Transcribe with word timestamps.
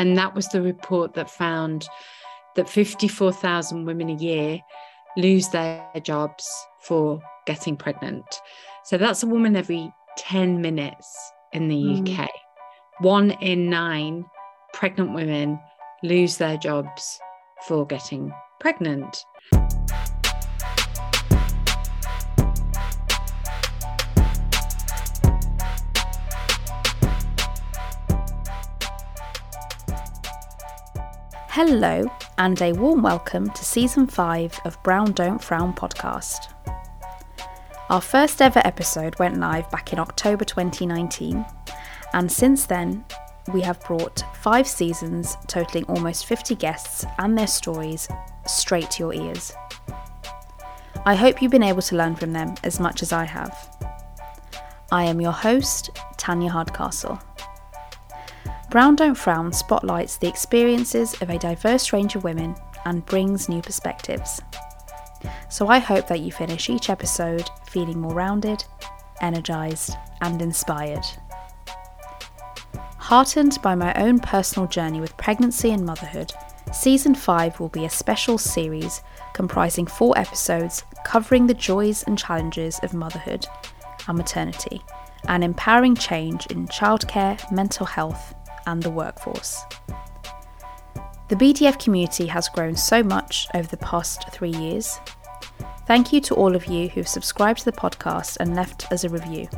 And 0.00 0.16
that 0.16 0.34
was 0.34 0.48
the 0.48 0.62
report 0.62 1.12
that 1.12 1.28
found 1.30 1.86
that 2.56 2.70
54,000 2.70 3.84
women 3.84 4.08
a 4.08 4.14
year 4.14 4.58
lose 5.18 5.50
their 5.50 5.84
jobs 6.02 6.48
for 6.80 7.20
getting 7.44 7.76
pregnant. 7.76 8.24
So 8.84 8.96
that's 8.96 9.22
a 9.22 9.26
woman 9.26 9.56
every 9.56 9.92
10 10.16 10.62
minutes 10.62 11.06
in 11.52 11.68
the 11.68 11.74
mm. 11.74 12.18
UK. 12.18 12.30
One 13.00 13.32
in 13.42 13.68
nine 13.68 14.24
pregnant 14.72 15.12
women 15.12 15.60
lose 16.02 16.38
their 16.38 16.56
jobs 16.56 17.20
for 17.68 17.86
getting 17.86 18.32
pregnant. 18.58 19.22
Hello, 31.62 32.10
and 32.38 32.62
a 32.62 32.72
warm 32.72 33.02
welcome 33.02 33.50
to 33.50 33.64
season 33.66 34.06
5 34.06 34.60
of 34.64 34.82
Brown 34.82 35.12
Don't 35.12 35.44
Frown 35.44 35.74
podcast. 35.74 36.54
Our 37.90 38.00
first 38.00 38.40
ever 38.40 38.62
episode 38.64 39.18
went 39.18 39.38
live 39.38 39.70
back 39.70 39.92
in 39.92 39.98
October 39.98 40.46
2019, 40.46 41.44
and 42.14 42.32
since 42.32 42.64
then, 42.64 43.04
we 43.52 43.60
have 43.60 43.78
brought 43.80 44.24
five 44.36 44.66
seasons 44.66 45.36
totaling 45.48 45.84
almost 45.84 46.24
50 46.24 46.54
guests 46.54 47.04
and 47.18 47.36
their 47.36 47.46
stories 47.46 48.08
straight 48.46 48.90
to 48.92 49.02
your 49.02 49.12
ears. 49.12 49.52
I 51.04 51.14
hope 51.14 51.42
you've 51.42 51.52
been 51.52 51.62
able 51.62 51.82
to 51.82 51.94
learn 51.94 52.16
from 52.16 52.32
them 52.32 52.54
as 52.64 52.80
much 52.80 53.02
as 53.02 53.12
I 53.12 53.24
have. 53.24 53.54
I 54.90 55.04
am 55.04 55.20
your 55.20 55.32
host, 55.32 55.90
Tanya 56.16 56.48
Hardcastle. 56.48 57.20
Brown 58.70 58.94
Don't 58.94 59.16
Frown 59.16 59.52
spotlights 59.52 60.16
the 60.16 60.28
experiences 60.28 61.20
of 61.20 61.28
a 61.28 61.38
diverse 61.40 61.92
range 61.92 62.14
of 62.14 62.22
women 62.22 62.54
and 62.84 63.04
brings 63.04 63.48
new 63.48 63.60
perspectives. 63.60 64.40
So 65.48 65.66
I 65.66 65.80
hope 65.80 66.06
that 66.06 66.20
you 66.20 66.30
finish 66.30 66.70
each 66.70 66.88
episode 66.88 67.50
feeling 67.68 68.00
more 68.00 68.14
rounded, 68.14 68.64
energised, 69.20 69.96
and 70.20 70.40
inspired. 70.40 71.04
Heartened 72.96 73.58
by 73.60 73.74
my 73.74 73.92
own 73.94 74.20
personal 74.20 74.68
journey 74.68 75.00
with 75.00 75.16
pregnancy 75.16 75.72
and 75.72 75.84
motherhood, 75.84 76.32
Season 76.72 77.16
5 77.16 77.58
will 77.58 77.70
be 77.70 77.86
a 77.86 77.90
special 77.90 78.38
series 78.38 79.02
comprising 79.32 79.88
four 79.88 80.16
episodes 80.16 80.84
covering 81.04 81.48
the 81.48 81.54
joys 81.54 82.04
and 82.04 82.16
challenges 82.16 82.78
of 82.84 82.94
motherhood 82.94 83.48
and 84.06 84.16
maternity 84.16 84.80
and 85.26 85.42
empowering 85.42 85.96
change 85.96 86.46
in 86.46 86.68
childcare, 86.68 87.50
mental 87.50 87.84
health, 87.84 88.34
and 88.70 88.82
the 88.82 88.90
workforce. 88.90 89.62
The 91.28 91.36
BDF 91.36 91.78
community 91.78 92.26
has 92.26 92.48
grown 92.48 92.76
so 92.76 93.02
much 93.02 93.46
over 93.54 93.68
the 93.68 93.76
past 93.76 94.30
three 94.30 94.50
years. 94.50 94.98
Thank 95.86 96.12
you 96.12 96.20
to 96.22 96.34
all 96.34 96.54
of 96.54 96.66
you 96.66 96.88
who've 96.88 97.06
subscribed 97.06 97.60
to 97.60 97.64
the 97.64 97.72
podcast 97.72 98.36
and 98.38 98.54
left 98.54 98.90
us 98.92 99.04
a 99.04 99.08
review. 99.08 99.48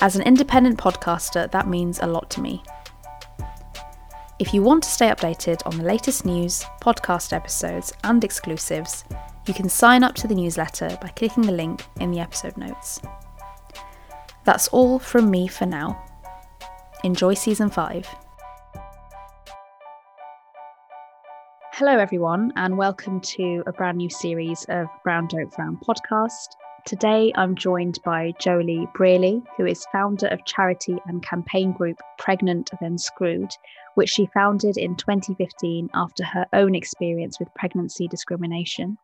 As 0.00 0.16
an 0.16 0.22
independent 0.22 0.78
podcaster, 0.78 1.50
that 1.52 1.68
means 1.68 2.00
a 2.00 2.06
lot 2.06 2.28
to 2.30 2.40
me. 2.40 2.62
If 4.38 4.52
you 4.52 4.62
want 4.62 4.82
to 4.82 4.90
stay 4.90 5.08
updated 5.08 5.64
on 5.66 5.78
the 5.78 5.84
latest 5.84 6.24
news, 6.24 6.64
podcast 6.80 7.32
episodes, 7.32 7.92
and 8.02 8.24
exclusives, 8.24 9.04
you 9.46 9.54
can 9.54 9.68
sign 9.68 10.02
up 10.02 10.14
to 10.16 10.28
the 10.28 10.34
newsletter 10.34 10.96
by 11.00 11.08
clicking 11.08 11.44
the 11.44 11.52
link 11.52 11.84
in 12.00 12.10
the 12.10 12.20
episode 12.20 12.56
notes. 12.56 13.00
That's 14.44 14.68
all 14.68 14.98
from 14.98 15.30
me 15.30 15.46
for 15.46 15.66
now. 15.66 16.11
Enjoy 17.04 17.34
season 17.34 17.68
five. 17.68 18.06
Hello, 21.72 21.98
everyone, 21.98 22.52
and 22.54 22.78
welcome 22.78 23.20
to 23.22 23.64
a 23.66 23.72
brand 23.72 23.98
new 23.98 24.08
series 24.08 24.64
of 24.68 24.86
Brown 25.02 25.26
Don't 25.26 25.52
Frown 25.52 25.78
podcast. 25.78 26.54
Today, 26.86 27.32
I'm 27.34 27.56
joined 27.56 27.98
by 28.04 28.32
Joeli 28.40 28.86
Brearley, 28.92 29.42
who 29.56 29.66
is 29.66 29.84
founder 29.90 30.28
of 30.28 30.44
charity 30.44 30.96
and 31.06 31.24
campaign 31.24 31.72
group 31.72 31.96
Pregnant 32.18 32.70
Then 32.80 32.98
Screwed, 32.98 33.50
which 33.96 34.10
she 34.10 34.28
founded 34.32 34.76
in 34.76 34.94
2015 34.94 35.90
after 35.94 36.22
her 36.22 36.46
own 36.52 36.76
experience 36.76 37.40
with 37.40 37.52
pregnancy 37.56 38.06
discrimination. 38.06 38.96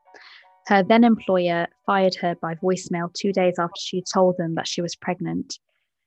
Her 0.68 0.84
then 0.84 1.02
employer 1.02 1.66
fired 1.84 2.14
her 2.20 2.36
by 2.40 2.54
voicemail 2.54 3.12
two 3.12 3.32
days 3.32 3.54
after 3.58 3.80
she 3.80 4.02
told 4.02 4.36
them 4.38 4.54
that 4.54 4.68
she 4.68 4.82
was 4.82 4.94
pregnant, 4.94 5.58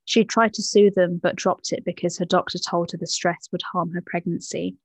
she 0.06 0.24
tried 0.24 0.54
to 0.54 0.64
sue 0.64 0.92
them, 0.92 1.20
but 1.22 1.36
dropped 1.36 1.72
it 1.72 1.86
because 1.86 2.18
her 2.18 2.26
doctor 2.26 2.58
told 2.58 2.92
her 2.92 2.98
the 2.98 3.08
stress 3.08 3.48
would 3.52 3.62
harm 3.62 3.92
her 3.92 4.02
pregnancy. 4.06 4.76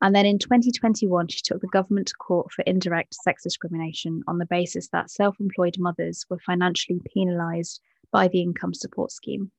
And 0.00 0.14
then 0.14 0.26
in 0.26 0.38
2021, 0.38 1.28
she 1.28 1.40
took 1.42 1.60
the 1.60 1.66
government 1.68 2.08
to 2.08 2.14
court 2.14 2.52
for 2.52 2.62
indirect 2.62 3.14
sex 3.14 3.42
discrimination 3.42 4.22
on 4.26 4.38
the 4.38 4.46
basis 4.46 4.88
that 4.88 5.10
self 5.10 5.40
employed 5.40 5.76
mothers 5.78 6.26
were 6.28 6.38
financially 6.38 7.00
penalised 7.14 7.80
by 8.10 8.28
the 8.28 8.42
income 8.42 8.74
support 8.74 9.12
scheme. 9.12 9.50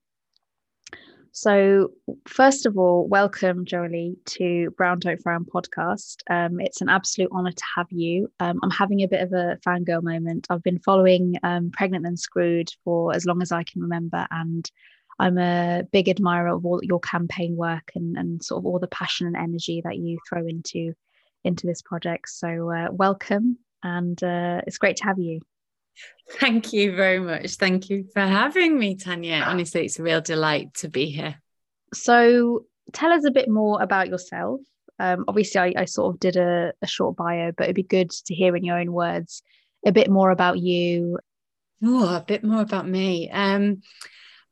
So, 1.38 1.90
first 2.26 2.64
of 2.64 2.78
all, 2.78 3.06
welcome, 3.06 3.66
Joeli, 3.66 4.16
to 4.24 4.70
Brown 4.78 5.00
Don't 5.00 5.20
Frown 5.20 5.44
podcast. 5.44 6.22
Um, 6.30 6.60
it's 6.60 6.80
an 6.80 6.88
absolute 6.88 7.30
honour 7.30 7.52
to 7.52 7.64
have 7.76 7.88
you. 7.90 8.32
Um, 8.40 8.58
I'm 8.62 8.70
having 8.70 9.02
a 9.02 9.06
bit 9.06 9.20
of 9.20 9.34
a 9.34 9.58
fangirl 9.58 10.02
moment. 10.02 10.46
I've 10.48 10.62
been 10.62 10.78
following 10.78 11.36
um, 11.42 11.70
Pregnant 11.72 12.06
and 12.06 12.18
Screwed 12.18 12.70
for 12.84 13.14
as 13.14 13.26
long 13.26 13.42
as 13.42 13.52
I 13.52 13.64
can 13.64 13.82
remember, 13.82 14.26
and 14.30 14.70
I'm 15.18 15.36
a 15.36 15.82
big 15.92 16.08
admirer 16.08 16.48
of 16.48 16.64
all 16.64 16.80
your 16.82 17.00
campaign 17.00 17.54
work 17.54 17.92
and, 17.94 18.16
and 18.16 18.42
sort 18.42 18.62
of 18.62 18.64
all 18.64 18.78
the 18.78 18.88
passion 18.88 19.26
and 19.26 19.36
energy 19.36 19.82
that 19.84 19.98
you 19.98 20.18
throw 20.26 20.46
into 20.46 20.94
into 21.44 21.66
this 21.66 21.82
project. 21.82 22.30
So, 22.30 22.72
uh, 22.72 22.88
welcome, 22.92 23.58
and 23.82 24.20
uh, 24.24 24.62
it's 24.66 24.78
great 24.78 24.96
to 24.96 25.04
have 25.04 25.18
you. 25.18 25.42
Thank 26.40 26.72
you 26.72 26.94
very 26.94 27.20
much. 27.20 27.54
Thank 27.54 27.88
you 27.88 28.06
for 28.12 28.20
having 28.20 28.78
me, 28.78 28.96
Tanya. 28.96 29.44
Honestly, 29.46 29.84
it's 29.84 29.98
a 29.98 30.02
real 30.02 30.20
delight 30.20 30.74
to 30.74 30.88
be 30.88 31.06
here. 31.06 31.40
So, 31.94 32.64
tell 32.92 33.12
us 33.12 33.24
a 33.24 33.30
bit 33.30 33.48
more 33.48 33.80
about 33.80 34.08
yourself. 34.08 34.60
Um, 34.98 35.24
obviously, 35.28 35.60
I, 35.60 35.82
I, 35.82 35.84
sort 35.84 36.14
of 36.14 36.20
did 36.20 36.36
a, 36.36 36.72
a, 36.80 36.86
short 36.86 37.16
bio, 37.16 37.52
but 37.52 37.64
it'd 37.64 37.76
be 37.76 37.82
good 37.82 38.10
to 38.10 38.34
hear 38.34 38.56
in 38.56 38.64
your 38.64 38.78
own 38.78 38.92
words 38.92 39.42
a 39.84 39.92
bit 39.92 40.10
more 40.10 40.30
about 40.30 40.58
you. 40.58 41.18
Oh, 41.84 42.16
a 42.16 42.24
bit 42.26 42.42
more 42.42 42.62
about 42.62 42.88
me. 42.88 43.30
Um, 43.30 43.82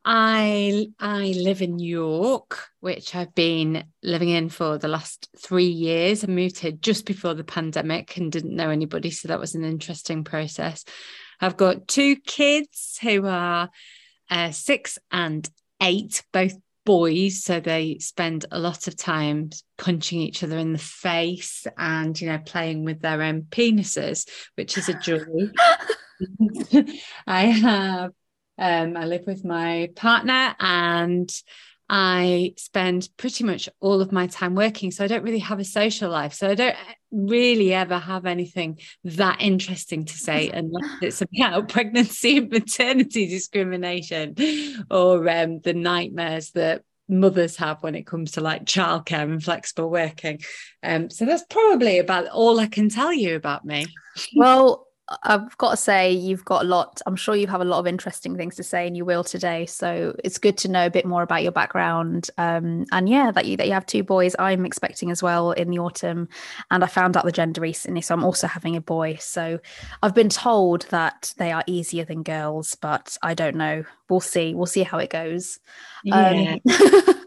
I 0.07 0.87
I 0.99 1.33
live 1.35 1.63
in 1.63 1.77
New 1.77 1.89
York, 1.89 2.67
which 2.79 3.15
I've 3.15 3.33
been 3.33 3.85
living 4.03 4.29
in 4.29 4.49
for 4.49 4.77
the 4.77 4.87
last 4.87 5.29
three 5.35 5.65
years. 5.65 6.23
I 6.23 6.27
moved 6.27 6.59
here 6.59 6.73
just 6.73 7.07
before 7.07 7.33
the 7.33 7.43
pandemic 7.43 8.15
and 8.15 8.31
didn't 8.31 8.55
know 8.55 8.69
anybody, 8.69 9.09
so 9.09 9.27
that 9.29 9.39
was 9.39 9.55
an 9.55 9.63
interesting 9.63 10.23
process. 10.23 10.85
I've 11.41 11.57
got 11.57 11.87
two 11.87 12.15
kids 12.15 12.97
who 13.01 13.25
are 13.25 13.69
uh, 14.29 14.51
six 14.51 14.97
and 15.11 15.49
eight, 15.81 16.23
both 16.31 16.53
boys. 16.85 17.43
So 17.43 17.59
they 17.59 17.97
spend 17.99 18.45
a 18.51 18.59
lot 18.59 18.87
of 18.87 18.95
time 18.95 19.49
punching 19.77 20.21
each 20.21 20.43
other 20.43 20.57
in 20.57 20.71
the 20.71 20.79
face 20.79 21.65
and, 21.77 22.19
you 22.19 22.27
know, 22.27 22.39
playing 22.39 22.85
with 22.85 23.01
their 23.01 23.21
own 23.21 23.43
penises, 23.43 24.27
which 24.55 24.77
is 24.77 24.87
a 24.87 24.93
joy. 24.93 25.19
I 27.27 27.45
have, 27.45 28.11
um, 28.57 28.95
I 28.95 29.05
live 29.05 29.25
with 29.27 29.43
my 29.43 29.89
partner 29.95 30.55
and 30.59 31.29
I 31.87 32.53
spend 32.57 33.09
pretty 33.17 33.43
much 33.43 33.69
all 33.79 34.01
of 34.01 34.11
my 34.11 34.27
time 34.27 34.55
working. 34.55 34.91
So 34.91 35.03
I 35.03 35.07
don't 35.07 35.23
really 35.23 35.39
have 35.39 35.59
a 35.59 35.65
social 35.65 36.09
life. 36.09 36.33
So 36.33 36.49
I 36.49 36.55
don't 36.55 36.75
really 37.11 37.73
ever 37.73 37.99
have 37.99 38.25
anything 38.25 38.79
that 39.03 39.37
interesting 39.39 40.05
to 40.05 40.13
say 40.13 40.49
unless 40.53 40.89
it's 41.01 41.21
about 41.21 41.69
pregnancy 41.69 42.37
and 42.37 42.51
maternity 42.51 43.27
discrimination 43.27 44.35
or 44.89 45.29
um, 45.29 45.59
the 45.59 45.73
nightmares 45.73 46.51
that 46.51 46.81
mothers 47.07 47.57
have 47.57 47.83
when 47.83 47.93
it 47.93 48.07
comes 48.07 48.31
to 48.31 48.41
like 48.41 48.65
childcare 48.65 49.21
and 49.21 49.43
flexible 49.43 49.89
working. 49.89 50.39
Um, 50.81 51.09
so 51.11 51.25
that's 51.25 51.45
probably 51.49 51.99
about 51.99 52.27
all 52.29 52.59
I 52.59 52.67
can 52.67 52.89
tell 52.89 53.13
you 53.13 53.35
about 53.35 53.63
me. 53.63 53.85
Well, 54.35 54.84
I've 55.23 55.55
got 55.59 55.71
to 55.71 55.77
say, 55.77 56.11
you've 56.11 56.45
got 56.45 56.63
a 56.63 56.67
lot. 56.67 57.01
I'm 57.05 57.15
sure 57.15 57.35
you 57.35 57.45
have 57.47 57.61
a 57.61 57.65
lot 57.65 57.79
of 57.79 57.85
interesting 57.85 58.35
things 58.35 58.55
to 58.55 58.63
say, 58.63 58.87
and 58.87 58.97
you 58.97 59.05
will 59.05 59.23
today. 59.23 59.67
So 59.67 60.15
it's 60.23 60.39
good 60.39 60.57
to 60.59 60.67
know 60.67 60.87
a 60.87 60.89
bit 60.89 61.05
more 61.05 61.21
about 61.21 61.43
your 61.43 61.51
background. 61.51 62.31
Um, 62.39 62.85
and 62.91 63.07
yeah, 63.07 63.31
that 63.31 63.45
you 63.45 63.55
that 63.57 63.67
you 63.67 63.73
have 63.73 63.85
two 63.85 64.03
boys. 64.03 64.35
I'm 64.39 64.65
expecting 64.65 65.11
as 65.11 65.21
well 65.21 65.51
in 65.51 65.69
the 65.69 65.77
autumn, 65.77 66.27
and 66.71 66.83
I 66.83 66.87
found 66.87 67.15
out 67.15 67.25
the 67.25 67.31
gender 67.31 67.61
recently, 67.61 68.01
so 68.01 68.15
I'm 68.15 68.23
also 68.23 68.47
having 68.47 68.75
a 68.75 68.81
boy. 68.81 69.17
So 69.19 69.59
I've 70.01 70.15
been 70.15 70.29
told 70.29 70.83
that 70.89 71.33
they 71.37 71.51
are 71.51 71.63
easier 71.67 72.05
than 72.05 72.23
girls, 72.23 72.75
but 72.75 73.15
I 73.21 73.35
don't 73.35 73.57
know. 73.57 73.83
We'll 74.09 74.21
see. 74.21 74.55
We'll 74.55 74.65
see 74.65 74.83
how 74.83 74.97
it 74.97 75.09
goes. 75.09 75.59
Yeah. 76.03 76.57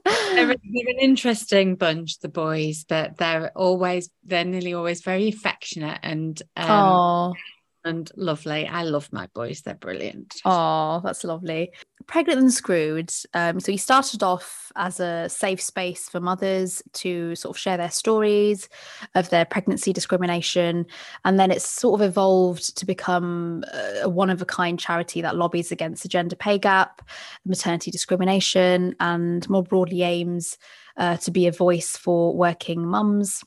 Um, 0.09 0.35
they're, 0.35 0.47
they're, 0.47 0.89
an 0.89 0.99
interesting 1.01 1.77
bunch, 1.77 2.21
the 2.21 2.29
boys, 2.29 2.85
but 2.89 3.19
they're 3.19 3.51
always 3.55 4.11
they're 4.25 4.45
nearly 4.45 4.75
always 4.75 5.03
very 5.03 5.29
affectionate 5.29 6.01
and. 6.03 6.41
Um, 6.57 7.35
and 7.85 8.11
lovely. 8.17 8.67
I 8.67 8.83
love 8.83 9.09
my 9.13 9.29
boys; 9.35 9.63
they're 9.63 9.75
brilliant. 9.75 10.37
Oh, 10.45 11.01
that's 11.05 11.25
lovely. 11.25 11.73
Pregnant 12.07 12.41
and 12.41 12.53
Screwed. 12.53 13.13
Um, 13.35 13.61
so 13.61 13.73
you 13.73 13.79
started 13.79 14.23
off 14.23 14.73
as 14.77 15.01
a 15.01 15.29
safe 15.29 15.61
space 15.61 16.09
for 16.09 16.21
mothers 16.21 16.83
to 16.95 17.35
sort 17.35 17.57
of 17.57 17.61
share 17.61 17.77
their 17.77 17.91
stories 17.91 18.69
of 19.15 19.31
their 19.31 19.45
pregnancy 19.45 19.93
discrimination, 19.93 20.87
and 21.25 21.39
then 21.39 21.51
it's 21.51 21.67
sort 21.67 22.01
of 22.01 22.07
evolved 22.07 22.77
to 22.77 22.87
become 22.87 23.65
a 24.03 24.09
one 24.09 24.31
of 24.31 24.43
a 24.43 24.47
kind 24.47 24.79
charity 24.79 25.21
that 25.23 25.37
lobbies 25.37 25.73
against 25.73 26.03
the 26.03 26.09
gender 26.09 26.37
pay 26.37 26.59
gap, 26.59 27.03
maternity 27.45 27.91
discrimination, 27.91 28.95
and 29.01 29.49
more 29.49 29.63
broadly 29.63 30.03
aims 30.03 30.59
uh, 30.97 31.17
to 31.19 31.31
be 31.31 31.47
a 31.47 31.53
voice 31.53 31.97
for 31.97 32.35
working 32.35 32.87
mums 32.87 33.45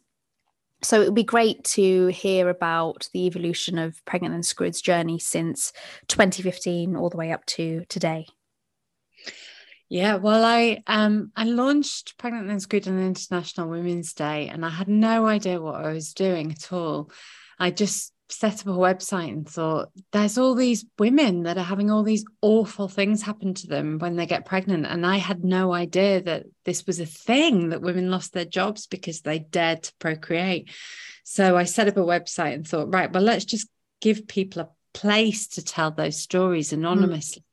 so 0.83 1.01
it 1.01 1.05
would 1.05 1.15
be 1.15 1.23
great 1.23 1.63
to 1.63 2.07
hear 2.07 2.49
about 2.49 3.09
the 3.13 3.25
evolution 3.25 3.77
of 3.77 4.03
Pregnant 4.05 4.33
and 4.33 4.45
Screwed's 4.45 4.81
journey 4.81 5.19
since 5.19 5.73
2015 6.07 6.95
all 6.95 7.09
the 7.09 7.17
way 7.17 7.31
up 7.31 7.45
to 7.47 7.85
today. 7.87 8.25
Yeah, 9.89 10.15
well, 10.15 10.45
I 10.45 10.81
um 10.87 11.31
I 11.35 11.43
launched 11.43 12.17
Pregnant 12.17 12.49
and 12.49 12.61
Screwed 12.61 12.87
on 12.87 12.97
International 12.97 13.67
Women's 13.69 14.13
Day, 14.13 14.47
and 14.47 14.65
I 14.65 14.69
had 14.69 14.87
no 14.87 15.25
idea 15.25 15.61
what 15.61 15.75
I 15.75 15.91
was 15.91 16.13
doing 16.13 16.51
at 16.51 16.71
all. 16.71 17.11
I 17.59 17.71
just 17.71 18.13
set 18.31 18.61
up 18.61 18.67
a 18.67 18.77
website 18.77 19.29
and 19.29 19.47
thought 19.47 19.89
there's 20.11 20.37
all 20.37 20.55
these 20.55 20.85
women 20.97 21.43
that 21.43 21.57
are 21.57 21.63
having 21.63 21.91
all 21.91 22.03
these 22.03 22.25
awful 22.41 22.87
things 22.87 23.21
happen 23.21 23.53
to 23.53 23.67
them 23.67 23.99
when 23.99 24.15
they 24.15 24.25
get 24.25 24.45
pregnant 24.45 24.85
and 24.85 25.05
i 25.05 25.17
had 25.17 25.43
no 25.43 25.73
idea 25.73 26.21
that 26.21 26.45
this 26.65 26.85
was 26.87 26.99
a 26.99 27.05
thing 27.05 27.69
that 27.69 27.81
women 27.81 28.09
lost 28.09 28.33
their 28.33 28.45
jobs 28.45 28.87
because 28.87 29.21
they 29.21 29.39
dared 29.39 29.83
to 29.83 29.93
procreate 29.99 30.69
so 31.23 31.57
i 31.57 31.63
set 31.63 31.87
up 31.87 31.97
a 31.97 32.01
website 32.01 32.53
and 32.53 32.67
thought 32.67 32.93
right 32.93 33.11
well 33.11 33.23
let's 33.23 33.45
just 33.45 33.67
give 33.99 34.27
people 34.27 34.61
a 34.61 34.69
place 34.93 35.47
to 35.47 35.63
tell 35.63 35.91
those 35.91 36.17
stories 36.17 36.73
anonymously 36.73 37.41
mm. 37.41 37.51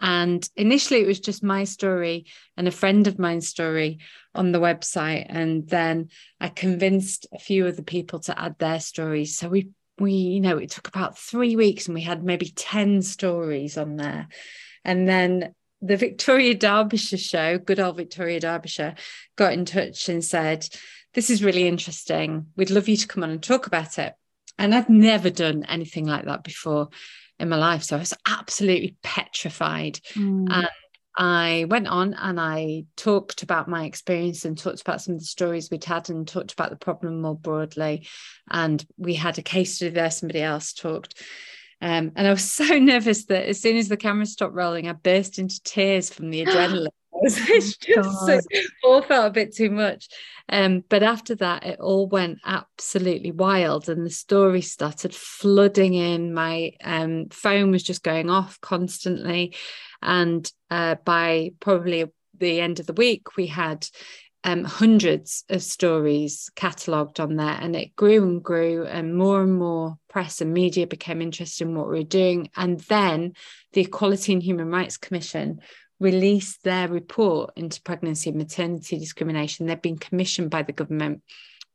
And 0.00 0.48
initially, 0.56 1.00
it 1.00 1.06
was 1.06 1.20
just 1.20 1.42
my 1.42 1.64
story 1.64 2.26
and 2.56 2.68
a 2.68 2.72
friend 2.72 3.06
of 3.06 3.18
mine's 3.18 3.48
story 3.48 4.00
on 4.34 4.52
the 4.52 4.60
website. 4.60 5.26
And 5.28 5.66
then 5.68 6.08
I 6.40 6.48
convinced 6.48 7.26
a 7.32 7.38
few 7.38 7.66
of 7.66 7.76
the 7.76 7.82
people 7.82 8.20
to 8.20 8.38
add 8.38 8.58
their 8.58 8.80
stories. 8.80 9.38
So 9.38 9.48
we 9.48 9.70
we, 9.98 10.12
you 10.12 10.40
know, 10.40 10.58
it 10.58 10.70
took 10.70 10.88
about 10.88 11.18
three 11.18 11.56
weeks 11.56 11.86
and 11.86 11.94
we 11.94 12.02
had 12.02 12.24
maybe 12.24 12.52
10 12.54 13.02
stories 13.02 13.78
on 13.78 13.96
there. 13.96 14.28
And 14.84 15.08
then 15.08 15.54
the 15.80 15.96
Victoria 15.96 16.54
Derbyshire 16.54 17.18
show, 17.18 17.58
good 17.58 17.80
old 17.80 17.96
Victoria 17.96 18.40
Derbyshire, 18.40 18.94
got 19.36 19.52
in 19.52 19.64
touch 19.64 20.08
and 20.08 20.24
said, 20.24 20.66
This 21.12 21.30
is 21.30 21.44
really 21.44 21.68
interesting. 21.68 22.46
We'd 22.56 22.70
love 22.70 22.88
you 22.88 22.96
to 22.96 23.06
come 23.06 23.22
on 23.22 23.30
and 23.30 23.42
talk 23.42 23.66
about 23.66 23.98
it. 23.98 24.14
And 24.58 24.74
I'd 24.74 24.88
never 24.88 25.30
done 25.30 25.64
anything 25.64 26.06
like 26.06 26.24
that 26.24 26.44
before 26.44 26.88
in 27.38 27.48
my 27.48 27.56
life. 27.56 27.82
So 27.82 27.96
I 27.96 28.00
was 28.00 28.14
absolutely 28.26 28.96
petrified. 29.02 30.00
Mm. 30.14 30.46
And 30.50 30.68
I 31.16 31.66
went 31.68 31.86
on 31.86 32.14
and 32.14 32.40
I 32.40 32.86
talked 32.96 33.42
about 33.42 33.68
my 33.68 33.84
experience 33.84 34.44
and 34.44 34.58
talked 34.58 34.80
about 34.80 35.00
some 35.00 35.14
of 35.14 35.20
the 35.20 35.26
stories 35.26 35.70
we'd 35.70 35.84
had 35.84 36.10
and 36.10 36.26
talked 36.26 36.52
about 36.52 36.70
the 36.70 36.76
problem 36.76 37.20
more 37.20 37.36
broadly. 37.36 38.08
And 38.50 38.84
we 38.96 39.14
had 39.14 39.38
a 39.38 39.42
case 39.42 39.76
study 39.76 39.92
there, 39.92 40.10
somebody 40.10 40.42
else 40.42 40.72
talked. 40.72 41.22
Um, 41.80 42.12
and 42.16 42.26
I 42.26 42.30
was 42.30 42.50
so 42.52 42.78
nervous 42.78 43.26
that 43.26 43.48
as 43.48 43.60
soon 43.60 43.76
as 43.76 43.88
the 43.88 43.96
camera 43.96 44.26
stopped 44.26 44.54
rolling, 44.54 44.88
I 44.88 44.92
burst 44.92 45.38
into 45.38 45.62
tears 45.62 46.10
from 46.10 46.30
the 46.30 46.44
adrenaline. 46.44 46.88
it's 47.22 47.76
just 47.76 48.26
so, 48.26 48.40
all 48.82 49.02
felt 49.02 49.26
a 49.26 49.30
bit 49.30 49.54
too 49.54 49.70
much. 49.70 50.08
Um, 50.48 50.84
but 50.88 51.02
after 51.02 51.34
that, 51.36 51.64
it 51.64 51.80
all 51.80 52.06
went 52.06 52.40
absolutely 52.44 53.30
wild, 53.30 53.88
and 53.88 54.04
the 54.04 54.10
story 54.10 54.60
started 54.60 55.14
flooding 55.14 55.94
in. 55.94 56.34
My 56.34 56.72
um, 56.82 57.28
phone 57.30 57.70
was 57.70 57.82
just 57.82 58.02
going 58.02 58.30
off 58.30 58.60
constantly, 58.60 59.54
and 60.02 60.50
uh, 60.70 60.96
by 61.04 61.52
probably 61.60 62.04
the 62.36 62.60
end 62.60 62.80
of 62.80 62.86
the 62.86 62.92
week, 62.92 63.36
we 63.36 63.46
had 63.46 63.86
um, 64.42 64.64
hundreds 64.64 65.44
of 65.48 65.62
stories 65.62 66.50
catalogued 66.54 67.20
on 67.20 67.36
there, 67.36 67.56
and 67.60 67.74
it 67.74 67.96
grew 67.96 68.22
and 68.22 68.42
grew, 68.42 68.84
and 68.84 69.16
more 69.16 69.42
and 69.42 69.56
more 69.56 69.96
press 70.10 70.40
and 70.40 70.52
media 70.52 70.86
became 70.86 71.22
interested 71.22 71.66
in 71.66 71.74
what 71.74 71.88
we 71.88 71.98
were 71.98 72.04
doing. 72.04 72.50
And 72.54 72.80
then 72.80 73.32
the 73.72 73.80
Equality 73.80 74.34
and 74.34 74.42
Human 74.42 74.68
Rights 74.68 74.98
Commission 74.98 75.60
released 76.00 76.64
their 76.64 76.88
report 76.88 77.52
into 77.56 77.80
pregnancy 77.82 78.30
and 78.30 78.38
maternity 78.38 78.98
discrimination. 78.98 79.66
They've 79.66 79.80
been 79.80 79.98
commissioned 79.98 80.50
by 80.50 80.62
the 80.62 80.72
government, 80.72 81.22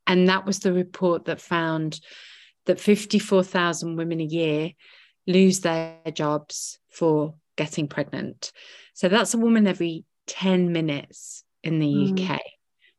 and 0.05 0.27
that 0.29 0.45
was 0.45 0.59
the 0.59 0.73
report 0.73 1.25
that 1.25 1.41
found 1.41 1.99
that 2.65 2.79
54,000 2.79 3.95
women 3.95 4.19
a 4.19 4.25
year 4.25 4.71
lose 5.25 5.61
their 5.61 5.97
jobs 6.13 6.79
for 6.89 7.35
getting 7.55 7.87
pregnant. 7.87 8.51
So 8.93 9.09
that's 9.09 9.33
a 9.33 9.37
woman 9.37 9.67
every 9.67 10.05
10 10.27 10.71
minutes 10.71 11.43
in 11.63 11.79
the 11.79 11.87
mm. 11.87 12.29
UK. 12.29 12.39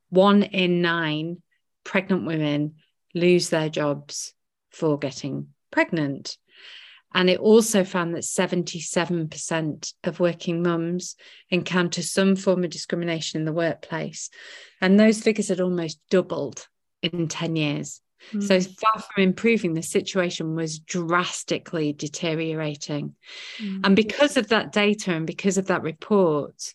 One 0.09 0.43
in 0.43 0.83
nine 0.83 1.43
pregnant 1.85 2.27
women 2.27 2.75
lose 3.15 3.49
their 3.49 3.69
jobs 3.69 4.35
for 4.71 4.99
getting 4.99 5.49
pregnant. 5.71 6.37
And 7.13 7.29
it 7.29 7.41
also 7.41 7.83
found 7.85 8.15
that 8.15 8.23
77% 8.23 9.95
of 10.05 10.21
working 10.21 10.63
mums 10.63 11.17
encounter 11.51 12.03
some 12.03 12.37
form 12.37 12.63
of 12.63 12.71
discrimination 12.71 13.41
in 13.41 13.45
the 13.45 13.53
workplace. 13.53 14.31
And 14.81 14.99
those 14.99 15.21
figures 15.21 15.49
had 15.49 15.61
almost 15.61 15.99
doubled 16.09 16.69
in 17.03 17.29
10 17.29 17.57
years. 17.57 18.01
Mm. 18.33 18.43
So 18.43 18.61
far 18.61 19.03
from 19.03 19.25
improving, 19.25 19.75
the 19.75 19.83
situation 19.83 20.55
was 20.55 20.79
drastically 20.79 21.93
deteriorating. 21.93 23.17
Mm. 23.59 23.81
And 23.85 23.97
because 23.97 24.37
of 24.37 24.49
that 24.49 24.73
data 24.73 25.13
and 25.13 25.27
because 25.27 25.59
of 25.59 25.67
that 25.67 25.83
report, 25.83 26.75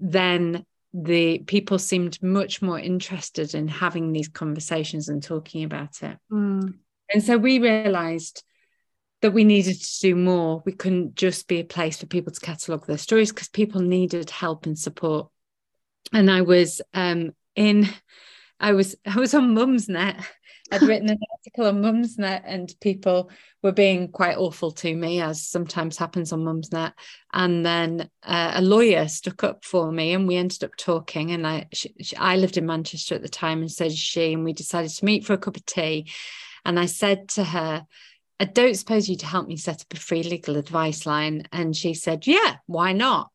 then 0.00 0.64
the 0.92 1.40
people 1.40 1.78
seemed 1.78 2.22
much 2.22 2.62
more 2.62 2.78
interested 2.78 3.54
in 3.54 3.68
having 3.68 4.12
these 4.12 4.28
conversations 4.28 5.08
and 5.08 5.22
talking 5.22 5.62
about 5.62 6.02
it. 6.02 6.16
Mm. 6.32 6.74
And 7.12 7.22
so 7.22 7.36
we 7.36 7.58
realized 7.58 8.42
that 9.22 9.32
we 9.32 9.44
needed 9.44 9.80
to 9.80 10.00
do 10.00 10.14
more. 10.14 10.62
We 10.64 10.72
couldn't 10.72 11.14
just 11.14 11.48
be 11.48 11.60
a 11.60 11.64
place 11.64 11.98
for 11.98 12.06
people 12.06 12.32
to 12.32 12.40
catalogue 12.40 12.86
their 12.86 12.98
stories 12.98 13.32
because 13.32 13.48
people 13.48 13.80
needed 13.80 14.30
help 14.30 14.66
and 14.66 14.78
support. 14.78 15.28
And 16.12 16.30
I 16.30 16.42
was 16.42 16.82
um, 16.94 17.32
in, 17.54 17.88
I 18.60 18.72
was 18.72 18.96
I 19.06 19.18
was 19.18 19.34
on 19.34 19.54
Mumsnet 19.54 20.24
I'd 20.72 20.82
written 20.82 21.10
an 21.10 21.18
article 21.30 21.66
on 21.66 21.82
Mumsnet 21.82 22.42
and 22.44 22.72
people 22.80 23.30
were 23.62 23.72
being 23.72 24.08
quite 24.08 24.36
awful 24.36 24.70
to 24.72 24.94
me, 24.94 25.20
as 25.20 25.46
sometimes 25.46 25.96
happens 25.96 26.32
on 26.32 26.44
Mumsnet. 26.44 26.92
And 27.32 27.64
then 27.64 28.10
uh, 28.22 28.52
a 28.54 28.62
lawyer 28.62 29.08
stuck 29.08 29.44
up 29.44 29.64
for 29.64 29.90
me, 29.90 30.12
and 30.12 30.26
we 30.26 30.36
ended 30.36 30.64
up 30.64 30.76
talking. 30.76 31.32
And 31.32 31.46
I, 31.46 31.68
she, 31.72 31.94
she, 32.00 32.16
I 32.16 32.36
lived 32.36 32.56
in 32.56 32.66
Manchester 32.66 33.14
at 33.14 33.22
the 33.22 33.28
time, 33.28 33.60
and 33.60 33.70
so 33.70 33.84
did 33.84 33.96
she. 33.96 34.32
And 34.32 34.44
we 34.44 34.52
decided 34.52 34.90
to 34.90 35.04
meet 35.04 35.24
for 35.24 35.32
a 35.32 35.38
cup 35.38 35.56
of 35.56 35.66
tea. 35.66 36.10
And 36.64 36.78
I 36.78 36.86
said 36.86 37.28
to 37.30 37.44
her, 37.44 37.86
I 38.38 38.44
don't 38.44 38.74
suppose 38.74 39.08
you'd 39.08 39.22
help 39.22 39.48
me 39.48 39.56
set 39.56 39.82
up 39.82 39.92
a 39.92 39.96
free 39.96 40.22
legal 40.22 40.56
advice 40.56 41.06
line. 41.06 41.48
And 41.52 41.74
she 41.74 41.94
said, 41.94 42.26
Yeah, 42.26 42.56
why 42.66 42.92
not? 42.92 43.30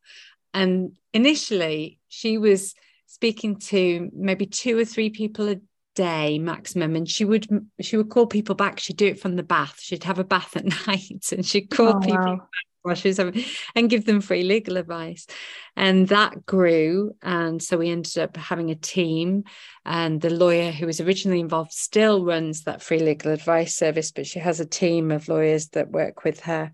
And 0.53 0.93
initially, 1.13 1.99
she 2.07 2.37
was 2.37 2.75
speaking 3.07 3.57
to 3.57 4.09
maybe 4.13 4.45
two 4.45 4.77
or 4.77 4.85
three 4.85 5.09
people 5.09 5.49
a 5.49 5.57
day 5.93 6.39
maximum 6.39 6.95
and 6.95 7.09
she 7.09 7.25
would 7.25 7.45
she 7.81 7.97
would 7.97 8.09
call 8.09 8.25
people 8.25 8.55
back 8.55 8.79
she'd 8.79 8.95
do 8.95 9.07
it 9.07 9.19
from 9.19 9.35
the 9.35 9.43
bath 9.43 9.77
she'd 9.81 10.05
have 10.05 10.19
a 10.19 10.23
bath 10.23 10.55
at 10.55 10.63
night 10.87 11.33
and 11.33 11.45
she'd 11.45 11.69
call 11.69 11.97
oh, 11.97 11.99
people 11.99 12.17
wow. 12.17 12.47
Having 12.83 13.45
and 13.75 13.89
give 13.89 14.05
them 14.05 14.21
free 14.21 14.43
legal 14.43 14.77
advice. 14.77 15.27
And 15.75 16.07
that 16.09 16.45
grew 16.45 17.15
and 17.21 17.61
so 17.61 17.77
we 17.77 17.89
ended 17.89 18.17
up 18.17 18.35
having 18.35 18.69
a 18.71 18.75
team 18.75 19.45
and 19.85 20.19
the 20.19 20.29
lawyer 20.29 20.71
who 20.71 20.85
was 20.85 20.99
originally 20.99 21.39
involved 21.39 21.71
still 21.71 22.25
runs 22.25 22.63
that 22.63 22.81
free 22.81 22.99
legal 22.99 23.31
advice 23.31 23.75
service 23.75 24.11
but 24.11 24.27
she 24.27 24.39
has 24.39 24.59
a 24.59 24.65
team 24.65 25.11
of 25.11 25.29
lawyers 25.29 25.69
that 25.69 25.89
work 25.91 26.23
with 26.23 26.41
her. 26.41 26.71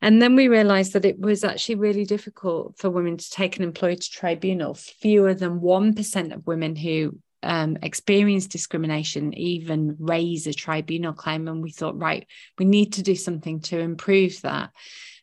And 0.00 0.22
then 0.22 0.36
we 0.36 0.48
realized 0.48 0.94
that 0.94 1.04
it 1.04 1.20
was 1.20 1.44
actually 1.44 1.74
really 1.74 2.04
difficult 2.04 2.78
for 2.78 2.88
women 2.88 3.18
to 3.18 3.30
take 3.30 3.56
an 3.56 3.62
employee 3.62 3.96
to 3.96 4.10
tribunal. 4.10 4.74
Fewer 4.74 5.34
than 5.34 5.60
1% 5.60 6.34
of 6.34 6.46
women 6.46 6.76
who 6.76 7.18
um, 7.42 7.78
experience 7.82 8.46
discrimination 8.46 9.32
even 9.34 9.96
raise 9.98 10.46
a 10.46 10.52
tribunal 10.52 11.12
claim. 11.12 11.48
And 11.48 11.62
we 11.62 11.70
thought, 11.70 11.98
right, 11.98 12.26
we 12.58 12.64
need 12.64 12.94
to 12.94 13.02
do 13.02 13.14
something 13.14 13.60
to 13.60 13.78
improve 13.78 14.40
that. 14.42 14.70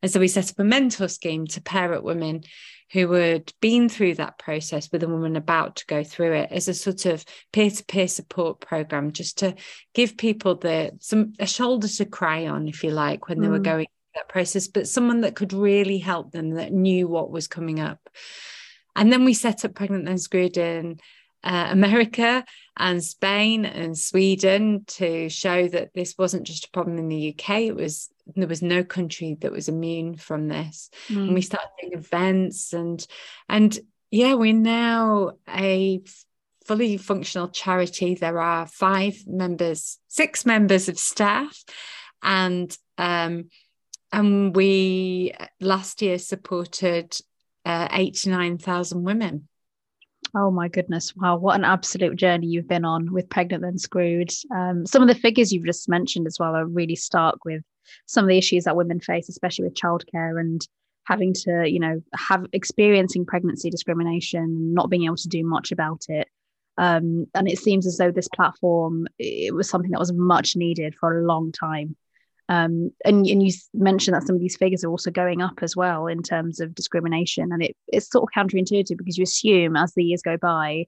And 0.02 0.12
so 0.12 0.20
we 0.20 0.28
set 0.28 0.52
up 0.52 0.60
a 0.60 0.64
mentor 0.64 1.08
scheme 1.08 1.48
to 1.48 1.62
pair 1.62 1.94
up 1.94 2.04
women 2.04 2.44
who 2.92 3.12
had 3.12 3.52
been 3.60 3.90
through 3.90 4.16
that 4.16 4.38
process 4.38 4.90
with 4.92 5.04
a 5.04 5.08
woman 5.08 5.36
about 5.36 5.78
to 5.78 5.86
go 5.88 6.04
through 6.04 6.34
it 6.34 6.52
as 6.52 6.68
a 6.68 6.74
sort 6.74 7.06
of 7.06 7.26
peer-to-peer 7.52 8.08
support 8.08 8.62
program 8.62 9.12
just 9.12 9.40
to 9.40 9.56
give 9.94 10.18
people 10.18 10.56
the 10.56 10.92
some 11.00 11.34
a 11.40 11.46
shoulder 11.46 11.88
to 11.88 12.06
cry 12.06 12.48
on 12.48 12.68
if 12.68 12.84
you 12.84 12.92
like 12.92 13.28
when 13.28 13.42
they 13.42 13.48
mm. 13.48 13.52
were 13.52 13.60
going 13.60 13.86
through 13.86 14.22
that 14.22 14.30
process 14.30 14.68
but 14.68 14.88
someone 14.88 15.22
that 15.22 15.36
could 15.36 15.52
really 15.52 15.98
help 15.98 16.32
them 16.32 16.52
that 16.52 16.72
knew 16.72 17.08
what 17.08 17.30
was 17.30 17.48
coming 17.48 17.80
up 17.80 18.10
and 18.96 19.12
then 19.12 19.26
we 19.26 19.34
set 19.34 19.66
up 19.66 19.76
pregnant 19.76 20.08
and 20.08 20.22
screwed 20.22 20.58
in 20.58 20.98
uh, 21.48 21.70
America 21.72 22.44
and 22.76 23.02
Spain 23.02 23.66
and 23.66 23.98
Sweden 23.98 24.84
to 24.86 25.30
show 25.30 25.70
that 25.70 25.94
this 25.96 26.16
wasn't 26.18 26.46
just 26.46 26.66
a 26.66 26.72
problem 26.72 26.98
in 26.98 27.08
the 27.08 27.34
UK. 27.34 27.62
It 27.62 27.76
was 27.76 28.10
there 28.36 28.50
was 28.50 28.62
no 28.62 28.84
country 28.84 29.38
that 29.40 29.54
was 29.54 29.70
immune 29.70 30.18
from 30.18 30.50
this. 30.50 30.90
Mm. 31.08 31.28
And 31.28 31.34
we 31.34 31.42
started 31.42 31.70
doing 31.80 31.94
events 31.94 32.74
and 32.74 33.06
and 33.48 33.80
yeah, 34.12 34.34
we're 34.34 34.54
now 34.54 35.34
a 35.50 36.02
fully 36.66 36.98
functional 36.98 37.48
charity. 37.48 38.16
There 38.16 38.40
are 38.40 38.68
five 38.68 39.16
members, 39.26 40.00
six 40.10 40.46
members 40.46 40.90
of 40.90 41.00
staff, 41.00 41.64
and 42.22 42.78
um, 42.98 43.50
and 44.12 44.54
we 44.54 45.34
last 45.62 46.02
year 46.02 46.18
supported 46.18 47.18
uh, 47.64 47.88
89,000 47.92 49.04
women. 49.04 49.48
Oh 50.40 50.52
my 50.52 50.68
goodness. 50.68 51.16
Wow. 51.16 51.38
What 51.38 51.56
an 51.56 51.64
absolute 51.64 52.16
journey 52.16 52.46
you've 52.46 52.68
been 52.68 52.86
on 52.86 53.12
with 53.12 53.28
Pregnant 53.28 53.64
Then 53.64 53.80
Screwed. 53.80 54.30
Um, 54.56 54.86
some 54.86 55.02
of 55.02 55.08
the 55.08 55.16
figures 55.16 55.52
you've 55.52 55.66
just 55.66 55.90
mentioned 55.90 56.28
as 56.28 56.38
well 56.40 56.54
are 56.54 56.68
really 56.68 56.96
stark 56.96 57.44
with 57.44 57.64
some 58.06 58.26
of 58.26 58.30
the 58.30 58.38
issues 58.38 58.66
that 58.66 58.76
women 58.76 59.00
face, 59.00 59.30
especially 59.30 59.66
with 59.66 59.74
childcare 59.74 60.40
and 60.40 60.62
having 61.06 61.34
to, 61.34 61.68
you 61.68 61.80
know, 61.80 62.04
have 62.14 62.46
experiencing 62.54 63.26
pregnancy 63.26 63.72
discrimination, 63.72 64.76
not 64.76 64.92
being 64.92 65.06
able 65.06 65.16
to 65.16 65.28
do 65.28 65.44
much 65.44 65.72
about 65.72 66.04
it. 66.08 66.28
Um, 66.78 67.26
and 67.34 67.50
it 67.50 67.58
seems 67.58 67.88
as 67.88 67.98
though 67.98 68.12
this 68.12 68.28
platform, 68.28 69.08
it 69.18 69.56
was 69.56 69.68
something 69.68 69.90
that 69.90 70.00
was 70.00 70.14
much 70.14 70.56
needed 70.56 70.94
for 70.94 71.18
a 71.18 71.26
long 71.26 71.52
time. 71.52 71.96
Um, 72.50 72.92
and, 73.04 73.26
and 73.28 73.44
you 73.44 73.52
mentioned 73.74 74.16
that 74.16 74.24
some 74.24 74.36
of 74.36 74.42
these 74.42 74.56
figures 74.56 74.84
are 74.84 74.90
also 74.90 75.12
going 75.12 75.42
up 75.42 75.60
as 75.62 75.76
well 75.76 76.08
in 76.08 76.24
terms 76.24 76.60
of 76.60 76.76
discrimination. 76.76 77.52
And 77.52 77.62
it, 77.62 77.76
it's 77.88 78.10
sort 78.10 78.24
of 78.24 78.30
counterintuitive 78.36 78.98
because 78.98 79.18
you 79.18 79.24
assume 79.24 79.76
as 79.76 79.94
the 79.94 80.04
years 80.04 80.22
go 80.22 80.38
by, 80.38 80.86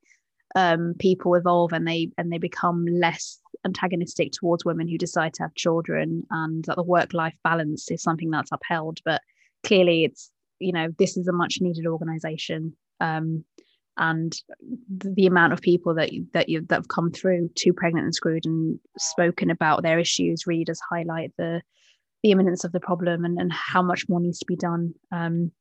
um, 0.55 0.95
people 0.99 1.35
evolve 1.35 1.73
and 1.73 1.87
they 1.87 2.09
and 2.17 2.31
they 2.31 2.37
become 2.37 2.85
less 2.85 3.39
antagonistic 3.65 4.31
towards 4.31 4.65
women 4.65 4.87
who 4.87 4.97
decide 4.97 5.33
to 5.33 5.43
have 5.43 5.53
children 5.55 6.25
and 6.31 6.65
that 6.65 6.75
the 6.75 6.83
work 6.83 7.13
life 7.13 7.35
balance 7.43 7.91
is 7.91 8.01
something 8.01 8.31
that's 8.31 8.51
upheld. 8.51 8.99
But 9.05 9.21
clearly 9.63 10.05
it's, 10.05 10.31
you 10.59 10.71
know, 10.71 10.87
this 10.97 11.17
is 11.17 11.27
a 11.27 11.33
much 11.33 11.57
needed 11.61 11.85
organization. 11.85 12.75
Um, 13.01 13.43
and 14.00 14.41
the 14.89 15.27
amount 15.27 15.53
of 15.53 15.62
people 15.62 15.94
that 15.94 16.10
that 16.34 16.50
you 16.50 16.62
that 16.70 16.75
have 16.75 16.88
come 16.88 17.12
through 17.12 17.50
to 17.56 17.74
pregnant 17.74 18.06
and 18.06 18.15
screwed 18.15 18.46
and 18.46 18.79
spoken 18.98 19.51
about 19.51 19.84
their 19.84 20.00
issues 20.00 20.48
really 20.48 20.63
does 20.63 20.82
highlight 20.89 21.32
the 21.38 21.62
the 22.24 22.32
imminence 22.32 22.63
of 22.63 22.72
the 22.72 22.79
problem 22.79 23.24
and, 23.24 23.39
and 23.39 23.51
how 23.53 23.82
much 23.82 24.10
more 24.10 24.20
needs 24.20 24.39
to 24.39 24.46
be 24.46 24.56
done. 24.56 24.94
Um, 25.12 25.51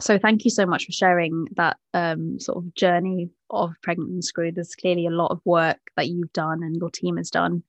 so 0.00 0.18
thank 0.18 0.44
you 0.44 0.50
so 0.50 0.66
much 0.66 0.86
for 0.86 0.92
sharing 0.92 1.46
that 1.56 1.76
um, 1.92 2.40
sort 2.40 2.58
of 2.58 2.74
journey 2.74 3.30
of 3.50 3.74
pregnant 3.82 4.10
and 4.10 4.24
screwed. 4.24 4.56
There's 4.56 4.74
clearly 4.74 5.06
a 5.06 5.10
lot 5.10 5.30
of 5.30 5.40
work 5.44 5.78
that 5.96 6.08
you've 6.08 6.32
done 6.32 6.64
and 6.64 6.74
your 6.74 6.90
team 6.90 7.16
has 7.16 7.30
done 7.30 7.62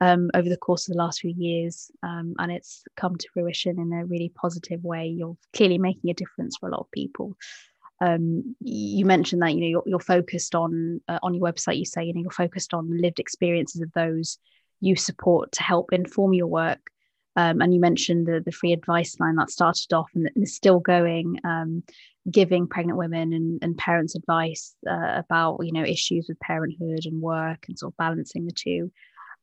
um, 0.00 0.28
over 0.34 0.48
the 0.48 0.56
course 0.56 0.88
of 0.88 0.94
the 0.94 0.98
last 0.98 1.20
few 1.20 1.32
years 1.36 1.88
um, 2.02 2.34
and 2.38 2.50
it's 2.50 2.82
come 2.96 3.16
to 3.16 3.28
fruition 3.32 3.78
in 3.78 3.92
a 3.92 4.04
really 4.06 4.32
positive 4.34 4.82
way. 4.82 5.06
You're 5.06 5.36
clearly 5.52 5.78
making 5.78 6.10
a 6.10 6.14
difference 6.14 6.56
for 6.56 6.68
a 6.68 6.72
lot 6.72 6.80
of 6.80 6.90
people 6.90 7.36
um, 8.00 8.54
you 8.60 9.04
mentioned 9.04 9.42
that 9.42 9.54
you 9.54 9.60
know 9.60 9.66
you're, 9.66 9.82
you're 9.86 9.98
focused 10.00 10.54
on 10.54 11.00
uh, 11.08 11.18
on 11.22 11.34
your 11.34 11.42
website 11.42 11.78
you 11.78 11.84
say 11.84 12.04
you 12.04 12.14
know 12.14 12.20
you're 12.20 12.30
focused 12.30 12.72
on 12.74 12.88
the 12.88 13.00
lived 13.00 13.18
experiences 13.18 13.80
of 13.80 13.92
those 13.92 14.38
you 14.80 14.96
support 14.96 15.52
to 15.52 15.62
help 15.62 15.92
inform 15.92 16.32
your 16.32 16.46
work. 16.46 16.80
Um, 17.36 17.60
and 17.60 17.72
you 17.72 17.80
mentioned 17.80 18.26
the, 18.26 18.42
the 18.44 18.52
free 18.52 18.72
advice 18.72 19.18
line 19.20 19.36
that 19.36 19.50
started 19.50 19.92
off 19.92 20.10
and 20.14 20.28
is 20.34 20.56
still 20.56 20.80
going 20.80 21.38
um, 21.44 21.84
giving 22.28 22.66
pregnant 22.66 22.98
women 22.98 23.32
and, 23.32 23.60
and 23.62 23.78
parents 23.78 24.16
advice 24.16 24.74
uh, 24.88 25.12
about 25.16 25.60
you 25.62 25.72
know 25.72 25.84
issues 25.84 26.26
with 26.28 26.40
parenthood 26.40 27.04
and 27.04 27.22
work 27.22 27.66
and 27.68 27.78
sort 27.78 27.92
of 27.92 27.96
balancing 27.96 28.44
the 28.44 28.52
two. 28.52 28.90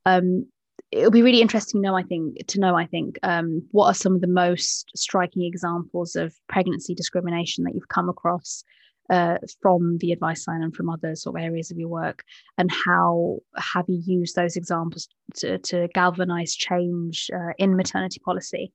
Um, 0.06 0.48
it'll 0.96 1.12
be 1.12 1.22
really 1.22 1.42
interesting 1.42 1.82
to 1.82 1.88
know, 1.88 1.96
I 1.96 2.04
think, 2.04 2.48
to 2.48 2.60
know, 2.60 2.76
I 2.76 2.86
think, 2.86 3.20
um, 3.22 3.68
what 3.72 3.88
are 3.88 3.94
some 3.94 4.16
of 4.16 4.22
the 4.22 4.28
most 4.28 4.92
striking 4.96 5.44
examples 5.44 6.16
of 6.16 6.34
pregnancy 6.48 6.96
discrimination 6.96 7.66
that 7.66 7.76
you've 7.76 7.90
come 7.90 8.10
across 8.10 8.64
uh, 9.10 9.38
from 9.62 9.98
the 10.00 10.14
advice 10.14 10.48
line 10.48 10.64
and 10.64 10.76
from 10.76 10.90
other 10.90 11.16
sort 11.16 11.36
of 11.36 11.44
areas 11.44 11.70
of 11.70 11.78
your 11.78 11.90
work, 11.90 12.24
and 12.58 12.72
how 12.72 13.40
have 13.56 13.86
you 13.88 14.02
used 14.06 14.36
those 14.36 14.56
examples 14.56 15.08
to, 15.36 15.58
to 15.60 15.88
galvanize 15.94 16.56
change 16.56 17.30
uh, 17.34 17.54
in 17.58 17.76
maternity 17.76 18.22
policy? 18.24 18.72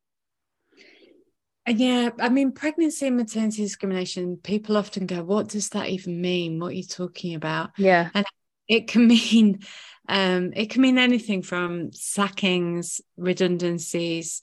Yeah, 1.67 2.11
I 2.19 2.29
mean, 2.29 2.53
pregnancy 2.53 3.07
and 3.07 3.17
maternity 3.17 3.63
discrimination, 3.63 4.39
people 4.43 4.77
often 4.77 5.07
go, 5.07 5.23
What 5.23 5.49
does 5.49 5.71
that 5.71 5.89
even 5.89 6.21
mean? 6.21 6.59
What 6.59 6.69
are 6.69 6.77
you 6.77 6.85
talking 6.85 7.35
about? 7.35 7.71
Yeah. 7.77 8.11
And 8.15 8.27
it 8.69 8.89
can 8.89 9.07
mean 9.33 9.61
um, 10.11 10.53
it 10.57 10.71
can 10.71 10.83
mean 10.83 10.99
anything 10.99 11.41
from 11.41 11.93
sackings, 11.93 13.01
redundancies, 13.17 14.43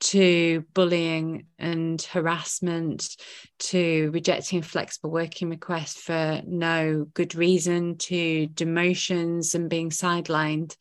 to 0.00 0.64
bullying 0.74 1.46
and 1.58 2.00
harassment, 2.00 3.16
to 3.58 4.12
rejecting 4.12 4.60
a 4.60 4.62
flexible 4.62 5.10
working 5.10 5.50
request 5.50 5.98
for 5.98 6.40
no 6.46 7.04
good 7.14 7.34
reason, 7.34 7.98
to 7.98 8.46
demotions 8.54 9.56
and 9.56 9.68
being 9.68 9.90
sidelined. 9.90 10.76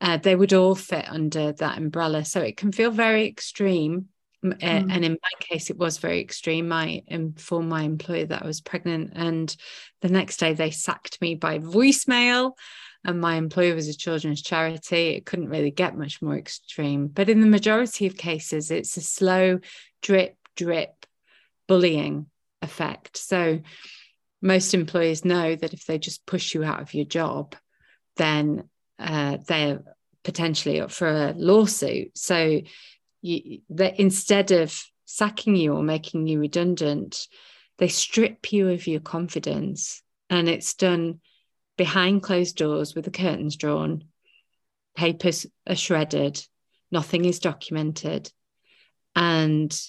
Uh, 0.00 0.18
they 0.18 0.36
would 0.36 0.52
all 0.52 0.76
fit 0.76 1.08
under 1.08 1.50
that 1.54 1.78
umbrella. 1.78 2.24
So 2.24 2.40
it 2.40 2.56
can 2.56 2.70
feel 2.70 2.92
very 2.92 3.26
extreme. 3.26 4.06
Uh, 4.44 4.50
mm. 4.50 4.86
And 4.88 5.04
in 5.04 5.18
my 5.20 5.40
case, 5.40 5.68
it 5.68 5.76
was 5.76 5.98
very 5.98 6.20
extreme. 6.20 6.72
I 6.72 7.02
informed 7.08 7.68
my 7.68 7.82
employer 7.82 8.26
that 8.26 8.44
I 8.44 8.46
was 8.46 8.60
pregnant, 8.60 9.14
and 9.16 9.54
the 10.00 10.10
next 10.10 10.36
day 10.36 10.54
they 10.54 10.70
sacked 10.70 11.20
me 11.20 11.34
by 11.34 11.58
voicemail 11.58 12.52
and 13.08 13.22
my 13.22 13.36
employer 13.36 13.74
was 13.74 13.88
a 13.88 13.96
children's 13.96 14.42
charity, 14.42 15.08
it 15.08 15.24
couldn't 15.24 15.48
really 15.48 15.70
get 15.70 15.96
much 15.96 16.20
more 16.20 16.36
extreme. 16.36 17.06
But 17.06 17.30
in 17.30 17.40
the 17.40 17.46
majority 17.46 18.06
of 18.06 18.18
cases, 18.18 18.70
it's 18.70 18.98
a 18.98 19.00
slow 19.00 19.60
drip, 20.02 20.36
drip 20.56 21.06
bullying 21.66 22.26
effect. 22.60 23.16
So 23.16 23.60
most 24.42 24.74
employers 24.74 25.24
know 25.24 25.56
that 25.56 25.72
if 25.72 25.86
they 25.86 25.98
just 25.98 26.26
push 26.26 26.52
you 26.52 26.62
out 26.64 26.82
of 26.82 26.92
your 26.92 27.06
job, 27.06 27.56
then 28.18 28.68
uh, 28.98 29.38
they're 29.46 29.80
potentially 30.22 30.78
up 30.78 30.90
for 30.90 31.08
a 31.08 31.32
lawsuit. 31.34 32.10
So 32.18 32.60
you, 33.22 33.60
instead 33.70 34.50
of 34.50 34.78
sacking 35.06 35.56
you 35.56 35.72
or 35.72 35.82
making 35.82 36.26
you 36.26 36.40
redundant, 36.40 37.26
they 37.78 37.88
strip 37.88 38.52
you 38.52 38.68
of 38.68 38.86
your 38.86 39.00
confidence. 39.00 40.02
And 40.28 40.46
it's 40.46 40.74
done 40.74 41.20
behind 41.78 42.22
closed 42.22 42.56
doors 42.56 42.94
with 42.94 43.06
the 43.06 43.10
curtains 43.10 43.56
drawn, 43.56 44.04
papers 44.94 45.46
are 45.66 45.76
shredded, 45.76 46.44
nothing 46.90 47.24
is 47.24 47.38
documented, 47.38 48.30
and 49.16 49.80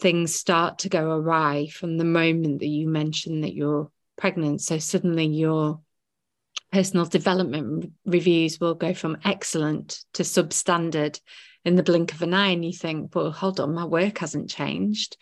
things 0.00 0.34
start 0.34 0.80
to 0.80 0.88
go 0.88 1.10
awry 1.10 1.68
from 1.68 1.98
the 1.98 2.04
moment 2.04 2.58
that 2.58 2.66
you 2.66 2.88
mention 2.88 3.42
that 3.42 3.54
you're 3.54 3.90
pregnant. 4.16 4.60
So 4.62 4.78
suddenly 4.78 5.26
your 5.26 5.80
personal 6.72 7.04
development 7.04 7.92
reviews 8.04 8.58
will 8.58 8.74
go 8.74 8.92
from 8.92 9.18
excellent 9.24 10.04
to 10.14 10.22
substandard 10.22 11.20
in 11.64 11.74
the 11.76 11.82
blink 11.82 12.12
of 12.12 12.22
an 12.22 12.32
eye 12.32 12.48
and 12.48 12.64
you 12.64 12.72
think 12.72 13.14
well 13.14 13.30
hold 13.30 13.60
on 13.60 13.74
my 13.74 13.84
work 13.84 14.18
hasn't 14.18 14.48
changed 14.48 15.16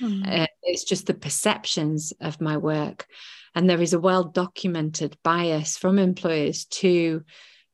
mm. 0.00 0.26
uh, 0.26 0.46
it's 0.62 0.84
just 0.84 1.06
the 1.06 1.14
perceptions 1.14 2.12
of 2.20 2.40
my 2.40 2.56
work 2.56 3.06
and 3.54 3.68
there 3.68 3.82
is 3.82 3.92
a 3.92 4.00
well 4.00 4.24
documented 4.24 5.16
bias 5.22 5.76
from 5.76 5.98
employers 5.98 6.64
to 6.66 7.24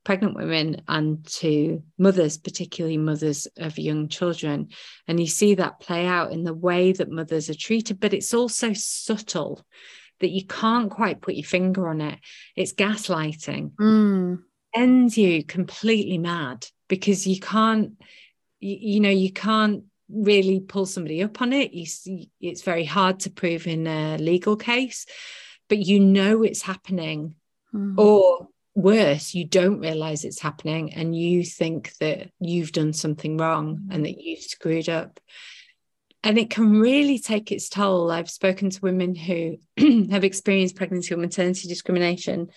pregnant 0.07 0.35
women 0.35 0.81
and 0.87 1.25
to 1.25 1.83
mothers, 1.97 2.37
particularly 2.37 2.97
mothers 2.97 3.45
of 3.57 3.77
young 3.77 4.07
children. 4.07 4.69
And 5.05 5.19
you 5.19 5.27
see 5.27 5.55
that 5.55 5.81
play 5.81 6.07
out 6.07 6.31
in 6.31 6.45
the 6.45 6.53
way 6.53 6.93
that 6.93 7.11
mothers 7.11 7.49
are 7.49 7.53
treated, 7.53 7.99
but 7.99 8.13
it's 8.13 8.33
also 8.33 8.71
subtle 8.71 9.65
that 10.21 10.29
you 10.29 10.45
can't 10.45 10.89
quite 10.89 11.19
put 11.19 11.35
your 11.35 11.43
finger 11.43 11.89
on 11.89 11.99
it. 11.99 12.19
It's 12.55 12.73
gaslighting. 12.73 13.73
Mm. 13.73 14.39
Ends 14.73 15.17
you 15.17 15.43
completely 15.43 16.17
mad 16.17 16.65
because 16.87 17.27
you 17.27 17.41
can't, 17.41 18.01
you, 18.61 18.77
you 18.79 18.99
know, 19.01 19.09
you 19.09 19.33
can't 19.33 19.83
really 20.09 20.61
pull 20.61 20.85
somebody 20.85 21.21
up 21.21 21.41
on 21.41 21.51
it. 21.51 21.73
You 21.73 21.85
see, 21.85 22.29
it's 22.39 22.61
very 22.61 22.85
hard 22.85 23.19
to 23.21 23.29
prove 23.29 23.67
in 23.67 23.85
a 23.87 24.17
legal 24.17 24.55
case 24.55 25.05
but 25.69 25.79
you 25.79 25.99
know 25.99 26.43
it's 26.43 26.61
happening 26.61 27.35
mm. 27.73 27.97
or 27.97 28.47
worse 28.75 29.33
you 29.33 29.43
don't 29.43 29.79
realize 29.79 30.23
it's 30.23 30.41
happening 30.41 30.93
and 30.93 31.15
you 31.15 31.43
think 31.43 31.93
that 31.99 32.29
you've 32.39 32.71
done 32.71 32.93
something 32.93 33.37
wrong 33.37 33.77
mm. 33.77 33.95
and 33.95 34.05
that 34.05 34.21
you've 34.21 34.43
screwed 34.43 34.87
up 34.87 35.19
and 36.23 36.37
it 36.37 36.49
can 36.49 36.79
really 36.79 37.17
take 37.17 37.51
its 37.51 37.69
toll 37.69 38.11
i've 38.11 38.29
spoken 38.29 38.69
to 38.69 38.81
women 38.81 39.15
who 39.15 39.57
have 40.11 40.23
experienced 40.23 40.75
pregnancy 40.75 41.13
or 41.13 41.17
maternity 41.17 41.67
discrimination 41.67 42.47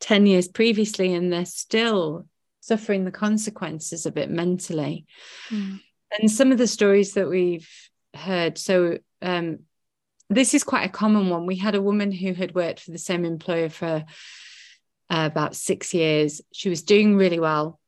10 0.00 0.26
years 0.26 0.48
previously 0.48 1.12
and 1.14 1.32
they're 1.32 1.44
still 1.44 2.26
suffering 2.60 3.04
the 3.04 3.10
consequences 3.10 4.06
of 4.06 4.16
it 4.16 4.30
mentally 4.30 5.06
mm. 5.50 5.80
and 6.18 6.30
some 6.30 6.52
of 6.52 6.58
the 6.58 6.66
stories 6.66 7.14
that 7.14 7.28
we've 7.28 7.68
heard 8.14 8.56
so 8.58 8.98
um, 9.22 9.58
this 10.34 10.54
is 10.54 10.64
quite 10.64 10.84
a 10.84 10.92
common 10.92 11.28
one. 11.28 11.46
We 11.46 11.56
had 11.56 11.74
a 11.74 11.82
woman 11.82 12.12
who 12.12 12.34
had 12.34 12.54
worked 12.54 12.80
for 12.80 12.90
the 12.90 12.98
same 12.98 13.24
employer 13.24 13.68
for 13.68 14.04
uh, 15.10 15.28
about 15.30 15.56
six 15.56 15.94
years. 15.94 16.40
She 16.52 16.68
was 16.68 16.82
doing 16.82 17.16
really 17.16 17.40
well. 17.40 17.80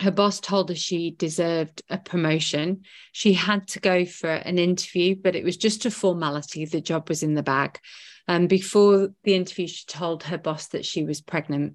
Her 0.00 0.10
boss 0.10 0.40
told 0.40 0.70
her 0.70 0.74
she 0.74 1.12
deserved 1.12 1.82
a 1.88 1.98
promotion. 1.98 2.82
She 3.12 3.32
had 3.32 3.68
to 3.68 3.80
go 3.80 4.04
for 4.04 4.30
an 4.30 4.58
interview, 4.58 5.14
but 5.14 5.36
it 5.36 5.44
was 5.44 5.56
just 5.56 5.86
a 5.86 5.90
formality. 5.90 6.64
The 6.64 6.80
job 6.80 7.08
was 7.08 7.22
in 7.22 7.34
the 7.34 7.44
bag. 7.44 7.78
And 8.26 8.48
before 8.48 9.10
the 9.22 9.34
interview, 9.34 9.68
she 9.68 9.84
told 9.86 10.24
her 10.24 10.38
boss 10.38 10.68
that 10.68 10.84
she 10.84 11.04
was 11.04 11.20
pregnant. 11.20 11.74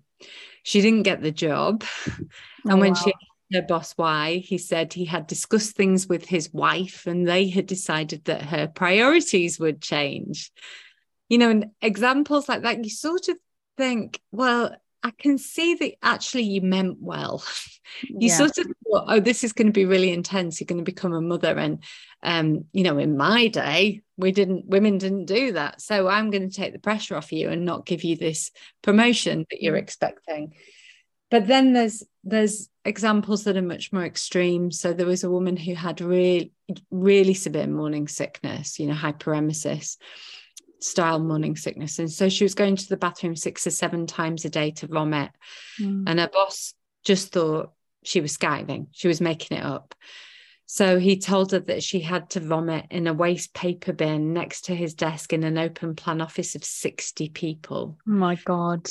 She 0.64 0.82
didn't 0.82 1.04
get 1.04 1.22
the 1.22 1.32
job. 1.32 1.84
And 2.66 2.74
oh, 2.74 2.78
when 2.78 2.92
wow. 2.92 3.00
she 3.00 3.14
her 3.52 3.62
boss 3.62 3.94
why, 3.94 4.36
he 4.38 4.58
said 4.58 4.94
he 4.94 5.06
had 5.06 5.28
discussed 5.28 5.76
things 5.76 6.08
with 6.08 6.26
his 6.26 6.54
wife 6.54 7.08
and 7.08 7.28
they 7.28 7.50
had 7.50 7.66
decided 7.66 8.26
that 8.26 8.44
her 8.44 8.68
priorities 8.68 9.60
would 9.60 9.82
change. 9.82 10.52
You 11.30 11.38
know, 11.38 11.50
and 11.50 11.68
examples 11.82 12.50
like 12.50 12.64
that, 12.64 12.84
you 12.84 12.90
sort 12.90 13.28
of 13.28 13.38
think, 13.78 14.20
well, 14.32 14.76
I 15.02 15.12
can 15.12 15.38
see 15.38 15.76
that 15.76 15.94
actually 16.04 16.44
you 16.44 16.62
meant 16.62 16.98
well. 17.00 17.44
you 18.04 18.28
yeah. 18.28 18.38
sort 18.38 18.58
of 18.58 18.66
thought, 18.66 19.06
oh, 19.08 19.20
this 19.20 19.44
is 19.44 19.54
going 19.54 19.68
to 19.68 19.74
be 19.74 19.86
really 19.86 20.12
intense. 20.12 20.60
You're 20.60 20.66
going 20.66 20.84
to 20.84 20.92
become 20.92 21.14
a 21.14 21.22
mother. 21.22 21.58
And 21.58 21.84
um, 22.22 22.66
you 22.74 22.84
know, 22.84 22.98
in 22.98 23.16
my 23.16 23.48
day, 23.48 24.02
we 24.18 24.32
didn't 24.32 24.66
women 24.68 24.98
didn't 24.98 25.26
do 25.26 25.54
that. 25.54 25.82
So 25.82 26.08
I'm 26.08 26.32
going 26.32 26.50
to 26.50 26.56
take 26.56 26.74
the 26.74 26.80
pressure 26.80 27.16
off 27.16 27.32
you 27.32 27.50
and 27.50 27.64
not 27.64 27.86
give 27.86 28.04
you 28.04 28.18
this 28.18 28.52
promotion 28.82 29.46
that 29.50 29.62
you're 29.62 29.78
mm. 29.78 29.82
expecting. 29.82 30.54
But 31.30 31.48
then 31.48 31.74
there's 31.74 32.04
there's 32.24 32.70
examples 32.86 33.44
that 33.44 33.58
are 33.58 33.62
much 33.62 33.94
more 33.94 34.04
extreme. 34.04 34.72
So 34.72 34.94
there 34.94 35.06
was 35.06 35.24
a 35.24 35.32
woman 35.32 35.56
who 35.56 35.76
had 35.76 36.02
really, 36.02 36.52
really 36.92 37.34
severe 37.34 37.68
morning 37.68 38.08
sickness, 38.08 38.80
you 38.80 38.88
know, 38.88 38.94
hyperemesis 38.94 39.98
style 40.82 41.20
morning 41.20 41.56
sickness. 41.56 42.00
And 42.00 42.12
so 42.12 42.30
she 42.30 42.44
was 42.44 42.56
going 42.56 42.76
to 42.78 42.90
the 42.90 42.98
bathroom 42.98 43.36
six 43.36 43.68
or 43.68 43.72
seven 43.72 44.08
times 44.08 44.46
a 44.46 44.50
day 44.50 44.72
to 44.72 44.88
vomit. 44.88 45.32
Mm. 45.80 46.06
And 46.08 46.20
her 46.20 46.30
boss 46.30 46.74
just 47.04 47.32
thought 47.32 47.72
she 48.04 48.22
was 48.22 48.36
skiving, 48.36 48.88
she 48.92 49.08
was 49.08 49.22
making 49.22 49.58
it 49.58 49.64
up. 49.64 49.94
So 50.66 51.00
he 51.00 51.18
told 51.18 51.52
her 51.52 51.60
that 51.62 51.82
she 51.82 52.00
had 52.00 52.30
to 52.32 52.40
vomit 52.40 52.86
in 52.92 53.08
a 53.08 53.14
waste 53.14 53.56
paper 53.56 53.92
bin 53.92 54.34
next 54.34 54.66
to 54.66 54.76
his 54.76 54.94
desk 54.94 55.34
in 55.34 55.44
an 55.44 55.58
open 55.58 55.96
plan 55.96 56.22
office 56.22 56.54
of 56.54 56.64
60 56.64 57.30
people. 57.30 57.98
Oh 58.08 58.12
my 58.12 58.36
God. 58.36 58.88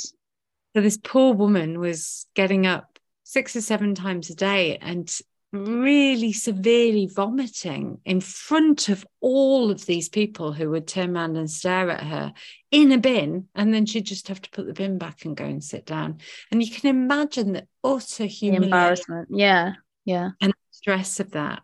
So 0.75 0.81
this 0.81 0.97
poor 0.97 1.33
woman 1.33 1.79
was 1.79 2.25
getting 2.35 2.67
up 2.67 2.99
six 3.23 3.55
or 3.55 3.61
seven 3.61 3.95
times 3.95 4.29
a 4.29 4.35
day 4.35 4.77
and 4.77 5.11
really 5.51 6.31
severely 6.31 7.07
vomiting 7.07 7.99
in 8.05 8.21
front 8.21 8.87
of 8.87 9.05
all 9.19 9.71
of 9.71 9.85
these 9.87 10.07
people 10.07 10.53
who 10.53 10.69
would 10.69 10.87
turn 10.87 11.17
around 11.17 11.37
and 11.37 11.49
stare 11.49 11.89
at 11.89 12.03
her 12.03 12.33
in 12.69 12.91
a 12.91 12.99
bin. 12.99 13.47
And 13.55 13.73
then 13.73 13.87
she'd 13.87 14.05
just 14.05 14.27
have 14.27 14.41
to 14.41 14.49
put 14.51 14.67
the 14.67 14.73
bin 14.73 14.99
back 14.99 15.25
and 15.25 15.35
go 15.35 15.45
and 15.45 15.63
sit 15.63 15.87
down. 15.87 16.19
And 16.51 16.63
you 16.63 16.71
can 16.71 16.89
imagine 16.89 17.53
the 17.53 17.67
utter 17.83 18.25
humiliation 18.25 18.63
embarrassment. 18.63 19.29
Yeah 19.31 19.73
yeah. 20.09 20.31
and 20.41 20.53
stress 20.71 21.19
of 21.19 21.31
that. 21.31 21.61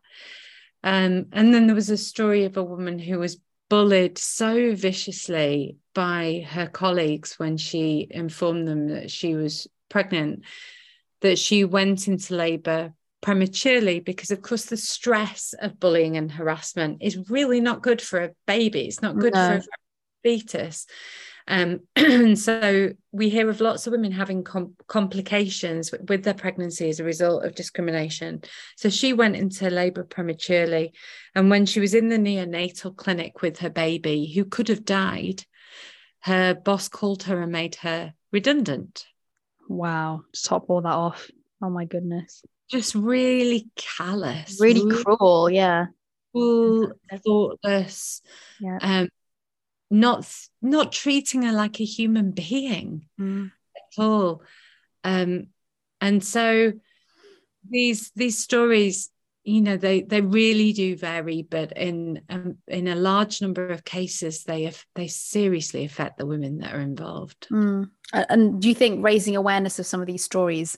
Um, 0.84 1.28
and 1.32 1.54
then 1.54 1.66
there 1.66 1.76
was 1.76 1.90
a 1.90 1.98
story 1.98 2.46
of 2.46 2.58
a 2.58 2.64
woman 2.64 3.00
who 3.00 3.18
was 3.18 3.40
bullied 3.70 4.18
so 4.18 4.76
viciously 4.76 5.78
by 5.94 6.46
her 6.50 6.68
colleagues 6.68 7.40
when 7.40 7.58
she 7.58 8.08
informed 8.10 8.68
them 8.68 8.90
that 8.90 9.10
she 9.10 9.36
was 9.36 9.68
pregnant 9.90 10.44
that 11.22 11.40
she 11.40 11.64
went 11.64 12.08
into 12.08 12.36
labor 12.36 12.94
prematurely 13.22 14.00
because 14.00 14.30
of 14.30 14.42
course 14.42 14.66
the 14.66 14.78
stress 14.78 15.56
of 15.60 15.80
bullying 15.80 16.16
and 16.18 16.32
harassment 16.32 17.02
is 17.02 17.30
really 17.30 17.60
not 17.60 17.82
good 17.82 18.02
for 18.02 18.20
a 18.20 18.32
baby 18.46 18.82
it's 18.82 19.02
not 19.02 19.18
good 19.18 19.34
no. 19.34 19.48
for 19.48 19.56
a 19.58 19.64
fetus 20.24 20.86
um, 21.48 21.82
and 21.96 22.38
so 22.38 22.90
we 23.12 23.30
hear 23.30 23.50
of 23.50 23.62
lots 23.62 23.86
of 23.86 23.92
women 23.92 24.12
having 24.12 24.44
com- 24.44 24.76
complications 24.88 25.92
with, 25.92 26.10
with, 26.10 26.24
their 26.24 26.34
pregnancy 26.34 26.90
as 26.90 27.00
a 27.00 27.04
result 27.04 27.46
of 27.46 27.56
discrimination. 27.56 28.42
So 28.78 28.90
she 28.90 29.14
went 29.14 29.36
into 29.36 29.70
labor 29.70 30.04
prematurely. 30.04 30.94
And 31.36 31.50
when 31.50 31.66
she 31.66 31.80
was 31.80 31.94
in 31.94 32.10
the 32.10 32.18
neonatal 32.18 32.96
clinic 32.96 33.42
with 33.42 33.60
her 33.60 33.70
baby, 33.70 34.32
who 34.34 34.46
could 34.46 34.70
have 34.70 34.86
died, 34.86 35.44
her 36.22 36.56
boss 36.56 36.88
called 36.88 37.24
her 37.24 37.42
and 37.42 37.52
made 37.52 37.76
her 37.76 38.14
redundant. 38.32 39.06
Wow. 39.70 40.24
To 40.34 40.44
top 40.44 40.66
all 40.70 40.82
that 40.82 40.90
off. 40.90 41.30
Oh 41.62 41.70
my 41.70 41.86
goodness. 41.86 42.42
Just 42.70 42.96
really 42.96 43.70
callous. 43.76 44.60
Really, 44.60 44.84
really 44.84 45.04
cruel. 45.04 45.50
Yeah. 45.50 45.86
Cruel, 46.32 46.94
thoughtless. 47.24 48.22
Yeah. 48.60 48.80
Um, 48.82 49.10
not 49.90 50.28
not 50.62 50.92
treating 50.92 51.44
her 51.44 51.52
like 51.52 51.80
a 51.80 51.86
human 51.86 52.32
being 52.32 53.06
mm. 53.20 53.52
at 53.76 54.04
all 54.04 54.42
um, 55.04 55.48
and 56.02 56.24
so 56.24 56.74
these 57.70 58.12
these 58.16 58.38
stories 58.38 59.10
you 59.46 59.62
know 59.62 59.78
they 59.78 60.02
they 60.02 60.22
really 60.22 60.74
do 60.74 60.98
vary 60.98 61.44
but 61.44 61.72
in 61.78 62.20
um, 62.30 62.58
in 62.68 62.88
a 62.88 62.96
large 62.96 63.42
number 63.42 63.68
of 63.70 63.86
cases 63.86 64.44
they 64.44 64.72
they 64.96 65.08
seriously 65.08 65.86
affect 65.86 66.18
the 66.18 66.26
women 66.26 66.58
that 66.58 66.74
are 66.74 66.82
involved 66.82 67.48
mm. 67.52 67.88
and 68.12 68.62
do 68.62 68.68
you 68.68 68.76
think 68.76 69.04
raising 69.04 69.36
awareness 69.36 69.78
of 69.78 69.86
some 69.86 70.02
of 70.02 70.08
these 70.08 70.24
stories 70.24 70.78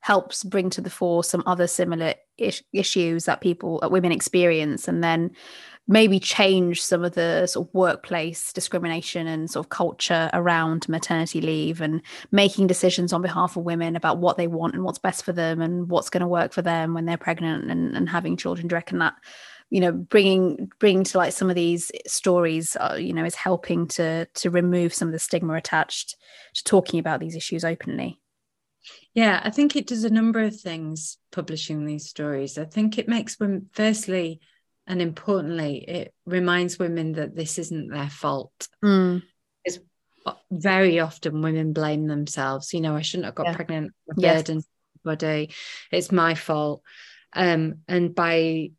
helps 0.00 0.42
bring 0.42 0.68
to 0.68 0.80
the 0.80 0.90
fore 0.90 1.22
some 1.22 1.44
other 1.46 1.68
similar 1.68 2.14
is- 2.36 2.64
issues 2.72 3.26
that 3.26 3.40
people 3.40 3.78
that 3.80 3.92
women 3.92 4.12
experience 4.12 4.88
and 4.88 5.02
then 5.02 5.30
maybe 5.88 6.20
change 6.20 6.82
some 6.82 7.02
of 7.02 7.14
the 7.14 7.46
sort 7.46 7.66
of 7.66 7.74
workplace 7.74 8.52
discrimination 8.52 9.26
and 9.26 9.50
sort 9.50 9.64
of 9.66 9.70
culture 9.70 10.28
around 10.34 10.88
maternity 10.88 11.40
leave 11.40 11.80
and 11.80 12.02
making 12.30 12.66
decisions 12.66 13.12
on 13.12 13.22
behalf 13.22 13.56
of 13.56 13.64
women 13.64 13.96
about 13.96 14.18
what 14.18 14.36
they 14.36 14.46
want 14.46 14.74
and 14.74 14.84
what's 14.84 14.98
best 14.98 15.24
for 15.24 15.32
them 15.32 15.62
and 15.62 15.88
what's 15.88 16.10
going 16.10 16.20
to 16.20 16.26
work 16.26 16.52
for 16.52 16.62
them 16.62 16.92
when 16.92 17.06
they're 17.06 17.16
pregnant 17.16 17.70
and, 17.70 17.96
and 17.96 18.08
having 18.08 18.36
children 18.36 18.68
do 18.68 18.74
you 18.74 18.76
reckon 18.76 18.98
that 18.98 19.14
you 19.70 19.80
know 19.80 19.92
bringing 19.92 20.70
bringing 20.78 21.04
to 21.04 21.18
light 21.18 21.32
some 21.32 21.48
of 21.48 21.56
these 21.56 21.90
stories 22.06 22.76
uh, 22.76 22.96
you 22.98 23.12
know 23.12 23.24
is 23.24 23.34
helping 23.34 23.86
to 23.86 24.26
to 24.34 24.50
remove 24.50 24.92
some 24.92 25.08
of 25.08 25.12
the 25.12 25.18
stigma 25.18 25.54
attached 25.54 26.16
to 26.54 26.64
talking 26.64 27.00
about 27.00 27.20
these 27.20 27.34
issues 27.34 27.64
openly? 27.64 28.20
Yeah 29.14 29.40
i 29.42 29.50
think 29.50 29.74
it 29.74 29.86
does 29.86 30.04
a 30.04 30.10
number 30.10 30.40
of 30.40 30.58
things 30.58 31.18
publishing 31.30 31.84
these 31.84 32.08
stories. 32.08 32.58
I 32.58 32.64
think 32.64 32.98
it 32.98 33.08
makes 33.08 33.36
them 33.36 33.68
firstly 33.72 34.40
and 34.88 35.00
importantly 35.00 35.84
it 35.86 36.14
reminds 36.26 36.78
women 36.78 37.12
that 37.12 37.36
this 37.36 37.58
isn't 37.58 37.90
their 37.90 38.10
fault 38.10 38.68
mm. 38.84 39.22
it's 39.64 39.78
very 40.50 40.98
often 40.98 41.42
women 41.42 41.72
blame 41.72 42.06
themselves 42.06 42.72
you 42.74 42.80
know 42.80 42.96
i 42.96 43.02
shouldn't 43.02 43.26
have 43.26 43.34
got 43.34 43.46
yeah. 43.46 43.54
pregnant 43.54 43.92
yes. 44.16 44.50
body 45.04 45.50
it's 45.92 46.10
my 46.10 46.34
fault 46.34 46.82
um, 47.34 47.80
and 47.86 48.14
by 48.14 48.70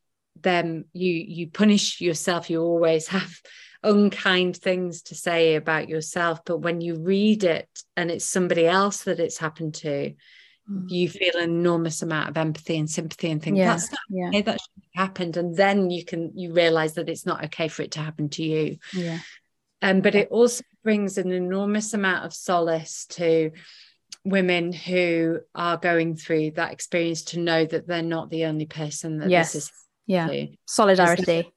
them 0.42 0.86
you 0.94 1.14
you 1.14 1.48
punish 1.48 2.02
yourself 2.02 2.50
you 2.50 2.62
always 2.62 3.08
have 3.08 3.32
unkind 3.84 4.58
things 4.58 5.04
to 5.04 5.16
say 5.16 5.56
about 5.56 5.88
yourself 5.88 6.42
but 6.46 6.58
when 6.58 6.82
you 6.82 6.96
read 6.96 7.46
it 7.46 7.70
and 7.96 8.10
it's 8.10 8.26
somebody 8.26 8.66
else 8.66 9.04
that 9.04 9.20
it's 9.20 9.38
happened 9.38 9.76
to. 9.76 10.14
You 10.88 11.10
feel 11.10 11.36
an 11.36 11.50
enormous 11.50 12.02
amount 12.02 12.30
of 12.30 12.38
empathy 12.38 12.78
and 12.78 12.90
sympathy 12.90 13.32
and 13.32 13.42
think 13.42 13.58
yeah, 13.58 13.68
that's 13.68 13.92
not 13.92 14.00
yeah. 14.10 14.28
okay, 14.28 14.42
that 14.42 14.62
should 14.62 14.84
have 14.94 15.08
happened. 15.08 15.38
And 15.38 15.56
then 15.56 15.90
you 15.90 16.06
can 16.06 16.32
you 16.36 16.54
realize 16.54 16.94
that 16.94 17.10
it's 17.10 17.26
not 17.26 17.46
okay 17.46 17.68
for 17.68 17.82
it 17.82 17.92
to 17.92 18.00
happen 18.00 18.30
to 18.30 18.44
you. 18.44 18.78
Yeah. 18.94 19.20
Um, 19.82 20.02
but 20.02 20.14
it 20.14 20.28
also 20.30 20.64
brings 20.84 21.18
an 21.18 21.32
enormous 21.32 21.94
amount 21.94 22.26
of 22.26 22.34
solace 22.34 23.06
to 23.12 23.52
women 24.26 24.74
who 24.74 25.40
are 25.56 25.78
going 25.78 26.16
through 26.16 26.52
that 26.52 26.74
experience 26.74 27.24
to 27.24 27.40
know 27.40 27.66
that 27.66 27.88
they're 27.88 28.02
not 28.02 28.30
the 28.30 28.46
only 28.46 28.66
person 28.66 29.20
that 29.20 29.30
yes. 29.30 29.54
this 29.54 29.64
is 29.64 29.72
yeah. 30.06 30.28
to. 30.28 30.48
solidarity. 30.66 31.52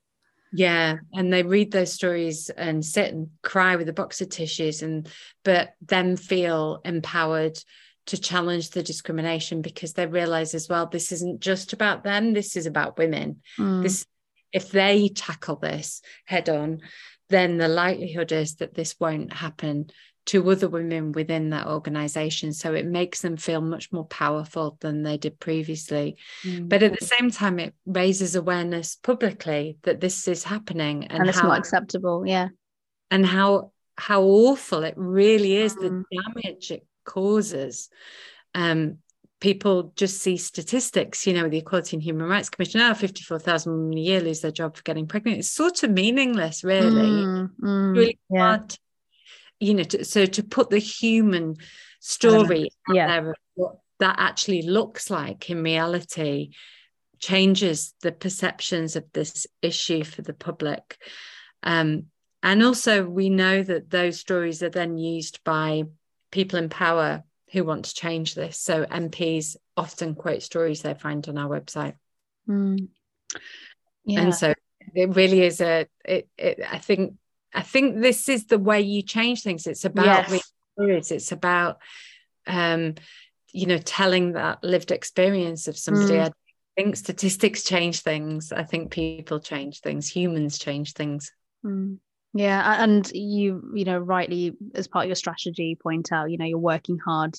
Yeah 0.55 0.96
and 1.14 1.33
they 1.33 1.42
read 1.42 1.72
those 1.72 1.92
stories 1.92 2.51
and 2.51 2.85
sit 2.85 3.12
and 3.12 3.31
cry 3.42 3.77
with 3.77 3.88
a 3.88 3.92
box 3.94 4.20
of 4.20 4.29
tissues 4.29 4.83
and 4.83 5.09
but 5.44 5.70
then 5.81 6.14
feel 6.14 6.83
empowered 6.85 7.59
to 8.06 8.18
challenge 8.18 8.70
the 8.70 8.82
discrimination 8.82 9.62
because 9.62 9.92
they 9.92 10.06
realize 10.06 10.54
as 10.54 10.68
well 10.68 10.86
this 10.86 11.12
isn't 11.12 11.40
just 11.40 11.72
about 11.72 12.04
them 12.04 12.32
this 12.32 12.56
is 12.56 12.66
about 12.66 12.98
women 12.98 13.40
mm. 13.58 13.82
this 13.82 14.06
if 14.52 14.70
they 14.70 15.08
tackle 15.08 15.56
this 15.56 16.02
head 16.26 16.48
on 16.48 16.80
then 17.28 17.56
the 17.56 17.68
likelihood 17.68 18.32
is 18.32 18.56
that 18.56 18.74
this 18.74 18.96
won't 19.00 19.32
happen 19.32 19.86
to 20.24 20.50
other 20.50 20.68
women 20.68 21.10
within 21.12 21.50
that 21.50 21.66
organization 21.66 22.52
so 22.52 22.74
it 22.74 22.86
makes 22.86 23.22
them 23.22 23.36
feel 23.36 23.60
much 23.60 23.92
more 23.92 24.04
powerful 24.04 24.76
than 24.80 25.02
they 25.02 25.16
did 25.16 25.38
previously 25.40 26.16
mm. 26.44 26.68
but 26.68 26.82
at 26.82 26.98
the 26.98 27.06
same 27.06 27.30
time 27.30 27.58
it 27.58 27.74
raises 27.86 28.34
awareness 28.34 28.96
publicly 28.96 29.78
that 29.82 30.00
this 30.00 30.28
is 30.28 30.44
happening 30.44 31.04
and, 31.04 31.20
and 31.20 31.28
it's 31.28 31.38
how, 31.38 31.48
not 31.48 31.58
acceptable 31.58 32.24
yeah 32.26 32.48
and 33.10 33.26
how 33.26 33.72
how 33.96 34.22
awful 34.22 34.84
it 34.84 34.94
really 34.96 35.56
is 35.56 35.74
mm. 35.76 35.80
the 36.10 36.22
damage 36.22 36.70
it 36.70 36.86
causes 37.04 37.88
um, 38.54 38.98
people 39.42 39.92
just 39.96 40.22
see 40.22 40.36
statistics, 40.36 41.26
you 41.26 41.34
know, 41.34 41.48
the 41.48 41.58
Equality 41.58 41.96
and 41.96 42.02
Human 42.02 42.28
Rights 42.28 42.48
Commission, 42.48 42.78
now 42.78 42.92
oh, 42.92 42.94
54,000 42.94 43.72
women 43.72 43.98
a 43.98 44.00
year 44.00 44.20
lose 44.20 44.40
their 44.40 44.52
job 44.52 44.76
for 44.76 44.84
getting 44.84 45.08
pregnant. 45.08 45.38
It's 45.38 45.50
sort 45.50 45.82
of 45.82 45.90
meaningless, 45.90 46.62
really. 46.62 47.24
Mm, 47.24 47.50
mm, 47.60 47.96
really 47.96 48.18
yeah. 48.30 48.38
hard, 48.40 48.78
you 49.58 49.74
know, 49.74 49.82
to, 49.82 50.04
so 50.04 50.26
to 50.26 50.42
put 50.44 50.70
the 50.70 50.78
human 50.78 51.56
story 51.98 52.70
out 52.88 52.94
Yeah. 52.94 53.06
there 53.08 53.30
of 53.30 53.36
what 53.54 53.76
that 53.98 54.16
actually 54.18 54.62
looks 54.62 55.10
like 55.10 55.50
in 55.50 55.62
reality 55.64 56.50
changes 57.18 57.94
the 58.02 58.12
perceptions 58.12 58.94
of 58.94 59.04
this 59.12 59.48
issue 59.60 60.04
for 60.04 60.22
the 60.22 60.34
public. 60.34 60.98
Um, 61.64 62.06
and 62.44 62.62
also, 62.62 63.04
we 63.04 63.28
know 63.28 63.62
that 63.62 63.90
those 63.90 64.20
stories 64.20 64.62
are 64.62 64.70
then 64.70 64.98
used 64.98 65.42
by 65.44 65.84
people 66.33 66.59
in 66.59 66.68
power 66.68 67.23
who 67.53 67.62
want 67.62 67.85
to 67.85 67.95
change 67.95 68.35
this. 68.35 68.59
So 68.59 68.85
MPs 68.85 69.57
often 69.77 70.16
quote 70.16 70.42
stories 70.42 70.83
they 70.83 70.95
find 70.95 71.29
on 71.29 71.38
our 71.38 71.49
website. 71.49 71.95
Mm. 72.49 72.88
Yeah. 74.05 74.21
And 74.23 74.35
so 74.35 74.55
it 74.95 75.14
really 75.14 75.42
is 75.42 75.61
a 75.61 75.87
it, 76.05 76.29
it 76.37 76.61
I 76.68 76.79
think 76.79 77.14
I 77.55 77.62
think 77.62 78.01
this 78.01 78.29
is 78.29 78.47
the 78.47 78.59
way 78.59 78.81
you 78.81 79.03
change 79.03 79.42
things. 79.42 79.66
It's 79.66 79.85
about 79.85 80.29
Yes. 80.79 81.11
It's 81.11 81.33
about 81.33 81.79
um 82.47 82.95
you 83.53 83.66
know 83.66 83.79
telling 83.79 84.33
that 84.33 84.64
lived 84.64 84.90
experience 84.90 85.68
of 85.68 85.77
somebody. 85.77 86.14
Mm. 86.14 86.29
I 86.29 86.83
think 86.83 86.97
statistics 86.97 87.62
change 87.64 88.01
things. 88.01 88.51
I 88.51 88.64
think 88.64 88.90
people 88.90 89.38
change 89.38 89.81
things, 89.81 90.09
humans 90.09 90.59
change 90.59 90.95
things. 90.95 91.31
Mm. 91.64 91.99
Yeah, 92.35 92.83
and 92.83 93.11
you, 93.12 93.62
you 93.75 93.85
know, 93.85 93.99
rightly 93.99 94.57
as 94.75 94.88
part 94.88 95.05
of 95.05 95.09
your 95.09 95.16
strategy, 95.16 95.77
point 95.81 96.12
out, 96.12 96.31
you 96.31 96.38
know, 96.38 96.47
you're 96.47 96.59
working 96.59 96.99
hard 96.99 97.37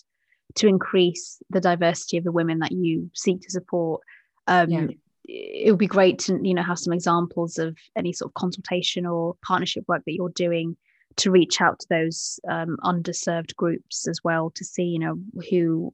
to 0.55 0.67
increase 0.67 1.41
the 1.49 1.61
diversity 1.61 2.17
of 2.17 2.23
the 2.23 2.31
women 2.31 2.59
that 2.59 2.71
you 2.71 3.09
seek 3.13 3.41
to 3.41 3.49
support. 3.49 4.01
Um, 4.47 4.69
Yeah. 4.69 4.87
It 5.25 5.71
would 5.71 5.79
be 5.79 5.87
great 5.87 6.19
to, 6.19 6.37
you 6.43 6.53
know, 6.53 6.63
have 6.63 6.77
some 6.77 6.91
examples 6.91 7.57
of 7.57 7.77
any 7.95 8.11
sort 8.11 8.29
of 8.29 8.33
consultation 8.33 9.05
or 9.05 9.37
partnership 9.41 9.85
work 9.87 10.03
that 10.05 10.13
you're 10.13 10.27
doing 10.29 10.75
to 11.15 11.31
reach 11.31 11.61
out 11.61 11.79
to 11.79 11.87
those 11.89 12.41
um, 12.49 12.75
underserved 12.83 13.55
groups 13.55 14.05
as 14.07 14.19
well 14.23 14.51
to 14.55 14.65
see, 14.65 14.83
you 14.83 14.99
know, 14.99 15.17
who 15.49 15.93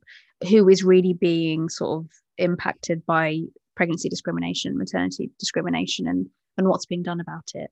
who 0.49 0.67
is 0.67 0.83
really 0.83 1.13
being 1.13 1.69
sort 1.69 1.99
of 1.99 2.11
impacted 2.37 3.05
by 3.05 3.41
pregnancy 3.75 4.09
discrimination, 4.09 4.77
maternity 4.77 5.29
discrimination, 5.37 6.07
and 6.07 6.27
and 6.57 6.67
what's 6.67 6.87
being 6.87 7.03
done 7.03 7.19
about 7.19 7.51
it. 7.53 7.69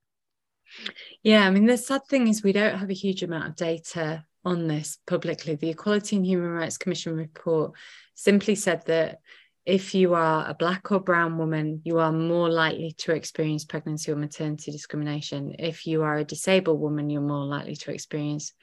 Yeah, 1.23 1.45
I 1.45 1.49
mean, 1.51 1.65
the 1.65 1.77
sad 1.77 2.01
thing 2.09 2.27
is 2.27 2.43
we 2.43 2.53
don't 2.53 2.77
have 2.77 2.89
a 2.89 2.93
huge 2.93 3.23
amount 3.23 3.47
of 3.47 3.55
data 3.55 4.25
on 4.45 4.67
this 4.67 4.97
publicly. 5.07 5.55
The 5.55 5.69
Equality 5.69 6.15
and 6.15 6.25
Human 6.25 6.49
Rights 6.49 6.77
Commission 6.77 7.15
report 7.15 7.73
simply 8.15 8.55
said 8.55 8.85
that 8.85 9.19
if 9.65 9.93
you 9.93 10.13
are 10.13 10.49
a 10.49 10.53
black 10.53 10.91
or 10.93 11.01
brown 11.01 11.37
woman, 11.37 11.81
you 11.83 11.99
are 11.99 12.13
more 12.13 12.49
likely 12.49 12.93
to 12.99 13.11
experience 13.11 13.65
pregnancy 13.65 14.11
or 14.11 14.15
maternity 14.15 14.71
discrimination. 14.71 15.55
If 15.59 15.85
you 15.85 16.03
are 16.03 16.17
a 16.17 16.23
disabled 16.23 16.79
woman, 16.79 17.09
you're 17.09 17.21
more 17.21 17.45
likely 17.45 17.75
to 17.75 17.91
experience 17.91 18.53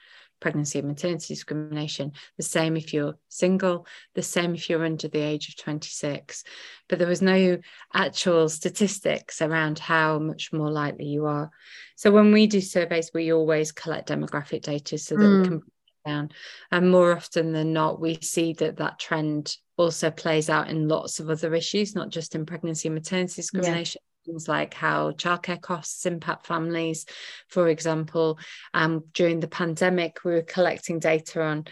pregnancy 0.40 0.78
and 0.78 0.88
maternity 0.88 1.34
discrimination. 1.34 2.12
The 2.36 2.42
same 2.42 2.76
if 2.76 2.92
you're 2.92 3.14
single, 3.28 3.86
the 4.14 4.22
same 4.22 4.54
if 4.54 4.68
you're 4.68 4.84
under 4.84 5.08
the 5.08 5.20
age 5.20 5.48
of 5.48 5.56
26. 5.56 6.44
But 6.88 6.98
there 6.98 7.08
was 7.08 7.22
no 7.22 7.58
actual 7.92 8.48
statistics 8.48 9.40
around 9.40 9.78
how 9.78 10.18
much 10.18 10.52
more 10.52 10.70
likely 10.70 11.06
you 11.06 11.26
are. 11.26 11.50
So 11.96 12.10
when 12.10 12.32
we 12.32 12.46
do 12.46 12.60
surveys, 12.60 13.10
we 13.14 13.32
always 13.32 13.72
collect 13.72 14.08
demographic 14.08 14.62
data 14.62 14.98
so 14.98 15.16
that 15.16 15.24
Mm. 15.24 15.38
we 15.38 15.44
can 15.44 15.58
break 15.58 15.68
it 16.04 16.08
down. 16.08 16.30
And 16.70 16.90
more 16.90 17.12
often 17.12 17.52
than 17.52 17.72
not, 17.72 18.00
we 18.00 18.18
see 18.20 18.52
that 18.54 18.76
that 18.76 18.98
trend 18.98 19.56
also 19.76 20.10
plays 20.10 20.50
out 20.50 20.68
in 20.68 20.88
lots 20.88 21.20
of 21.20 21.30
other 21.30 21.54
issues, 21.54 21.94
not 21.94 22.10
just 22.10 22.34
in 22.34 22.46
pregnancy 22.46 22.88
and 22.88 22.94
maternity 22.94 23.34
discrimination. 23.36 24.00
Things 24.24 24.48
like 24.48 24.74
how 24.74 25.12
childcare 25.12 25.60
costs 25.60 26.06
impact 26.06 26.46
families, 26.46 27.04
for 27.48 27.68
example. 27.68 28.38
Um, 28.72 29.04
during 29.12 29.40
the 29.40 29.48
pandemic, 29.48 30.24
we 30.24 30.32
were 30.32 30.42
collecting 30.42 30.98
data 30.98 31.42
on 31.42 31.64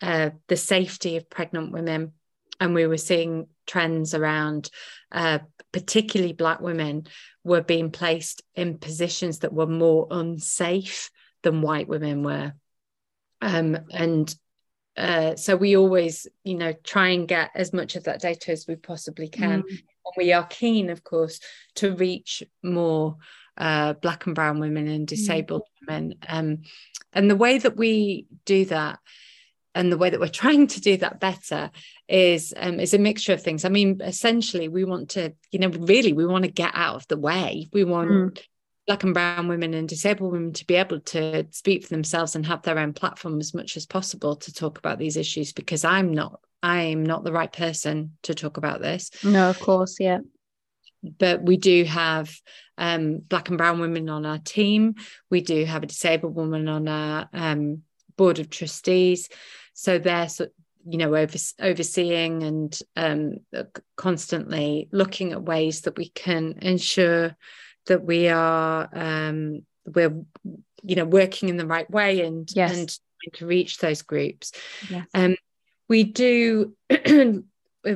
uh, 0.00 0.30
the 0.46 0.56
safety 0.56 1.16
of 1.16 1.28
pregnant 1.28 1.72
women, 1.72 2.12
and 2.60 2.74
we 2.74 2.86
were 2.86 2.98
seeing 2.98 3.48
trends 3.66 4.14
around, 4.14 4.70
uh, 5.10 5.40
particularly 5.72 6.32
Black 6.32 6.60
women, 6.60 7.06
were 7.42 7.62
being 7.62 7.90
placed 7.90 8.42
in 8.54 8.78
positions 8.78 9.40
that 9.40 9.52
were 9.52 9.66
more 9.66 10.06
unsafe 10.10 11.10
than 11.42 11.62
white 11.62 11.88
women 11.88 12.22
were. 12.22 12.52
Um, 13.40 13.78
and 13.92 14.34
uh, 14.96 15.36
so 15.36 15.56
we 15.56 15.76
always, 15.76 16.26
you 16.42 16.56
know, 16.56 16.72
try 16.84 17.08
and 17.08 17.28
get 17.28 17.50
as 17.54 17.72
much 17.72 17.96
of 17.96 18.04
that 18.04 18.20
data 18.20 18.52
as 18.52 18.66
we 18.66 18.74
possibly 18.76 19.28
can. 19.28 19.62
Mm. 19.62 19.78
We 20.18 20.32
are 20.32 20.44
keen, 20.44 20.90
of 20.90 21.04
course, 21.04 21.40
to 21.76 21.94
reach 21.94 22.42
more 22.62 23.16
uh, 23.56 23.94
Black 23.94 24.26
and 24.26 24.34
Brown 24.34 24.60
women 24.60 24.88
and 24.88 25.06
disabled 25.06 25.62
women. 25.80 26.14
Um, 26.28 26.62
and 27.12 27.30
the 27.30 27.36
way 27.36 27.58
that 27.58 27.76
we 27.76 28.26
do 28.44 28.64
that, 28.66 28.98
and 29.74 29.92
the 29.92 29.98
way 29.98 30.10
that 30.10 30.20
we're 30.20 30.28
trying 30.42 30.66
to 30.66 30.80
do 30.80 30.96
that 30.98 31.20
better, 31.20 31.70
is 32.08 32.52
um, 32.56 32.80
is 32.80 32.94
a 32.94 32.98
mixture 32.98 33.32
of 33.32 33.42
things. 33.42 33.64
I 33.64 33.68
mean, 33.68 34.00
essentially, 34.02 34.68
we 34.68 34.84
want 34.84 35.10
to, 35.10 35.32
you 35.50 35.58
know, 35.58 35.68
really, 35.68 36.12
we 36.12 36.26
want 36.26 36.44
to 36.44 36.50
get 36.50 36.72
out 36.74 36.96
of 36.96 37.08
the 37.08 37.18
way. 37.18 37.68
We 37.72 37.84
want 37.84 38.10
Mm. 38.10 38.40
Black 38.86 39.04
and 39.04 39.12
brown 39.12 39.48
women 39.48 39.74
and 39.74 39.86
disabled 39.86 40.32
women 40.32 40.54
to 40.54 40.66
be 40.66 40.74
able 40.74 40.98
to 40.98 41.46
speak 41.50 41.82
for 41.82 41.90
themselves 41.90 42.34
and 42.34 42.46
have 42.46 42.62
their 42.62 42.78
own 42.78 42.94
platform 42.94 43.38
as 43.38 43.52
much 43.52 43.76
as 43.76 43.84
possible 43.84 44.34
to 44.34 44.50
talk 44.50 44.78
about 44.78 44.98
these 44.98 45.18
issues 45.18 45.52
because 45.52 45.84
I'm 45.84 46.14
not 46.14 46.40
I'm 46.62 47.04
not 47.04 47.24
the 47.24 47.32
right 47.32 47.52
person 47.52 48.16
to 48.24 48.34
talk 48.34 48.56
about 48.56 48.80
this 48.80 49.10
No, 49.24 49.48
of 49.50 49.58
course, 49.60 49.96
yeah. 50.00 50.18
but 51.18 51.42
we 51.42 51.56
do 51.56 51.84
have 51.84 52.34
um, 52.76 53.18
black 53.18 53.48
and 53.48 53.58
brown 53.58 53.80
women 53.80 54.08
on 54.08 54.24
our 54.26 54.38
team 54.38 54.94
we 55.30 55.40
do 55.40 55.64
have 55.64 55.82
a 55.82 55.86
disabled 55.86 56.34
woman 56.34 56.68
on 56.68 56.86
our 56.88 57.28
um, 57.32 57.82
board 58.16 58.38
of 58.38 58.50
trustees 58.50 59.28
so 59.74 59.98
they're 59.98 60.28
so- 60.28 60.48
you 60.88 60.96
know 60.96 61.14
over, 61.14 61.36
overseeing 61.60 62.42
and 62.44 62.80
um, 62.96 63.34
constantly 63.96 64.88
looking 64.92 65.32
at 65.32 65.42
ways 65.42 65.82
that 65.82 65.96
we 65.98 66.08
can 66.08 66.54
ensure 66.62 67.36
that 67.86 68.04
we 68.04 68.28
are 68.28 68.88
um, 68.92 69.62
we're 69.84 70.14
you 70.82 70.96
know 70.96 71.04
working 71.04 71.48
in 71.48 71.56
the 71.56 71.66
right 71.66 71.90
way 71.90 72.22
and 72.22 72.48
Yes. 72.54 72.76
and 72.78 73.34
to 73.34 73.46
reach 73.46 73.78
those 73.78 74.02
groups 74.02 74.52
Yes. 74.88 75.04
um, 75.14 75.36
we 75.88 76.04
do 76.04 76.74
with 76.90 77.44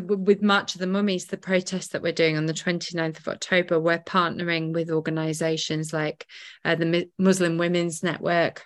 with 0.05 0.43
March 0.43 0.75
of 0.75 0.81
the 0.81 0.87
Mummies, 0.87 1.27
the 1.27 1.37
protest 1.37 1.93
that 1.93 2.03
we're 2.03 2.13
doing 2.13 2.37
on 2.37 2.47
the 2.47 2.55
29th 2.55 3.19
of 3.19 3.29
October, 3.29 3.79
we're 3.79 3.99
partnering 3.99 4.73
with 4.73 4.91
organisations 4.91 5.93
like 5.93 6.27
uh, 6.65 6.75
the 6.75 6.87
Mi- 6.87 7.11
Muslim 7.19 7.59
Women's 7.59 8.03
Network, 8.03 8.65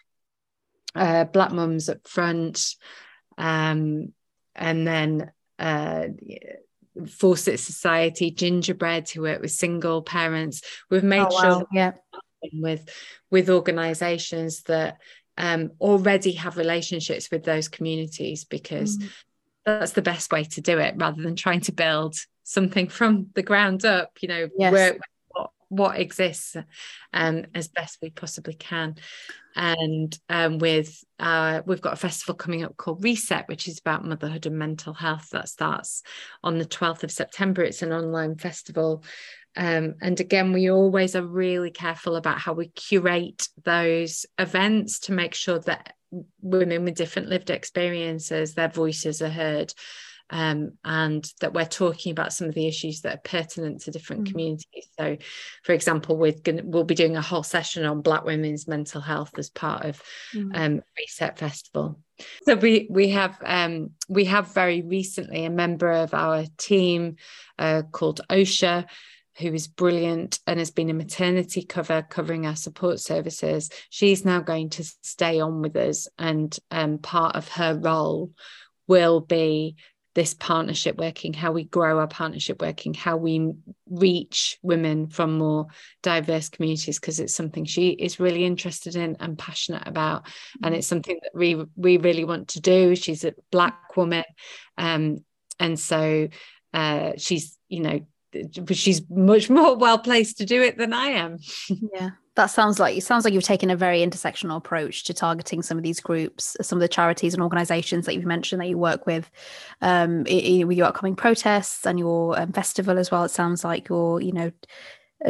uh, 0.95 1.25
Black 1.25 1.53
Mums 1.53 1.89
Up 1.89 2.07
Front, 2.07 2.75
um, 3.39 4.13
and 4.55 4.87
then 4.87 5.33
uh, 5.59 6.09
Fawcett 7.09 7.61
Society, 7.61 8.31
Gingerbread, 8.31 9.09
who 9.11 9.23
work 9.23 9.41
with 9.41 9.51
single 9.51 10.03
parents. 10.03 10.63
We've 10.91 11.03
made 11.03 11.27
Oh, 11.31 11.41
sure. 11.43 11.67
Yeah. 11.73 11.93
with 12.53 12.89
with 13.31 13.51
organizations 13.51 14.63
that 14.65 14.99
um, 15.39 15.71
already 15.81 16.33
have 16.33 16.57
relationships 16.57 17.31
with 17.31 17.45
those 17.45 17.69
communities 17.69 18.45
because 18.45 18.99
Mm. 18.99 19.11
that's 19.65 19.93
the 19.93 20.03
best 20.03 20.33
way 20.33 20.45
to 20.45 20.61
do 20.61 20.79
it 20.79 20.95
rather 20.97 21.23
than 21.23 21.37
trying 21.37 21.61
to 21.63 21.73
build 21.73 22.15
something 22.45 22.89
from 22.89 23.29
the 23.35 23.43
ground 23.43 23.85
up 23.85 24.11
you 24.21 24.29
know 24.29 24.49
Yes. 24.57 24.95
what, 25.29 25.51
what 25.69 25.99
exists 25.99 26.57
um, 27.13 27.45
as 27.55 27.69
best 27.69 27.99
we 28.01 28.11
possibly 28.11 28.55
can 28.55 28.95
and 29.57 30.17
um, 30.29 30.59
with 30.59 31.03
uh, 31.19 31.63
we've 31.67 31.81
got 31.81 31.95
a 31.95 31.97
festival 31.97 32.35
coming 32.35 32.63
up 32.63 32.77
called 32.77 33.03
reset 33.03 33.49
which 33.49 33.67
is 33.67 33.81
about 33.81 34.05
motherhood 34.05 34.47
and 34.47 34.57
mental 34.59 34.95
health 34.95 35.29
that 35.33 35.49
starts 35.49 36.03
on 36.45 36.59
the 36.59 36.65
12th 36.65 37.03
of 37.05 37.11
september 37.11 37.63
it's 37.63 37.83
an 37.83 37.93
online 37.93 38.37
festival 38.37 39.03
um, 39.57 39.95
and 40.01 40.21
again, 40.21 40.53
we 40.53 40.71
always 40.71 41.17
are 41.17 41.27
really 41.27 41.71
careful 41.71 42.17
about 42.17 42.39
how 42.39 42.53
we 42.53 42.69
curate 42.69 43.49
those 43.65 44.27
events 44.39 45.01
to 45.01 45.13
make 45.13 45.35
sure 45.35 45.59
that 45.61 45.95
women 46.41 46.85
with 46.85 46.95
different 46.95 47.29
lived 47.29 47.51
experiences, 47.51 48.55
their 48.55 48.69
voices 48.69 49.23
are 49.23 49.29
heard, 49.29 49.73
um, 50.31 50.73
and 50.85 51.31
that 51.41 51.55
we're 51.55 51.65
talking 51.65 52.11
about 52.11 52.33
some 52.33 52.49
of 52.49 52.55
the 52.55 52.67
issues 52.67 53.01
that 53.03 53.15
are 53.15 53.21
pertinent 53.25 53.83
to 53.83 53.91
different 53.91 54.25
Mm. 54.25 54.31
communities. 54.31 54.89
So, 54.99 55.17
for 55.63 55.73
example, 55.73 56.17
we're 56.17 56.33
gonna, 56.33 56.63
we'll 56.65 56.85
be 56.85 56.95
doing 56.97 57.17
a 57.17 57.23
whole 57.23 57.45
session 57.45 57.85
on 57.85 58.03
Black 58.03 58.25
women's 58.25 58.67
mental 58.67 59.01
health 59.01 59.39
as 59.39 59.51
part 59.51 59.85
of 59.85 60.03
Mm. 60.35 60.51
um, 60.55 60.83
Reset 60.99 61.39
Festival. 61.39 62.01
So 62.45 62.55
we 62.57 62.87
we 62.91 63.11
have 63.11 63.39
um, 63.45 63.91
we 64.09 64.25
have 64.25 64.53
very 64.55 64.83
recently 64.83 65.45
a 65.45 65.51
member 65.51 65.91
of 65.91 66.15
our 66.15 66.45
team 66.57 67.17
uh, 67.59 67.83
called 67.93 68.21
Osha, 68.31 68.87
who 69.39 69.53
is 69.53 69.69
brilliant 69.69 70.41
and 70.47 70.59
has 70.59 70.71
been 70.71 70.91
a 70.91 70.95
maternity 70.95 71.63
cover 71.63 72.03
covering 72.03 72.47
our 72.47 72.57
support 72.57 73.01
services. 73.01 73.71
She's 73.91 74.25
now 74.25 74.41
going 74.41 74.71
to 74.71 74.85
stay 75.03 75.41
on 75.41 75.63
with 75.63 75.77
us, 75.77 76.09
and 76.19 76.57
um, 76.71 76.99
part 76.99 77.37
of 77.37 77.49
her 77.49 77.79
role 77.79 78.33
will 78.87 79.21
be 79.21 79.77
this 80.15 80.33
partnership 80.33 80.97
working, 80.97 81.35
how 81.35 81.53
we 81.53 81.65
grow 81.65 81.99
our 81.99 82.07
partnership 82.07 82.63
working, 82.63 82.95
how 82.95 83.19
we 83.19 83.53
reach 83.91 84.59
women 84.63 85.09
from 85.09 85.37
more 85.37 85.67
diverse 86.03 86.49
communities, 86.49 86.99
because 86.99 87.21
it's 87.21 87.35
something 87.35 87.67
she 87.67 87.91
is 87.91 88.19
really 88.19 88.47
interested 88.47 88.97
in 88.97 89.19
and 89.21 89.37
passionate 89.37 89.87
about. 89.87 90.27
And 90.63 90.75
it's 90.75 90.87
something 90.87 91.19
that 91.23 91.33
we 91.35 91.63
we 91.77 91.99
really 91.99 92.25
want 92.25 92.49
to 92.49 92.63
do. 92.63 92.97
She's 92.97 93.25
a 93.25 93.35
black 93.53 93.95
woman. 93.95 94.25
Um, 94.79 95.19
and 95.61 95.79
so 95.79 96.29
uh, 96.73 97.13
she's, 97.19 97.59
you 97.69 97.81
know, 97.81 98.01
she's 98.73 99.03
much 99.11 99.51
more 99.51 99.77
well 99.85 99.99
placed 99.99 100.39
to 100.39 100.47
do 100.47 100.63
it 100.63 100.79
than 100.79 100.93
I 100.93 101.07
am. 101.09 101.39
yeah 101.95 102.11
that 102.37 102.47
sounds 102.47 102.79
like 102.79 102.97
it 102.97 103.03
sounds 103.03 103.25
like 103.25 103.35
you've 103.35 103.43
taken 103.43 103.71
a 103.71 103.77
very 103.77 104.01
intersectional 104.01 104.59
approach 104.59 105.05
to 105.05 105.15
targeting 105.15 105.63
some 105.63 105.77
of 105.77 105.83
these 105.83 106.01
groups 106.01 106.57
some 106.61 106.77
of 106.77 106.81
the 106.81 106.89
charities 106.89 107.35
and 107.35 107.43
organizations 107.43 108.07
that 108.07 108.15
you've 108.15 108.25
mentioned 108.25 108.61
that 108.61 108.69
you 108.69 108.79
work 108.79 109.07
with 109.07 109.31
um, 109.81 110.23
with 110.23 110.77
your 110.77 110.87
upcoming 110.87 111.17
protests 111.17 111.87
and 111.87 111.99
your 111.99 112.39
um, 112.39 112.53
festival 112.53 112.99
as 112.99 113.11
well. 113.11 113.25
It 113.25 113.31
sounds 113.31 113.65
like 113.65 113.89
you're 113.89 114.21
you 114.21 114.33
know 114.33 114.53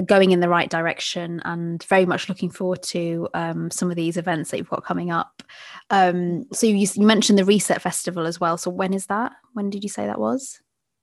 going 0.05 0.33
in 0.33 0.41
the 0.41 0.49
right 0.49 0.69
direction 0.69 1.41
and 1.45 1.83
very 1.85 2.05
much 2.05 2.29
looking 2.29 2.51
forward 2.51 2.83
to 2.83 3.29
um, 3.35 3.71
some 3.71 3.89
of 3.89 3.97
these 3.97 4.17
events 4.17 4.51
that 4.51 4.59
you've 4.59 4.69
got 4.69 4.85
coming 4.85 5.13
up. 5.13 5.45
Um, 5.91 6.45
so 6.53 6.67
you, 6.67 6.89
you 6.93 7.07
mentioned 7.07 7.39
the 7.39 7.45
reset 7.45 7.81
festival 7.81 8.27
as 8.27 8.41
well. 8.41 8.59
So 8.59 8.69
when 8.71 8.93
is 8.93 9.07
that? 9.07 9.31
When 9.53 9.71
did 9.71 9.85
you 9.85 9.89
say 9.89 10.07
that 10.07 10.19
was 10.19 10.61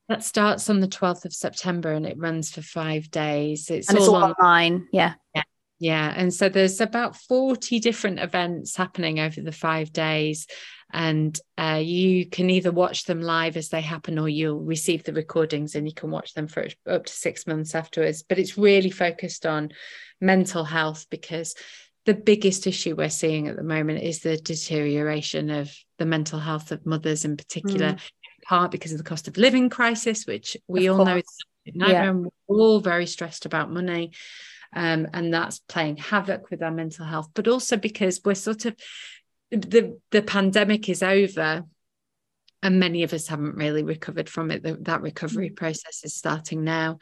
that 0.10 0.24
starts 0.24 0.70
on 0.70 0.80
the 0.80 0.88
12th 0.88 1.26
of 1.26 1.34
September 1.34 1.92
and 1.92 2.06
it 2.06 2.18
runs 2.18 2.52
for 2.52 2.62
five 2.62 3.10
days. 3.10 3.70
It's, 3.70 3.89
and 3.89 3.98
all, 3.98 4.04
it's 4.04 4.10
all 4.10 4.24
on- 4.24 4.32
online. 4.34 4.88
Yeah. 4.92 5.13
yeah. 5.34 5.44
Yeah. 5.80 6.13
And 6.16 6.34
so 6.34 6.48
there's 6.48 6.80
about 6.80 7.16
40 7.16 7.80
different 7.80 8.20
events 8.20 8.76
happening 8.76 9.20
over 9.20 9.42
the 9.42 9.52
five 9.52 9.92
days. 9.92 10.48
And 10.94 11.38
uh, 11.58 11.82
you 11.84 12.28
can 12.28 12.50
either 12.50 12.72
watch 12.72 13.06
them 13.06 13.22
live 13.22 13.58
as 13.58 13.70
they 13.70 13.82
happen 13.82 14.20
or 14.20 14.30
you'll 14.30 14.62
receive 14.62 15.04
the 15.04 15.13
recordings 15.13 15.76
and 15.76 15.88
you 15.88 15.94
can 15.94 16.12
watch 16.12 16.36
them 16.36 16.48
for 16.48 16.68
up 16.88 17.06
to 17.06 17.12
six 17.12 17.48
months 17.48 17.76
afterwards. 17.76 18.24
But 18.24 18.39
it's 18.39 18.58
really 18.58 18.92
focused 18.92 19.46
on 19.46 19.72
mental 20.22 20.63
health 20.63 21.08
because 21.10 21.56
the 22.06 22.13
biggest 22.13 22.68
issue 22.68 22.96
we're 22.96 23.10
seeing 23.10 23.48
at 23.48 23.56
the 23.56 23.63
moment 23.63 24.04
is 24.04 24.20
the 24.20 24.38
deterioration 24.38 25.50
of 25.50 25.74
the 25.98 26.06
mental 26.06 26.39
health 26.39 26.72
of 26.72 26.86
mothers 26.86 27.26
in 27.26 27.38
particular, 27.38 27.94
mm. 27.94 28.00
Part 28.46 28.72
because 28.72 28.92
of 28.92 28.98
the 28.98 29.04
cost 29.04 29.28
of 29.28 29.38
living 29.38 29.70
crisis, 29.70 30.26
which 30.26 30.58
we 30.68 30.88
of 30.88 31.00
all 31.00 31.06
course. 31.06 31.08
know 31.08 31.18
is 31.18 31.76
Yeah. 31.76 32.12
We're 32.12 32.60
all 32.60 32.80
very 32.80 33.08
stressed 33.08 33.46
about 33.46 33.72
money 33.72 34.12
um, 34.76 35.08
and 35.14 35.34
that's 35.34 35.60
playing 35.60 35.98
havoc 35.98 36.50
with 36.50 36.62
our 36.62 36.72
mental 36.72 37.06
health 37.06 37.30
but 37.34 37.48
also 37.48 37.78
because 37.78 38.22
we're 38.24 38.36
sort 38.36 38.66
of 38.66 38.76
the 39.52 39.98
the 40.12 40.22
pandemic 40.22 40.90
is 40.90 41.04
over 41.04 41.64
and 42.62 42.80
many 42.80 43.04
of 43.04 43.14
us 43.14 43.28
haven't 43.28 43.56
really 43.56 43.84
recovered 43.84 44.30
from 44.30 44.52
it 44.52 44.64
the, 44.64 44.76
that 44.82 45.02
recovery 45.02 45.50
mm. 45.50 45.56
process 45.56 46.02
is 46.04 46.16
starting 46.16 46.64
now 46.64 47.00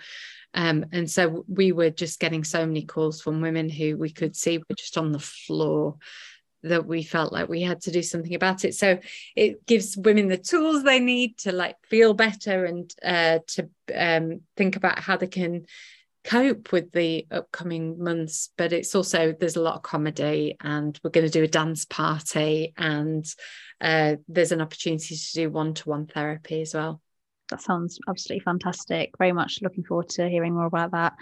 um, 0.53 0.85
and 0.91 1.09
so 1.09 1.45
we 1.47 1.71
were 1.71 1.91
just 1.91 2.19
getting 2.19 2.43
so 2.43 2.65
many 2.65 2.83
calls 2.83 3.21
from 3.21 3.39
women 3.39 3.69
who 3.69 3.95
we 3.97 4.09
could 4.09 4.35
see 4.35 4.57
were 4.57 4.75
just 4.77 4.97
on 4.97 5.13
the 5.13 5.19
floor 5.19 5.95
that 6.63 6.85
we 6.85 7.03
felt 7.03 7.33
like 7.33 7.49
we 7.49 7.61
had 7.61 7.81
to 7.81 7.91
do 7.91 8.03
something 8.03 8.35
about 8.35 8.65
it. 8.65 8.75
So 8.75 8.99
it 9.35 9.65
gives 9.65 9.97
women 9.97 10.27
the 10.27 10.37
tools 10.37 10.83
they 10.83 10.99
need 10.99 11.37
to 11.39 11.51
like 11.51 11.75
feel 11.89 12.13
better 12.13 12.65
and 12.65 12.93
uh, 13.03 13.39
to 13.47 13.69
um, 13.95 14.41
think 14.55 14.75
about 14.75 14.99
how 14.99 15.17
they 15.17 15.27
can 15.27 15.65
cope 16.23 16.71
with 16.71 16.91
the 16.91 17.25
upcoming 17.31 18.03
months. 18.03 18.49
But 18.57 18.73
it's 18.73 18.93
also 18.95 19.33
there's 19.33 19.55
a 19.55 19.61
lot 19.61 19.75
of 19.75 19.81
comedy 19.81 20.55
and 20.61 20.99
we're 21.03 21.09
going 21.09 21.25
to 21.25 21.31
do 21.31 21.43
a 21.43 21.47
dance 21.47 21.85
party 21.85 22.73
and 22.77 23.25
uh, 23.79 24.17
there's 24.27 24.51
an 24.51 24.61
opportunity 24.61 25.15
to 25.15 25.33
do 25.33 25.49
one-to-one 25.49 26.07
therapy 26.07 26.61
as 26.61 26.73
well. 26.73 27.01
That 27.49 27.61
sounds 27.61 27.99
absolutely 28.07 28.43
fantastic. 28.43 29.11
Very 29.17 29.33
much 29.33 29.59
looking 29.61 29.83
forward 29.83 30.09
to 30.09 30.29
hearing 30.29 30.53
more 30.53 30.67
about 30.67 30.91
that. 30.91 31.13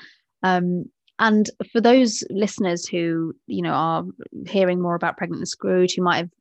Um, 0.43 0.85
and 1.19 1.49
for 1.71 1.81
those 1.81 2.23
listeners 2.29 2.87
who 2.87 3.35
you 3.47 3.61
know 3.61 3.71
are 3.71 4.05
hearing 4.47 4.81
more 4.81 4.95
about 4.95 5.17
pregnant 5.17 5.41
and 5.41 5.47
screwed 5.47 5.91
who 5.91 6.01
might 6.01 6.17
have 6.17 6.31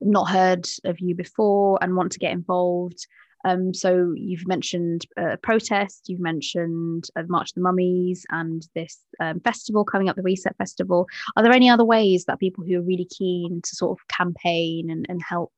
not 0.00 0.30
heard 0.30 0.66
of 0.84 0.98
you 1.00 1.14
before 1.14 1.78
and 1.82 1.96
want 1.96 2.12
to 2.12 2.18
get 2.18 2.32
involved 2.32 3.06
um, 3.44 3.72
so 3.72 4.12
you've 4.14 4.46
mentioned 4.46 5.06
a 5.16 5.38
protest, 5.38 6.10
you've 6.10 6.20
mentioned 6.20 7.08
March 7.28 7.52
of 7.52 7.54
the 7.54 7.62
Mummies 7.62 8.26
and 8.28 8.68
this 8.74 8.98
um, 9.18 9.40
festival 9.40 9.82
coming 9.82 10.10
up, 10.10 10.16
the 10.16 10.22
Reset 10.22 10.54
Festival. 10.58 11.06
Are 11.36 11.42
there 11.42 11.52
any 11.52 11.70
other 11.70 11.84
ways 11.84 12.26
that 12.26 12.38
people 12.38 12.64
who 12.64 12.76
are 12.76 12.82
really 12.82 13.06
keen 13.06 13.62
to 13.62 13.76
sort 13.76 13.98
of 13.98 14.08
campaign 14.08 14.90
and, 14.90 15.06
and 15.08 15.22
help 15.22 15.54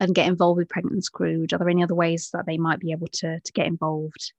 and 0.00 0.14
get 0.14 0.28
involved 0.28 0.58
with 0.58 0.68
Pregnant 0.68 0.94
and 0.94 1.04
Screwed, 1.04 1.52
are 1.52 1.58
there 1.58 1.68
any 1.68 1.82
other 1.82 1.94
ways 1.94 2.30
that 2.32 2.46
they 2.46 2.56
might 2.56 2.78
be 2.78 2.92
able 2.92 3.08
to, 3.08 3.40
to 3.40 3.52
get 3.52 3.66
involved? 3.66 4.32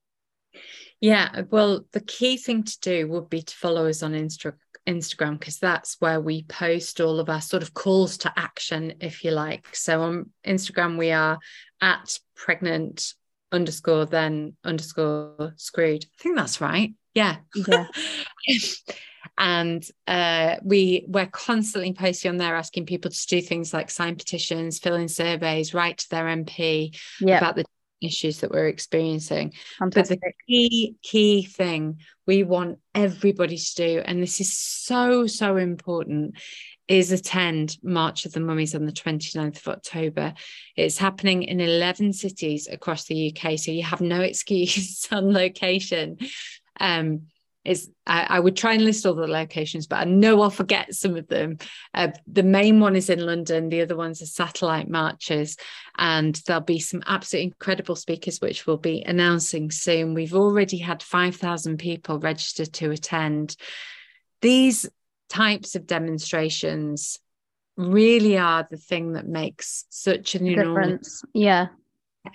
Yeah, 1.01 1.43
well, 1.49 1.85
the 1.93 2.01
key 2.01 2.37
thing 2.37 2.63
to 2.63 2.79
do 2.81 3.07
would 3.07 3.29
be 3.29 3.41
to 3.41 3.55
follow 3.55 3.87
us 3.87 4.03
on 4.03 4.13
Insta- 4.13 4.53
Instagram 4.87 5.39
because 5.39 5.59
that's 5.59 5.95
where 5.99 6.19
we 6.19 6.43
post 6.43 6.99
all 6.99 7.19
of 7.19 7.29
our 7.29 7.41
sort 7.41 7.63
of 7.63 7.73
calls 7.73 8.17
to 8.19 8.33
action, 8.35 8.95
if 8.99 9.23
you 9.23 9.31
like. 9.31 9.73
So 9.75 10.01
on 10.01 10.31
Instagram, 10.45 10.97
we 10.97 11.11
are 11.11 11.39
at 11.81 12.19
pregnant 12.35 13.13
underscore 13.51 14.05
then 14.05 14.55
underscore 14.63 15.53
screwed. 15.55 16.05
I 16.05 16.23
think 16.23 16.35
that's 16.35 16.61
right. 16.61 16.93
Yeah. 17.13 17.37
Yeah. 17.55 17.87
and 19.37 19.83
uh, 20.07 20.57
we 20.63 21.05
we're 21.07 21.27
constantly 21.27 21.93
posting 21.93 22.29
on 22.29 22.37
there 22.37 22.55
asking 22.55 22.85
people 22.85 23.11
to 23.11 23.27
do 23.27 23.41
things 23.41 23.73
like 23.73 23.89
sign 23.89 24.15
petitions, 24.15 24.79
fill 24.79 24.95
in 24.95 25.07
surveys, 25.07 25.73
write 25.73 25.99
to 25.99 26.09
their 26.09 26.25
MP 26.25 26.97
yep. 27.19 27.41
about 27.41 27.55
the 27.55 27.65
issues 28.01 28.39
that 28.39 28.51
we're 28.51 28.67
experiencing. 28.67 29.53
Fantastic. 29.77 30.19
But 30.21 30.27
the 30.27 30.33
key, 30.47 30.95
key 31.01 31.43
thing 31.43 31.99
we 32.25 32.43
want 32.43 32.79
everybody 32.93 33.57
to 33.57 33.75
do, 33.75 34.01
and 34.05 34.21
this 34.21 34.39
is 34.39 34.57
so, 34.57 35.27
so 35.27 35.57
important, 35.57 36.35
is 36.87 37.11
attend 37.11 37.77
March 37.83 38.25
of 38.25 38.31
the 38.31 38.39
Mummies 38.39 38.73
on 38.73 38.85
the 38.85 38.91
29th 38.91 39.57
of 39.57 39.67
October. 39.67 40.33
It's 40.75 40.97
happening 40.97 41.43
in 41.43 41.59
11 41.59 42.13
cities 42.13 42.67
across 42.67 43.05
the 43.05 43.31
UK, 43.31 43.59
so 43.59 43.71
you 43.71 43.83
have 43.83 44.01
no 44.01 44.21
excuse 44.21 45.07
on 45.11 45.31
location. 45.31 46.17
Um, 46.79 47.27
is 47.65 47.89
I, 48.07 48.25
I, 48.29 48.39
would 48.39 48.55
try 48.55 48.73
and 48.73 48.83
list 48.83 49.05
all 49.05 49.13
the 49.13 49.27
locations, 49.27 49.85
but 49.85 49.97
I 49.97 50.03
know 50.05 50.41
I'll 50.41 50.49
forget 50.49 50.93
some 50.93 51.15
of 51.15 51.27
them. 51.27 51.57
Uh, 51.93 52.09
the 52.25 52.43
main 52.43 52.79
one 52.79 52.95
is 52.95 53.09
in 53.09 53.19
London, 53.19 53.69
the 53.69 53.81
other 53.81 53.97
ones 53.97 54.21
are 54.21 54.27
satellite 54.27 54.89
marches, 54.89 55.57
and 55.97 56.35
there'll 56.47 56.61
be 56.61 56.79
some 56.79 57.03
absolutely 57.05 57.47
incredible 57.47 57.95
speakers 57.95 58.39
which 58.39 58.65
we'll 58.65 58.77
be 58.77 59.03
announcing 59.05 59.71
soon. 59.71 60.13
We've 60.13 60.35
already 60.35 60.77
had 60.77 61.03
5,000 61.03 61.77
people 61.77 62.19
registered 62.19 62.73
to 62.73 62.91
attend. 62.91 63.55
These 64.41 64.89
types 65.27 65.75
of 65.75 65.85
demonstrations 65.85 67.19
really 67.75 68.37
are 68.37 68.67
the 68.69 68.77
thing 68.77 69.13
that 69.13 69.27
makes 69.27 69.85
such 69.89 70.35
an 70.35 70.45
difference. 70.45 71.23
Yeah. 71.33 71.67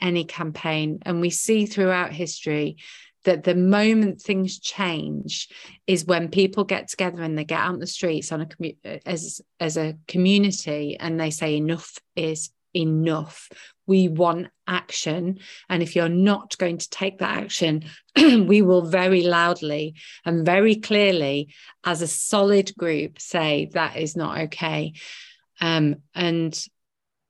Any 0.00 0.24
campaign. 0.24 1.00
And 1.02 1.20
we 1.20 1.30
see 1.30 1.66
throughout 1.66 2.12
history 2.12 2.76
that 3.24 3.44
the 3.44 3.54
moment 3.54 4.20
things 4.20 4.58
change 4.58 5.48
is 5.86 6.04
when 6.04 6.28
people 6.28 6.64
get 6.64 6.88
together 6.88 7.22
and 7.22 7.36
they 7.36 7.44
get 7.44 7.60
out 7.60 7.74
in 7.74 7.80
the 7.80 7.86
streets 7.86 8.32
on 8.32 8.40
a 8.42 8.46
commu- 8.46 9.00
as 9.04 9.40
as 9.60 9.76
a 9.76 9.96
community 10.06 10.96
and 10.98 11.18
they 11.18 11.30
say 11.30 11.56
enough 11.56 11.98
is 12.16 12.50
enough. 12.74 13.48
We 13.86 14.08
want 14.08 14.48
action. 14.66 15.38
And 15.68 15.82
if 15.82 15.94
you're 15.94 16.08
not 16.08 16.56
going 16.58 16.78
to 16.78 16.90
take 16.90 17.18
that 17.18 17.36
action 17.36 17.84
we 18.16 18.62
will 18.62 18.82
very 18.82 19.22
loudly 19.22 19.94
and 20.24 20.44
very 20.44 20.76
clearly 20.76 21.54
as 21.84 22.02
a 22.02 22.06
solid 22.06 22.74
group 22.76 23.20
say 23.20 23.70
that 23.72 23.96
is 23.96 24.16
not 24.16 24.38
okay. 24.38 24.94
Um, 25.60 25.96
and 26.14 26.58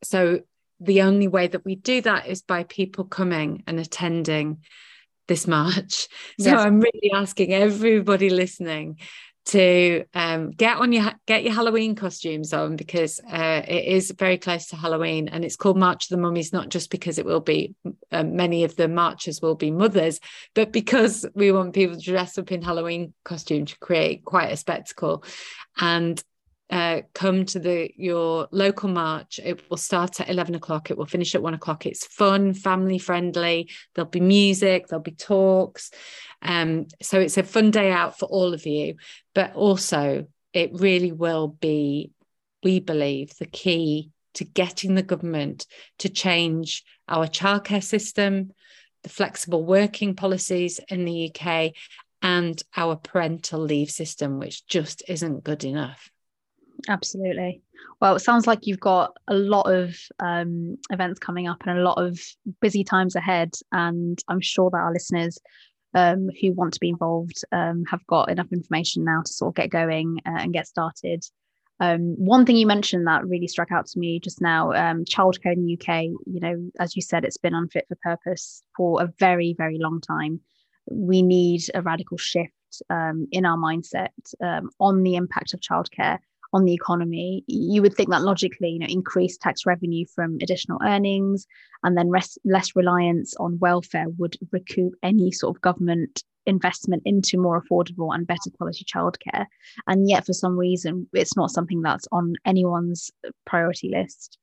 so 0.02 0.40
the 0.80 1.02
only 1.02 1.28
way 1.28 1.46
that 1.46 1.64
we 1.64 1.76
do 1.76 2.00
that 2.02 2.26
is 2.26 2.42
by 2.42 2.64
people 2.64 3.04
coming 3.04 3.62
and 3.66 3.78
attending 3.78 4.58
this 5.28 5.46
March. 5.46 6.08
So 6.40 6.50
yes. 6.50 6.60
I'm 6.60 6.80
really 6.80 7.12
asking 7.14 7.52
everybody 7.52 8.28
listening 8.28 8.98
to 9.46 10.04
um, 10.14 10.50
get 10.50 10.78
on 10.78 10.92
your 10.92 11.12
get 11.26 11.44
your 11.44 11.52
Halloween 11.52 11.94
costumes 11.94 12.52
on 12.52 12.76
because 12.76 13.20
uh, 13.30 13.62
it 13.66 13.84
is 13.84 14.10
very 14.18 14.38
close 14.38 14.66
to 14.68 14.76
Halloween 14.76 15.28
and 15.28 15.44
it's 15.44 15.56
called 15.56 15.76
March 15.76 16.06
of 16.06 16.08
the 16.10 16.16
Mummies 16.16 16.52
not 16.52 16.70
just 16.70 16.90
because 16.90 17.18
it 17.18 17.26
will 17.26 17.40
be 17.40 17.74
uh, 18.10 18.24
many 18.24 18.64
of 18.64 18.74
the 18.76 18.88
marchers 18.88 19.42
will 19.42 19.54
be 19.54 19.70
mothers 19.70 20.18
but 20.54 20.72
because 20.72 21.26
we 21.34 21.52
want 21.52 21.74
people 21.74 21.96
to 21.96 22.02
dress 22.02 22.38
up 22.38 22.52
in 22.52 22.62
Halloween 22.62 23.12
costume 23.24 23.66
to 23.66 23.78
create 23.78 24.24
quite 24.24 24.50
a 24.50 24.56
spectacle 24.56 25.22
and 25.78 26.22
uh, 26.70 27.02
come 27.12 27.44
to 27.44 27.58
the 27.58 27.90
your 27.96 28.48
local 28.50 28.88
march. 28.88 29.38
It 29.42 29.68
will 29.68 29.76
start 29.76 30.20
at 30.20 30.30
11 30.30 30.54
o'clock. 30.54 30.90
It 30.90 30.96
will 30.96 31.06
finish 31.06 31.34
at 31.34 31.42
one 31.42 31.54
o'clock. 31.54 31.86
It's 31.86 32.06
fun, 32.06 32.54
family 32.54 32.98
friendly. 32.98 33.70
There'll 33.94 34.10
be 34.10 34.20
music, 34.20 34.88
there'll 34.88 35.02
be 35.02 35.12
talks. 35.12 35.90
Um, 36.42 36.86
so 37.02 37.20
it's 37.20 37.38
a 37.38 37.42
fun 37.42 37.70
day 37.70 37.90
out 37.90 38.18
for 38.18 38.26
all 38.26 38.54
of 38.54 38.66
you. 38.66 38.96
But 39.34 39.54
also, 39.54 40.26
it 40.52 40.70
really 40.72 41.12
will 41.12 41.48
be, 41.48 42.12
we 42.62 42.80
believe, 42.80 43.36
the 43.38 43.46
key 43.46 44.10
to 44.34 44.44
getting 44.44 44.94
the 44.94 45.02
government 45.02 45.66
to 45.98 46.08
change 46.08 46.82
our 47.08 47.26
childcare 47.26 47.82
system, 47.82 48.52
the 49.02 49.08
flexible 49.08 49.64
working 49.64 50.14
policies 50.14 50.80
in 50.88 51.04
the 51.04 51.30
UK, 51.30 51.72
and 52.22 52.62
our 52.74 52.96
parental 52.96 53.60
leave 53.60 53.90
system, 53.90 54.38
which 54.38 54.66
just 54.66 55.02
isn't 55.08 55.44
good 55.44 55.62
enough. 55.62 56.10
Absolutely. 56.88 57.62
Well, 58.00 58.16
it 58.16 58.20
sounds 58.20 58.46
like 58.46 58.66
you've 58.66 58.80
got 58.80 59.16
a 59.28 59.34
lot 59.34 59.70
of 59.72 59.96
um, 60.20 60.76
events 60.90 61.18
coming 61.18 61.48
up 61.48 61.62
and 61.66 61.78
a 61.78 61.82
lot 61.82 62.02
of 62.02 62.20
busy 62.60 62.84
times 62.84 63.16
ahead. 63.16 63.54
And 63.72 64.18
I'm 64.28 64.40
sure 64.40 64.70
that 64.70 64.78
our 64.78 64.92
listeners 64.92 65.38
um, 65.94 66.28
who 66.40 66.52
want 66.52 66.74
to 66.74 66.80
be 66.80 66.90
involved 66.90 67.44
um, 67.52 67.84
have 67.90 68.06
got 68.06 68.30
enough 68.30 68.52
information 68.52 69.04
now 69.04 69.22
to 69.24 69.32
sort 69.32 69.50
of 69.50 69.54
get 69.54 69.70
going 69.70 70.20
uh, 70.26 70.38
and 70.40 70.52
get 70.52 70.66
started. 70.66 71.24
Um, 71.80 72.14
one 72.16 72.46
thing 72.46 72.56
you 72.56 72.66
mentioned 72.66 73.06
that 73.06 73.26
really 73.26 73.48
struck 73.48 73.72
out 73.72 73.86
to 73.86 73.98
me 73.98 74.20
just 74.20 74.40
now, 74.40 74.72
um, 74.72 75.04
childcare 75.04 75.54
in 75.54 75.64
the 75.64 75.74
UK, 75.74 76.04
you 76.26 76.40
know, 76.40 76.70
as 76.78 76.94
you 76.94 77.02
said, 77.02 77.24
it's 77.24 77.36
been 77.36 77.54
unfit 77.54 77.86
for 77.88 77.96
purpose 78.02 78.62
for 78.76 79.02
a 79.02 79.12
very, 79.18 79.54
very 79.56 79.78
long 79.78 80.00
time. 80.00 80.40
We 80.90 81.22
need 81.22 81.62
a 81.74 81.82
radical 81.82 82.16
shift 82.16 82.52
um, 82.90 83.26
in 83.32 83.44
our 83.44 83.56
mindset 83.56 84.10
on 84.78 85.02
the 85.02 85.16
impact 85.16 85.54
of 85.54 85.60
childcare 85.60 86.18
on 86.54 86.64
the 86.64 86.72
economy, 86.72 87.42
you 87.48 87.82
would 87.82 87.94
think 87.94 88.10
that 88.10 88.22
logically, 88.22 88.70
you 88.70 88.78
know, 88.78 88.86
increased 88.88 89.40
tax 89.40 89.66
revenue 89.66 90.06
from 90.14 90.38
additional 90.40 90.78
earnings 90.84 91.46
and 91.82 91.98
then 91.98 92.08
res- 92.08 92.38
less 92.44 92.76
reliance 92.76 93.34
on 93.40 93.58
welfare 93.58 94.06
would 94.18 94.36
recoup 94.52 94.94
any 95.02 95.32
sort 95.32 95.56
of 95.56 95.60
government 95.62 96.22
investment 96.46 97.02
into 97.04 97.38
more 97.38 97.60
affordable 97.60 98.14
and 98.14 98.26
better 98.26 98.50
quality 98.56 98.84
childcare. 98.84 99.46
And 99.88 100.08
yet, 100.08 100.24
for 100.24 100.32
some 100.32 100.56
reason, 100.56 101.08
it's 101.12 101.36
not 101.36 101.50
something 101.50 101.82
that's 101.82 102.06
on 102.12 102.34
anyone's 102.46 103.10
priority 103.44 103.88
list. 103.88 104.38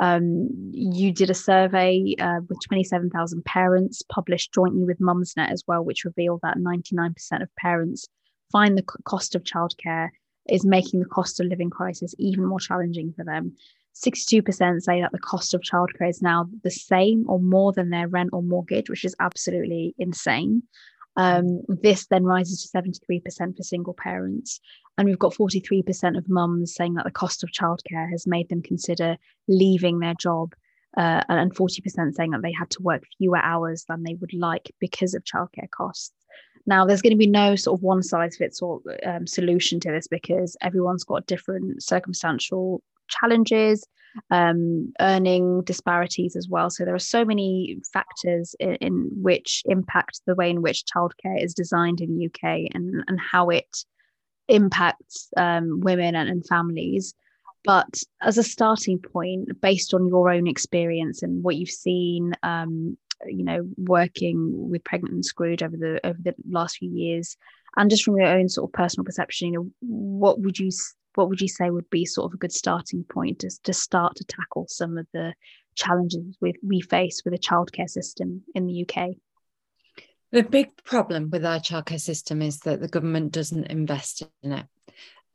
Um, 0.00 0.48
you 0.72 1.12
did 1.12 1.28
a 1.28 1.34
survey 1.34 2.14
uh, 2.18 2.40
with 2.48 2.58
27,000 2.68 3.44
parents 3.44 4.02
published 4.10 4.54
jointly 4.54 4.84
with 4.84 4.98
Mumsnet 4.98 5.52
as 5.52 5.62
well, 5.68 5.84
which 5.84 6.06
revealed 6.06 6.40
that 6.42 6.56
99% 6.56 7.42
of 7.42 7.54
parents 7.56 8.06
find 8.50 8.78
the 8.78 8.84
cost 9.04 9.34
of 9.34 9.42
childcare 9.42 10.08
is 10.48 10.64
making 10.64 11.00
the 11.00 11.06
cost 11.06 11.40
of 11.40 11.46
living 11.46 11.70
crisis 11.70 12.14
even 12.18 12.44
more 12.44 12.60
challenging 12.60 13.12
for 13.16 13.24
them. 13.24 13.54
62% 13.94 14.80
say 14.80 15.00
that 15.00 15.12
the 15.12 15.18
cost 15.18 15.52
of 15.52 15.60
childcare 15.60 16.08
is 16.08 16.22
now 16.22 16.46
the 16.62 16.70
same 16.70 17.24
or 17.28 17.40
more 17.40 17.72
than 17.72 17.90
their 17.90 18.08
rent 18.08 18.30
or 18.32 18.42
mortgage, 18.42 18.88
which 18.88 19.04
is 19.04 19.14
absolutely 19.20 19.94
insane. 19.98 20.62
Um, 21.16 21.62
this 21.68 22.06
then 22.06 22.24
rises 22.24 22.62
to 22.62 22.78
73% 22.78 23.56
for 23.56 23.62
single 23.62 23.94
parents. 23.94 24.60
And 24.96 25.06
we've 25.06 25.18
got 25.18 25.34
43% 25.34 26.16
of 26.16 26.28
mums 26.28 26.74
saying 26.74 26.94
that 26.94 27.04
the 27.04 27.10
cost 27.10 27.42
of 27.42 27.50
childcare 27.50 28.10
has 28.10 28.26
made 28.26 28.48
them 28.48 28.62
consider 28.62 29.16
leaving 29.48 29.98
their 29.98 30.14
job. 30.14 30.54
Uh, 30.96 31.22
and 31.28 31.54
40% 31.54 32.14
saying 32.14 32.30
that 32.30 32.42
they 32.42 32.52
had 32.52 32.70
to 32.70 32.82
work 32.82 33.04
fewer 33.16 33.38
hours 33.38 33.84
than 33.88 34.02
they 34.02 34.14
would 34.14 34.34
like 34.34 34.72
because 34.80 35.14
of 35.14 35.22
childcare 35.24 35.70
costs. 35.70 36.12
Now, 36.70 36.86
there's 36.86 37.02
going 37.02 37.10
to 37.10 37.16
be 37.16 37.26
no 37.26 37.56
sort 37.56 37.76
of 37.76 37.82
one 37.82 38.00
size 38.00 38.36
fits 38.36 38.62
all 38.62 38.80
um, 39.04 39.26
solution 39.26 39.80
to 39.80 39.90
this 39.90 40.06
because 40.06 40.56
everyone's 40.62 41.02
got 41.02 41.26
different 41.26 41.82
circumstantial 41.82 42.80
challenges, 43.08 43.84
um, 44.30 44.92
earning 45.00 45.62
disparities 45.64 46.36
as 46.36 46.48
well. 46.48 46.70
So 46.70 46.84
there 46.84 46.94
are 46.94 47.00
so 47.00 47.24
many 47.24 47.80
factors 47.92 48.54
in, 48.60 48.76
in, 48.76 49.10
which 49.20 49.64
impact 49.64 50.20
the 50.28 50.36
way 50.36 50.48
in 50.48 50.62
which 50.62 50.84
childcare 50.84 51.42
is 51.42 51.54
designed 51.54 52.00
in 52.00 52.16
the 52.16 52.26
UK 52.26 52.70
and, 52.72 53.02
and 53.08 53.18
how 53.18 53.48
it 53.48 53.84
impacts 54.46 55.28
um, 55.36 55.80
women 55.80 56.14
and, 56.14 56.30
and 56.30 56.46
families. 56.46 57.14
But 57.64 58.00
as 58.22 58.38
a 58.38 58.44
starting 58.44 59.00
point, 59.00 59.60
based 59.60 59.92
on 59.92 60.06
your 60.06 60.30
own 60.30 60.46
experience 60.46 61.20
and 61.24 61.42
what 61.42 61.56
you've 61.56 61.68
seen 61.68 62.32
um, 62.44 62.96
you 63.26 63.44
know 63.44 63.68
working 63.76 64.70
with 64.70 64.84
pregnant 64.84 65.14
and 65.14 65.24
screwed 65.24 65.62
over 65.62 65.76
the 65.76 66.00
over 66.04 66.18
the 66.22 66.34
last 66.48 66.78
few 66.78 66.90
years. 66.90 67.36
And 67.76 67.88
just 67.88 68.02
from 68.02 68.16
your 68.16 68.26
own 68.26 68.48
sort 68.48 68.68
of 68.68 68.72
personal 68.72 69.04
perception 69.04 69.48
you 69.48 69.52
know 69.54 69.70
what 69.80 70.40
would 70.40 70.58
you 70.58 70.70
what 71.14 71.28
would 71.28 71.40
you 71.40 71.48
say 71.48 71.70
would 71.70 71.88
be 71.90 72.04
sort 72.04 72.30
of 72.30 72.34
a 72.34 72.38
good 72.38 72.52
starting 72.52 73.04
point 73.04 73.40
to, 73.40 73.50
to 73.64 73.72
start 73.72 74.16
to 74.16 74.24
tackle 74.24 74.66
some 74.68 74.98
of 74.98 75.06
the 75.12 75.34
challenges 75.76 76.36
with 76.40 76.56
we 76.62 76.80
face 76.80 77.22
with 77.24 77.32
a 77.32 77.38
childcare 77.38 77.88
system 77.88 78.42
in 78.54 78.66
the 78.66 78.84
UK 78.84 79.10
the 80.32 80.42
big 80.44 80.70
problem 80.84 81.28
with 81.30 81.44
our 81.44 81.58
childcare 81.58 82.00
system 82.00 82.40
is 82.40 82.60
that 82.60 82.80
the 82.80 82.88
government 82.88 83.32
doesn't 83.32 83.66
invest 83.66 84.22
in 84.42 84.52
it. 84.52 84.66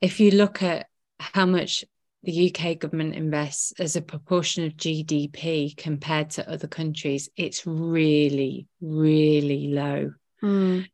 If 0.00 0.20
you 0.20 0.30
look 0.30 0.62
at 0.62 0.86
how 1.20 1.44
much 1.44 1.84
the 2.26 2.52
UK 2.52 2.78
government 2.78 3.14
invests 3.14 3.72
as 3.78 3.94
a 3.94 4.02
proportion 4.02 4.64
of 4.64 4.76
GDP 4.76 5.76
compared 5.76 6.30
to 6.30 6.50
other 6.50 6.66
countries, 6.66 7.30
it's 7.36 7.66
really, 7.66 8.66
really 8.80 9.68
low. 9.68 10.12
Mm. 10.42 10.88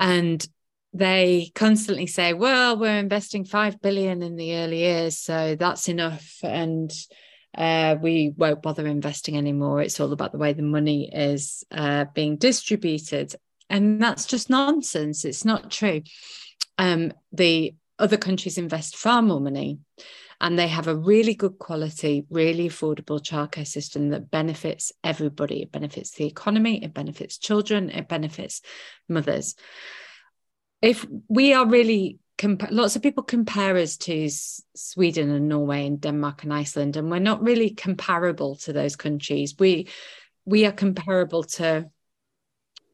And 0.00 0.48
they 0.92 1.52
constantly 1.54 2.08
say, 2.08 2.32
well, 2.32 2.76
we're 2.76 2.98
investing 2.98 3.44
5 3.44 3.80
billion 3.80 4.22
in 4.22 4.34
the 4.34 4.56
early 4.56 4.78
years, 4.78 5.16
so 5.16 5.54
that's 5.54 5.88
enough. 5.88 6.38
And 6.42 6.92
uh, 7.56 7.94
we 8.02 8.32
won't 8.36 8.62
bother 8.62 8.86
investing 8.88 9.38
anymore. 9.38 9.80
It's 9.80 10.00
all 10.00 10.12
about 10.12 10.32
the 10.32 10.38
way 10.38 10.54
the 10.54 10.62
money 10.62 11.08
is 11.12 11.62
uh, 11.70 12.06
being 12.14 12.36
distributed. 12.36 13.32
And 13.70 14.02
that's 14.02 14.26
just 14.26 14.50
nonsense. 14.50 15.24
It's 15.24 15.44
not 15.44 15.70
true. 15.70 16.02
Um, 16.78 17.12
the 17.32 17.76
other 17.96 18.16
countries 18.16 18.58
invest 18.58 18.96
far 18.96 19.22
more 19.22 19.40
money 19.40 19.78
and 20.44 20.58
they 20.58 20.68
have 20.68 20.88
a 20.88 20.94
really 20.94 21.34
good 21.34 21.58
quality, 21.58 22.26
really 22.28 22.68
affordable 22.68 23.18
childcare 23.18 23.66
system 23.66 24.10
that 24.10 24.30
benefits 24.30 24.92
everybody. 25.02 25.62
It 25.62 25.72
benefits 25.72 26.10
the 26.10 26.26
economy, 26.26 26.84
it 26.84 26.92
benefits 26.92 27.38
children, 27.38 27.88
it 27.88 28.08
benefits 28.08 28.60
mothers. 29.08 29.54
If 30.82 31.06
we 31.28 31.54
are 31.54 31.66
really 31.66 32.18
comp- 32.36 32.70
lots 32.70 32.94
of 32.94 33.00
people 33.00 33.22
compare 33.22 33.78
us 33.78 33.96
to 33.96 34.28
Sweden 34.76 35.30
and 35.30 35.48
Norway 35.48 35.86
and 35.86 35.98
Denmark 35.98 36.42
and 36.42 36.52
Iceland, 36.52 36.98
and 36.98 37.10
we're 37.10 37.20
not 37.20 37.42
really 37.42 37.70
comparable 37.70 38.56
to 38.56 38.74
those 38.74 38.96
countries. 38.96 39.54
We 39.58 39.88
we 40.44 40.66
are 40.66 40.72
comparable 40.72 41.44
to 41.44 41.88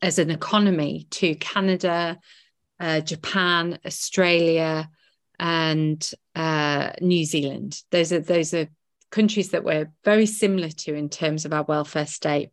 as 0.01 0.21
an 0.21 0.31
economy 0.31 1.09
to 1.11 1.35
Canada, 1.35 2.21
uh, 2.79 3.01
Japan, 3.01 3.81
Australia, 3.85 4.89
and 5.41 6.09
uh, 6.37 6.91
New 7.01 7.25
Zealand. 7.25 7.83
Those 7.91 8.13
are 8.13 8.21
those 8.21 8.55
are 8.55 8.69
countries 9.11 9.51
that 9.51 9.65
we're 9.65 9.91
very 10.05 10.27
similar 10.27 10.69
to 10.69 10.95
in 10.95 11.09
terms 11.09 11.45
of 11.45 11.53
our 11.53 11.65
welfare 11.65 12.07
state. 12.07 12.51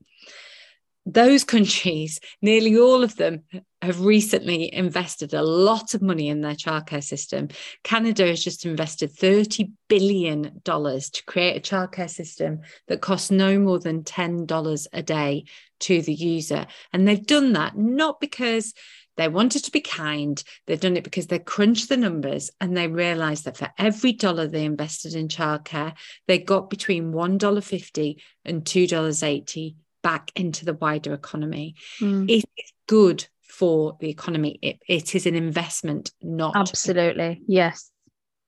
Those 1.06 1.44
countries, 1.44 2.20
nearly 2.42 2.78
all 2.78 3.04
of 3.04 3.16
them, 3.18 3.44
have 3.82 4.02
recently 4.02 4.74
invested 4.74 5.34
a 5.34 5.44
lot 5.44 5.94
of 5.94 6.02
money 6.02 6.30
in 6.30 6.42
their 6.42 6.56
childcare 6.56 7.04
system. 7.04 7.50
Canada 7.84 8.26
has 8.26 8.44
just 8.44 8.66
invested 8.66 9.14
$30 9.14 9.72
billion 9.88 10.62
to 10.64 11.24
create 11.28 11.58
a 11.58 11.76
childcare 11.76 12.10
system 12.10 12.62
that 12.88 13.02
costs 13.02 13.30
no 13.30 13.60
more 13.60 13.80
than 13.80 14.04
$10 14.04 14.88
a 14.94 15.04
day 15.04 15.46
to 15.82 16.02
the 16.02 16.14
user. 16.14 16.66
And 16.92 17.08
they've 17.08 17.26
done 17.26 17.54
that 17.54 17.78
not 17.78 18.20
because 18.20 18.74
they 19.18 19.28
wanted 19.28 19.64
to 19.66 19.72
be 19.72 19.82
kind. 19.82 20.42
They've 20.66 20.80
done 20.80 20.96
it 20.96 21.04
because 21.04 21.28
they 21.28 21.40
crunched 21.40 21.90
the 21.90 21.98
numbers 21.98 22.52
and 22.62 22.78
they 22.78 22.88
realized 22.88 23.46
that 23.46 23.58
for 23.58 23.70
every 23.78 24.14
dollar 24.14 24.48
they 24.48 24.64
invested 24.64 25.16
in 25.16 25.28
childcare, 25.28 25.94
they 26.28 26.38
got 26.38 26.70
between 26.70 27.12
$1.50 27.12 28.16
and 28.46 28.64
$2.80 28.64 29.76
back 30.04 30.32
into 30.36 30.66
the 30.66 30.76
wider 30.76 31.14
economy. 31.14 31.76
Mm. 32.00 32.30
It 32.30 32.46
is 32.58 32.72
good 32.88 33.28
for 33.50 33.98
the 34.00 34.10
economy. 34.10 34.60
It, 34.62 34.80
it 34.88 35.16
is 35.16 35.26
an 35.26 35.36
investment, 35.36 36.12
not. 36.22 36.56
Absolutely. 36.56 37.42
Yes. 37.48 37.92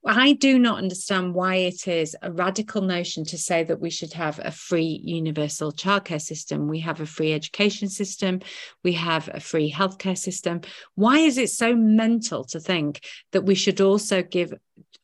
I 0.06 0.32
do 0.34 0.58
not 0.58 0.78
understand 0.78 1.34
why 1.34 1.56
it 1.56 1.88
is 1.88 2.16
a 2.22 2.32
radical 2.32 2.82
notion 2.82 3.26
to 3.26 3.38
say 3.38 3.64
that 3.66 3.82
we 3.82 3.90
should 3.90 4.14
have 4.14 4.40
a 4.42 4.50
free 4.50 5.02
universal 5.04 5.74
childcare 5.74 6.22
system. 6.22 6.70
We 6.70 6.80
have 6.80 7.02
a 7.02 7.06
free 7.06 7.34
education 7.34 7.90
system. 7.90 8.40
We 8.82 8.94
have 8.94 9.30
a 9.34 9.42
free 9.42 9.72
healthcare 9.72 10.18
system. 10.18 10.62
Why 10.96 11.20
is 11.20 11.38
it 11.38 11.50
so 11.50 11.76
mental 11.76 12.46
to 12.46 12.62
think 12.62 13.02
that 13.34 13.44
we 13.44 13.56
should 13.56 13.82
also 13.82 14.24
give 14.24 14.54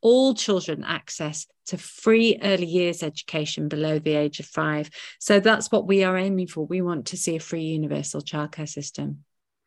all 0.01 0.33
children 0.33 0.85
access 0.85 1.45
to 1.67 1.77
free 1.77 2.39
early 2.41 2.67
years 2.67 3.03
education 3.03 3.67
below 3.67 3.99
the 3.99 4.15
age 4.15 4.39
of 4.39 4.45
five? 4.45 4.89
So 5.19 5.41
that's 5.41 5.71
what 5.71 5.87
we 5.87 6.05
are 6.05 6.17
aiming 6.17 6.47
for. 6.47 6.65
We 6.65 6.81
want 6.81 7.07
to 7.07 7.17
see 7.17 7.35
a 7.35 7.41
free 7.41 7.63
universal 7.63 8.21
childcare 8.21 8.69
system. 8.69 9.25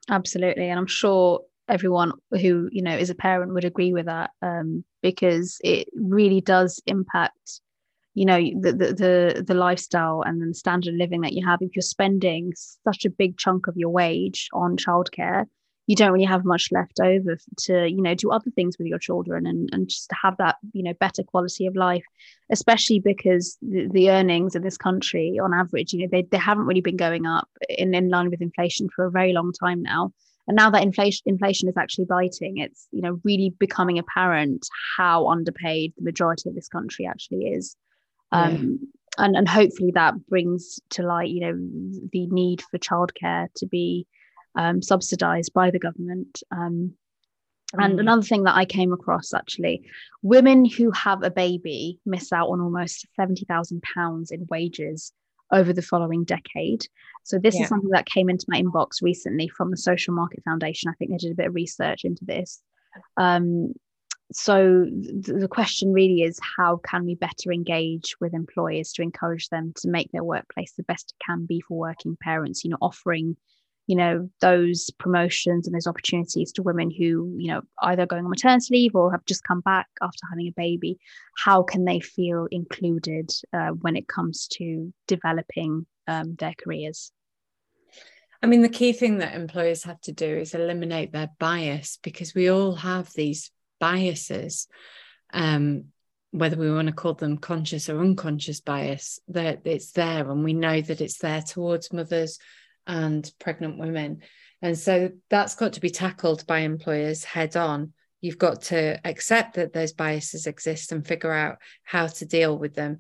Absolutely. 0.09 0.71
And 0.71 0.79
I'm 0.79 0.87
sure 0.87 1.43
everyone 1.69 2.13
who 2.31 2.69
you 2.73 2.83
know 2.83 2.97
is 2.97 3.11
a 3.11 3.15
parent 3.15 3.55
would 3.55 3.65
agree 3.65 3.93
with 3.93 4.07
that 4.07 4.31
um, 4.43 4.85
because 5.03 5.59
it 5.63 5.89
really 5.95 6.41
does 6.41 6.81
impact 6.87 7.61
you 8.15 8.25
know 8.25 8.39
the, 8.39 8.73
the, 8.73 8.95
the 8.95 9.45
the 9.47 9.55
lifestyle 9.55 10.23
and 10.23 10.41
the 10.43 10.55
standard 10.55 10.95
of 10.95 10.99
living 10.99 11.21
that 11.23 11.33
you 11.33 11.47
have. 11.47 11.61
If 11.63 11.77
you're 11.77 11.83
spending 11.83 12.53
such 12.85 13.05
a 13.05 13.11
big 13.11 13.37
chunk 13.39 13.67
of 13.67 13.77
your 13.77 13.91
wage 13.91 14.49
on 14.53 14.77
childcare 14.77 15.47
you 15.89 15.97
don't 15.97 16.13
really 16.13 16.25
have 16.25 16.45
much 16.45 16.69
left 16.71 17.01
over 17.01 17.39
to 17.57 17.89
you 17.89 18.01
know 18.01 18.15
do 18.15 18.31
other 18.31 18.51
things 18.51 18.77
with 18.79 18.87
your 18.87 18.99
children 18.99 19.47
and 19.47 19.69
and 19.73 19.89
just 19.89 20.09
to 20.11 20.17
have 20.23 20.37
that 20.37 20.57
you 20.73 20.85
know 20.85 20.93
better 21.01 21.25
quality 21.25 21.67
of 21.67 21.75
life 21.75 22.05
especially 22.53 23.01
because 23.01 23.59
the, 23.63 23.89
the 23.91 24.11
earnings 24.11 24.55
in 24.55 24.63
this 24.63 24.77
country 24.77 25.41
on 25.43 25.53
average 25.53 25.93
you 25.93 26.01
know 26.01 26.09
they, 26.13 26.23
they 26.31 26.39
haven't 26.39 26.67
really 26.67 26.83
been 26.83 26.97
going 26.97 27.27
up 27.27 27.49
in, 27.69 27.95
in 27.95 28.09
line 28.11 28.31
with 28.31 28.41
inflation 28.41 28.89
for 28.95 29.07
a 29.07 29.11
very 29.11 29.33
long 29.33 29.51
time 29.53 29.83
now 29.83 30.13
and 30.49 30.57
now 30.57 30.71
that 30.71 30.83
inflation 30.83 31.23
inflation 31.27 31.69
is 31.69 31.77
actually 31.77 32.07
biting 32.07 32.57
it's 32.57 32.89
you 32.91 33.03
know 33.03 33.21
really 33.23 33.55
becoming 33.59 33.99
apparent 33.99 34.67
how 34.97 35.29
underpaid 35.29 35.93
the 35.97 36.05
majority 36.05 36.49
of 36.49 36.55
this 36.55 36.69
country 36.69 37.07
actually 37.07 37.47
is. 37.49 37.77
Um, 38.33 38.81
and 39.17 39.37
and 39.37 39.49
hopefully 39.49 39.93
that 39.95 40.15
brings 40.27 40.81
to 40.91 41.03
light 41.03 41.29
you 41.29 41.41
know 41.41 42.09
the 42.13 42.27
need 42.27 42.63
for 42.63 42.79
childcare 42.79 43.49
to 43.57 43.67
be 43.67 44.07
um, 44.57 44.83
subsidized 44.83 45.53
by 45.53 45.71
the 45.71 45.79
government. 45.79 46.43
Um, 46.51 46.95
and 47.75 47.97
mm. 47.97 48.01
another 48.01 48.23
thing 48.23 48.45
that 48.45 48.57
I 48.57 48.65
came 48.65 48.93
across 48.93 49.35
actually, 49.35 49.83
women 50.23 50.65
who 50.65 50.91
have 50.93 51.23
a 51.23 51.31
baby 51.31 52.01
miss 52.07 52.33
out 52.33 52.49
on 52.49 52.61
almost 52.61 53.07
£70,000 53.19 54.33
in 54.33 54.47
wages 54.51 55.13
over 55.53 55.73
the 55.73 55.83
following 55.83 56.25
decade. 56.25 56.87
So, 57.25 57.39
this 57.39 57.57
yeah. 57.57 57.63
is 57.63 57.69
something 57.69 57.91
that 57.91 58.07
came 58.07 58.29
into 58.29 58.47
my 58.49 58.61
inbox 58.61 59.03
recently 59.03 59.49
from 59.49 59.71
the 59.71 59.77
Social 59.77 60.15
Market 60.15 60.43
Foundation. 60.45 60.91
I 60.91 60.95
think 60.95 61.11
they 61.11 61.17
did 61.17 61.33
a 61.33 61.37
bit 61.37 61.47
of 61.47 61.55
research 61.55 62.05
into 62.05 62.25
this. 62.25 62.61
Um, 63.17 63.73
so 64.31 64.85
the 64.91 65.49
question 65.51 65.93
really 65.93 66.23
is 66.23 66.39
how 66.57 66.81
can 66.85 67.07
we 67.07 67.15
better 67.15 67.51
engage 67.51 68.15
with 68.21 68.35
employers 68.35 68.93
to 68.93 69.03
encourage 69.03 69.49
them 69.49 69.73
to 69.77 69.89
make 69.89 70.13
their 70.13 70.25
workplace 70.25 70.73
the 70.77 70.83
best 70.83 71.15
it 71.19 71.25
can 71.25 71.47
be 71.47 71.63
for 71.63 71.79
working 71.79 72.17
parents 72.21 72.63
you 72.63 72.71
know 72.71 72.77
offering 72.83 73.37
you 73.89 73.97
know 73.97 74.31
those 74.41 74.91
promotions 74.99 75.67
and 75.67 75.75
those 75.75 75.89
opportunities 75.89 76.53
to 76.53 76.63
women 76.63 76.91
who 76.91 77.35
you 77.37 77.49
know 77.49 77.63
either 77.83 78.07
going 78.07 78.23
on 78.23 78.31
maternity 78.31 78.69
leave 78.71 78.95
or 78.95 79.11
have 79.11 79.25
just 79.25 79.43
come 79.43 79.61
back 79.61 79.89
after 80.01 80.21
having 80.31 80.47
a 80.47 80.53
baby 80.57 80.99
how 81.37 81.63
can 81.63 81.85
they 81.85 81.99
feel 81.99 82.47
included 82.51 83.31
uh, 83.53 83.69
when 83.69 83.97
it 83.97 84.07
comes 84.07 84.49
to 84.49 84.93
developing 85.07 85.87
um, 86.09 86.35
their 86.39 86.55
careers? 86.59 87.13
I 88.43 88.47
mean, 88.47 88.63
the 88.63 88.69
key 88.69 88.93
thing 88.93 89.19
that 89.19 89.35
employers 89.35 89.85
have 89.85 90.01
to 90.03 90.13
do 90.13 90.27
is 90.27 90.55
eliminate 90.55 91.13
their 91.13 91.31
bias 91.39 91.99
because 92.03 92.35
we 92.35 92.51
all 92.51 92.75
have 92.75 93.13
these 93.13 93.51
biases, 93.81 94.69
um, 95.33 95.87
whether 96.31 96.57
we 96.57 96.73
want 96.73 96.87
to 96.89 96.95
call 96.95 97.15
them 97.15 97.39
conscious 97.39 97.89
or 97.89 98.01
unconscious 98.01 98.61
bias, 98.61 99.21
that 99.29 99.63
it's 99.65 99.93
there 99.93 100.31
and 100.31 100.45
we 100.45 100.53
know 100.53 100.81
that 100.81 101.01
it's 101.01 101.19
there 101.19 101.43
towards 101.43 101.93
mothers 101.93 102.39
and 102.89 103.31
pregnant 103.39 103.79
women. 103.79 104.23
And 104.61 104.77
so 104.77 105.11
that's 105.31 105.55
got 105.55 105.75
to 105.75 105.81
be 105.81 105.91
tackled 105.91 106.47
by 106.47 106.61
employers 106.61 107.23
head 107.23 107.57
on. 107.57 107.93
You've 108.21 108.39
got 108.39 108.63
to 108.63 108.99
accept 109.05 109.55
that 109.55 109.73
those 109.73 109.93
biases 109.93 110.47
exist 110.47 110.91
and 110.91 111.07
figure 111.07 111.33
out 111.33 111.59
how 111.85 112.09
to 112.09 112.27
deal 112.27 112.59
with 112.59 112.75
them. 112.75 112.99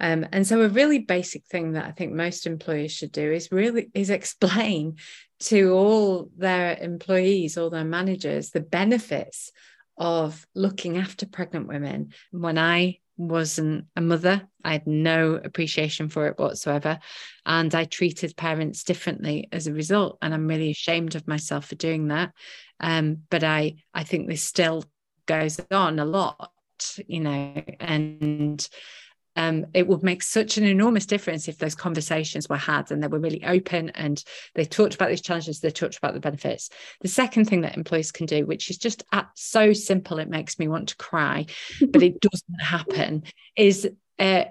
Um, 0.00 0.26
and 0.32 0.46
so 0.46 0.62
a 0.62 0.68
really 0.68 1.00
basic 1.00 1.44
thing 1.44 1.72
that 1.72 1.84
I 1.84 1.92
think 1.92 2.12
most 2.12 2.46
employers 2.46 2.92
should 2.92 3.12
do 3.12 3.30
is 3.30 3.52
really 3.52 3.90
is 3.94 4.10
explain 4.10 4.96
to 5.40 5.72
all 5.72 6.30
their 6.36 6.76
employees, 6.80 7.58
all 7.58 7.70
their 7.70 7.84
managers, 7.84 8.50
the 8.50 8.60
benefits 8.60 9.52
of 9.96 10.46
looking 10.54 10.98
after 10.98 11.26
pregnant 11.26 11.68
women. 11.68 12.12
When 12.30 12.58
I 12.58 12.98
wasn't 13.16 13.86
a 13.96 14.00
mother, 14.00 14.48
I 14.64 14.72
had 14.72 14.86
no 14.86 15.34
appreciation 15.34 16.08
for 16.08 16.26
it 16.26 16.38
whatsoever. 16.38 16.98
And 17.46 17.74
I 17.74 17.84
treated 17.84 18.36
parents 18.36 18.84
differently 18.84 19.48
as 19.52 19.66
a 19.66 19.72
result. 19.72 20.18
And 20.22 20.34
I'm 20.34 20.46
really 20.46 20.70
ashamed 20.70 21.14
of 21.14 21.28
myself 21.28 21.66
for 21.66 21.74
doing 21.76 22.08
that. 22.08 22.32
Um, 22.80 23.18
but 23.30 23.44
I 23.44 23.76
I 23.92 24.04
think 24.04 24.28
this 24.28 24.42
still 24.42 24.84
goes 25.26 25.60
on 25.70 25.98
a 25.98 26.04
lot, 26.04 26.50
you 27.06 27.20
know, 27.20 27.62
and 27.80 28.68
um, 29.36 29.66
it 29.74 29.86
would 29.86 30.02
make 30.02 30.22
such 30.22 30.58
an 30.58 30.64
enormous 30.64 31.06
difference 31.06 31.48
if 31.48 31.58
those 31.58 31.74
conversations 31.74 32.48
were 32.48 32.56
had 32.56 32.90
and 32.90 33.02
they 33.02 33.08
were 33.08 33.18
really 33.18 33.44
open 33.44 33.90
and 33.90 34.22
they 34.54 34.64
talked 34.64 34.94
about 34.94 35.08
these 35.08 35.20
challenges, 35.20 35.60
they 35.60 35.70
talked 35.70 35.96
about 35.96 36.14
the 36.14 36.20
benefits. 36.20 36.70
The 37.00 37.08
second 37.08 37.46
thing 37.46 37.62
that 37.62 37.76
employees 37.76 38.12
can 38.12 38.26
do, 38.26 38.46
which 38.46 38.70
is 38.70 38.78
just 38.78 39.02
so 39.34 39.72
simple, 39.72 40.18
it 40.18 40.28
makes 40.28 40.58
me 40.58 40.68
want 40.68 40.90
to 40.90 40.96
cry, 40.96 41.46
but 41.88 42.02
it 42.02 42.20
doesn't 42.20 42.60
happen, 42.60 43.24
is 43.56 43.88
uh, 44.18 44.44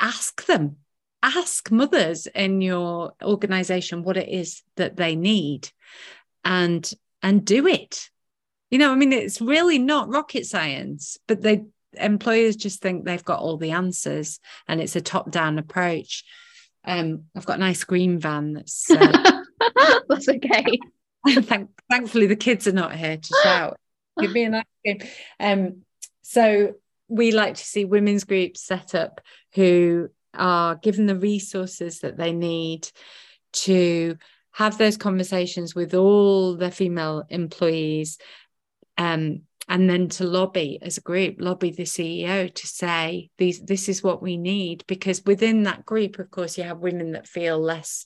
ask 0.00 0.46
them, 0.46 0.76
ask 1.22 1.70
mothers 1.70 2.26
in 2.26 2.60
your 2.60 3.12
organization 3.22 4.02
what 4.02 4.16
it 4.16 4.28
is 4.28 4.62
that 4.76 4.96
they 4.96 5.16
need 5.16 5.70
and 6.44 6.92
and 7.22 7.46
do 7.46 7.66
it 7.66 8.10
you 8.70 8.76
know 8.76 8.92
i 8.92 8.94
mean 8.94 9.10
it's 9.10 9.40
really 9.40 9.78
not 9.78 10.10
rocket 10.10 10.44
science 10.44 11.16
but 11.26 11.40
they 11.40 11.64
employers 11.98 12.56
just 12.56 12.80
think 12.80 13.04
they've 13.04 13.24
got 13.24 13.40
all 13.40 13.56
the 13.56 13.72
answers 13.72 14.40
and 14.68 14.80
it's 14.80 14.96
a 14.96 15.00
top 15.00 15.30
down 15.30 15.58
approach. 15.58 16.24
Um, 16.84 17.24
I've 17.34 17.46
got 17.46 17.56
a 17.56 17.60
nice 17.60 17.84
green 17.84 18.18
van 18.18 18.52
that's 18.52 18.90
uh, 18.90 19.40
that's 20.08 20.28
okay. 20.28 20.78
thank, 21.28 21.70
thankfully, 21.90 22.26
the 22.26 22.36
kids 22.36 22.66
are 22.66 22.72
not 22.72 22.94
here 22.94 23.16
to 23.16 23.34
shout. 23.42 23.78
Give 24.20 24.32
me 24.32 24.44
a 24.44 24.48
nice 24.50 24.64
game. 24.84 24.98
Um, 25.40 25.82
so 26.22 26.74
we 27.08 27.32
like 27.32 27.54
to 27.54 27.64
see 27.64 27.84
women's 27.84 28.24
groups 28.24 28.62
set 28.62 28.94
up 28.94 29.20
who 29.54 30.08
are 30.34 30.76
given 30.76 31.06
the 31.06 31.16
resources 31.16 32.00
that 32.00 32.16
they 32.16 32.32
need 32.32 32.88
to 33.52 34.16
have 34.52 34.78
those 34.78 34.96
conversations 34.96 35.74
with 35.74 35.94
all 35.94 36.56
their 36.56 36.70
female 36.70 37.24
employees 37.28 38.18
um, 38.98 39.42
and 39.68 39.88
then 39.88 40.08
to 40.08 40.24
lobby 40.24 40.78
as 40.82 40.98
a 40.98 41.02
group 41.02 41.36
lobby 41.38 41.70
the 41.70 41.84
ceo 41.84 42.52
to 42.52 42.66
say 42.66 43.30
these 43.38 43.60
this 43.62 43.88
is 43.88 44.02
what 44.02 44.22
we 44.22 44.36
need 44.36 44.84
because 44.86 45.24
within 45.24 45.62
that 45.62 45.84
group 45.84 46.18
of 46.18 46.30
course 46.30 46.58
you 46.58 46.64
have 46.64 46.78
women 46.78 47.12
that 47.12 47.26
feel 47.26 47.58
less 47.58 48.04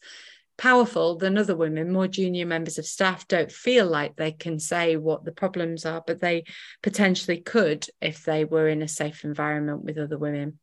powerful 0.59 1.17
than 1.17 1.39
other 1.39 1.57
women. 1.57 1.93
More 1.93 2.09
junior 2.09 2.45
members 2.45 2.79
of 2.79 2.85
staff 2.85 3.27
don't 3.29 3.51
feel 3.51 3.87
like 3.87 4.17
they 4.17 4.33
can 4.33 4.59
say 4.59 4.97
what 4.97 5.25
the 5.25 5.33
problems 5.33 5.87
are 5.87 6.03
but 6.07 6.21
they 6.21 6.45
potentially 6.83 7.41
could 7.41 7.87
if 8.03 8.25
they 8.25 8.45
were 8.45 8.69
in 8.69 8.83
a 8.83 8.89
safe 8.89 9.25
environment 9.25 9.85
with 9.85 9.97
other 9.97 10.19
women. 10.19 10.59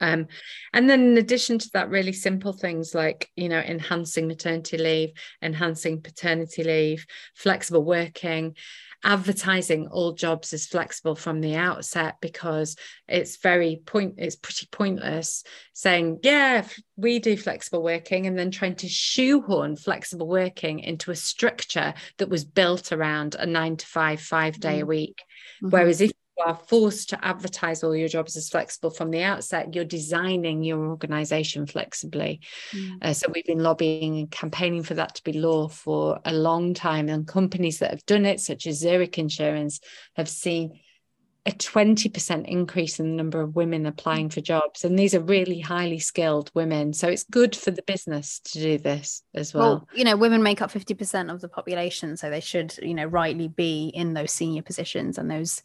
Um, 0.00 0.28
and 0.72 0.88
then 0.88 1.00
in 1.00 1.18
addition 1.18 1.58
to 1.58 1.70
that 1.72 1.90
really 1.90 2.12
simple 2.12 2.52
things 2.52 2.94
like 2.94 3.30
you 3.34 3.48
know 3.48 3.58
enhancing 3.58 4.28
maternity 4.28 4.78
leave 4.78 5.10
enhancing 5.42 6.02
paternity 6.02 6.62
leave 6.62 7.04
flexible 7.34 7.82
working 7.82 8.54
advertising 9.04 9.86
all 9.88 10.12
jobs 10.12 10.52
as 10.52 10.66
flexible 10.66 11.14
from 11.14 11.40
the 11.40 11.54
outset 11.54 12.16
because 12.20 12.76
it's 13.06 13.36
very 13.36 13.80
point 13.86 14.14
it's 14.18 14.34
pretty 14.34 14.66
pointless 14.72 15.44
saying 15.72 16.18
yeah 16.22 16.66
we 16.96 17.20
do 17.20 17.36
flexible 17.36 17.82
working 17.82 18.26
and 18.26 18.36
then 18.36 18.50
trying 18.50 18.74
to 18.74 18.88
shoehorn 18.88 19.76
flexible 19.76 20.26
working 20.26 20.80
into 20.80 21.12
a 21.12 21.16
structure 21.16 21.94
that 22.16 22.28
was 22.28 22.44
built 22.44 22.92
around 22.92 23.36
a 23.36 23.46
9 23.46 23.76
to 23.76 23.86
5 23.86 24.20
5 24.20 24.60
day 24.60 24.74
mm-hmm. 24.74 24.82
a 24.82 24.86
week 24.86 25.22
mm-hmm. 25.62 25.70
whereas 25.70 26.00
if 26.00 26.10
are 26.44 26.54
forced 26.66 27.10
to 27.10 27.24
advertise 27.24 27.82
all 27.82 27.94
your 27.94 28.08
jobs 28.08 28.36
as 28.36 28.48
flexible 28.48 28.90
from 28.90 29.10
the 29.10 29.22
outset, 29.22 29.74
you're 29.74 29.84
designing 29.84 30.62
your 30.62 30.86
organization 30.86 31.66
flexibly. 31.66 32.40
Mm. 32.72 32.98
Uh, 33.02 33.12
so 33.12 33.30
we've 33.34 33.46
been 33.46 33.62
lobbying 33.62 34.18
and 34.18 34.30
campaigning 34.30 34.82
for 34.82 34.94
that 34.94 35.14
to 35.16 35.24
be 35.24 35.32
law 35.32 35.68
for 35.68 36.20
a 36.24 36.32
long 36.32 36.74
time. 36.74 37.08
And 37.08 37.26
companies 37.26 37.78
that 37.78 37.90
have 37.90 38.06
done 38.06 38.26
it, 38.26 38.40
such 38.40 38.66
as 38.66 38.78
Zurich 38.78 39.18
Insurance, 39.18 39.80
have 40.16 40.28
seen 40.28 40.80
a 41.46 41.50
20% 41.52 42.46
increase 42.46 43.00
in 43.00 43.10
the 43.10 43.16
number 43.16 43.40
of 43.40 43.56
women 43.56 43.86
applying 43.86 44.28
for 44.28 44.40
jobs. 44.40 44.84
And 44.84 44.98
these 44.98 45.14
are 45.14 45.20
really 45.20 45.60
highly 45.60 45.98
skilled 45.98 46.50
women. 46.52 46.92
So 46.92 47.08
it's 47.08 47.24
good 47.24 47.56
for 47.56 47.70
the 47.70 47.82
business 47.82 48.40
to 48.40 48.60
do 48.60 48.76
this 48.76 49.22
as 49.34 49.54
well. 49.54 49.68
Well, 49.68 49.88
you 49.94 50.04
know, 50.04 50.16
women 50.16 50.42
make 50.42 50.60
up 50.60 50.70
50% 50.70 51.32
of 51.32 51.40
the 51.40 51.48
population. 51.48 52.16
So 52.18 52.28
they 52.28 52.40
should, 52.40 52.76
you 52.82 52.92
know, 52.92 53.06
rightly 53.06 53.48
be 53.48 53.88
in 53.94 54.12
those 54.12 54.32
senior 54.32 54.62
positions 54.62 55.16
and 55.16 55.30
those 55.30 55.62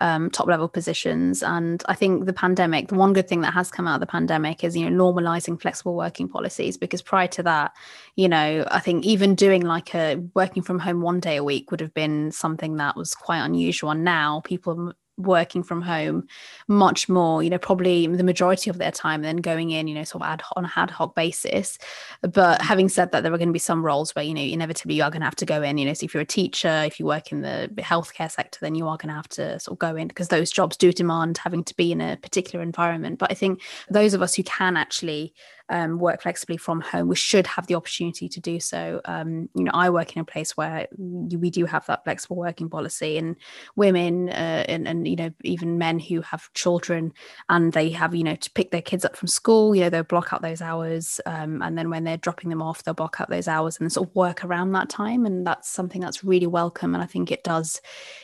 um, 0.00 0.30
top 0.30 0.46
level 0.46 0.68
positions. 0.68 1.42
And 1.42 1.82
I 1.86 1.94
think 1.94 2.26
the 2.26 2.32
pandemic, 2.32 2.88
the 2.88 2.94
one 2.94 3.12
good 3.12 3.28
thing 3.28 3.40
that 3.40 3.54
has 3.54 3.70
come 3.72 3.88
out 3.88 3.94
of 3.94 4.00
the 4.00 4.06
pandemic 4.06 4.62
is, 4.62 4.76
you 4.76 4.88
know, 4.88 5.04
normalizing 5.04 5.60
flexible 5.60 5.96
working 5.96 6.28
policies. 6.28 6.76
Because 6.76 7.02
prior 7.02 7.28
to 7.28 7.42
that, 7.42 7.72
you 8.14 8.28
know, 8.28 8.64
I 8.70 8.78
think 8.78 9.04
even 9.04 9.34
doing 9.34 9.62
like 9.62 9.94
a 9.96 10.16
working 10.34 10.62
from 10.62 10.78
home 10.78 11.00
one 11.00 11.18
day 11.18 11.36
a 11.36 11.44
week 11.44 11.72
would 11.72 11.80
have 11.80 11.94
been 11.94 12.30
something 12.30 12.76
that 12.76 12.96
was 12.96 13.14
quite 13.14 13.40
unusual. 13.40 13.90
And 13.90 14.04
now 14.04 14.42
people 14.44 14.92
working 15.16 15.62
from 15.62 15.80
home 15.80 16.26
much 16.66 17.08
more 17.08 17.42
you 17.42 17.50
know 17.50 17.58
probably 17.58 18.06
the 18.06 18.24
majority 18.24 18.68
of 18.68 18.78
their 18.78 18.90
time 18.90 19.22
then 19.22 19.36
going 19.36 19.70
in 19.70 19.86
you 19.86 19.94
know 19.94 20.04
sort 20.04 20.22
of 20.22 20.28
ad 20.28 20.42
on 20.56 20.64
an 20.64 20.70
ad 20.76 20.90
hoc 20.90 21.14
basis. 21.14 21.78
But 22.22 22.32
mm-hmm. 22.32 22.66
having 22.66 22.88
said 22.88 23.12
that 23.12 23.22
there 23.22 23.32
are 23.32 23.38
going 23.38 23.48
to 23.48 23.52
be 23.52 23.58
some 23.58 23.84
roles 23.84 24.14
where 24.14 24.24
you 24.24 24.34
know 24.34 24.40
inevitably 24.40 24.94
you 24.94 25.02
are 25.02 25.10
going 25.10 25.20
to 25.20 25.26
have 25.26 25.36
to 25.36 25.46
go 25.46 25.62
in 25.62 25.78
you 25.78 25.84
know 25.84 25.94
so 25.94 26.04
if 26.04 26.14
you're 26.14 26.22
a 26.22 26.26
teacher 26.26 26.82
if 26.84 26.98
you 26.98 27.06
work 27.06 27.32
in 27.32 27.42
the 27.42 27.70
healthcare 27.78 28.30
sector 28.30 28.58
then 28.60 28.74
you 28.74 28.86
are 28.88 28.96
going 28.96 29.08
to 29.08 29.14
have 29.14 29.28
to 29.28 29.58
sort 29.60 29.74
of 29.74 29.78
go 29.78 29.96
in 29.96 30.08
because 30.08 30.28
those 30.28 30.50
jobs 30.50 30.76
do 30.76 30.92
demand 30.92 31.38
having 31.38 31.64
to 31.64 31.76
be 31.76 31.92
in 31.92 32.00
a 32.00 32.16
particular 32.16 32.62
environment. 32.62 33.18
But 33.18 33.30
i 33.30 33.34
think 33.34 33.62
those 33.90 34.14
of 34.14 34.22
us 34.22 34.34
who 34.34 34.42
can 34.42 34.76
actually 34.76 35.32
um, 35.68 35.98
work 35.98 36.22
flexibly 36.22 36.56
from 36.56 36.80
home, 36.80 37.08
we 37.08 37.16
should 37.16 37.46
have 37.46 37.66
the 37.66 37.74
opportunity 37.74 38.28
to 38.28 38.40
do 38.40 38.60
so. 38.60 39.00
Um, 39.06 39.48
you 39.54 39.64
know, 39.64 39.70
I 39.72 39.90
work 39.90 40.14
in 40.14 40.20
a 40.20 40.24
place 40.24 40.56
where 40.56 40.86
we 40.98 41.50
do 41.50 41.64
have 41.64 41.86
that 41.86 42.04
flexible 42.04 42.36
working 42.36 42.68
policy, 42.68 43.16
and 43.16 43.36
women 43.74 44.28
uh, 44.28 44.64
and, 44.68 44.86
and 44.86 45.08
you 45.08 45.16
know 45.16 45.30
even 45.42 45.78
men 45.78 45.98
who 45.98 46.20
have 46.20 46.52
children 46.52 47.12
and 47.48 47.72
they 47.72 47.90
have 47.90 48.14
you 48.14 48.24
know 48.24 48.36
to 48.36 48.50
pick 48.50 48.70
their 48.70 48.82
kids 48.82 49.04
up 49.04 49.16
from 49.16 49.28
school, 49.28 49.74
you 49.74 49.82
know 49.82 49.90
they'll 49.90 50.02
block 50.02 50.32
out 50.32 50.42
those 50.42 50.60
hours, 50.60 51.20
um, 51.26 51.62
and 51.62 51.78
then 51.78 51.88
when 51.88 52.04
they're 52.04 52.16
dropping 52.16 52.50
them 52.50 52.62
off, 52.62 52.82
they'll 52.82 52.94
block 52.94 53.20
out 53.20 53.30
those 53.30 53.48
hours 53.48 53.78
and 53.80 53.90
sort 53.90 54.08
of 54.08 54.14
work 54.14 54.44
around 54.44 54.72
that 54.72 54.90
time, 54.90 55.24
and 55.24 55.46
that's 55.46 55.68
something 55.68 56.00
that's 56.00 56.22
really 56.22 56.46
welcome, 56.46 56.94
and 56.94 57.02
I 57.02 57.06
think 57.06 57.30
it 57.30 57.42
does 57.42 57.80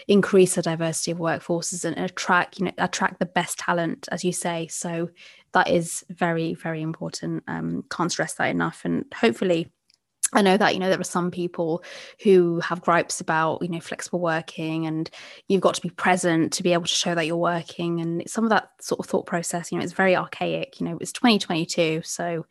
increase 0.09 0.57
the 0.57 0.63
diversity 0.63 1.11
of 1.11 1.19
workforces 1.19 1.85
and 1.85 1.97
attract 1.99 2.59
you 2.59 2.67
know 2.67 2.73
attract 2.77 3.19
the 3.19 3.27
best 3.27 3.59
talent, 3.59 4.09
as 4.13 4.25
you 4.25 4.33
say. 4.33 4.67
So 4.69 5.09
that 5.53 5.69
is 5.69 6.05
very 6.11 6.55
very 6.55 6.83
important. 6.83 7.45
Um, 7.49 7.85
can't 7.91 8.13
stress 8.13 8.35
that 8.35 8.51
enough. 8.51 8.83
And 8.85 9.05
hopefully 9.15 9.71
I 10.33 10.43
know 10.43 10.57
that 10.57 10.75
you 10.75 10.81
know 10.81 10.89
there 10.89 11.01
are 11.01 11.05
some 11.05 11.31
people 11.31 11.83
who 12.23 12.61
have 12.61 12.83
gripes 12.83 13.21
about 13.21 13.63
you 13.63 13.69
know 13.69 13.81
flexible 13.81 14.21
working 14.21 14.87
and 14.87 15.11
you've 15.49 15.61
got 15.61 15.75
to 15.75 15.81
be 15.81 15.91
present 15.91 16.53
to 16.55 16.63
be 16.63 16.73
able 16.73 16.85
to 16.85 16.89
show 16.89 17.15
that 17.15 17.27
you're 17.27 17.37
working. 17.37 18.01
And 18.01 18.23
some 18.29 18.45
of 18.45 18.51
that 18.51 18.71
sort 18.81 19.01
of 19.01 19.07
thought 19.07 19.27
process 19.27 19.73
you 19.73 19.79
know 19.79 19.85
it's 19.85 19.93
very 19.93 20.17
archaic. 20.17 20.81
You 20.81 20.87
know 20.87 20.99
it's 21.01 21.13
2022 21.13 22.03
so 22.05 22.47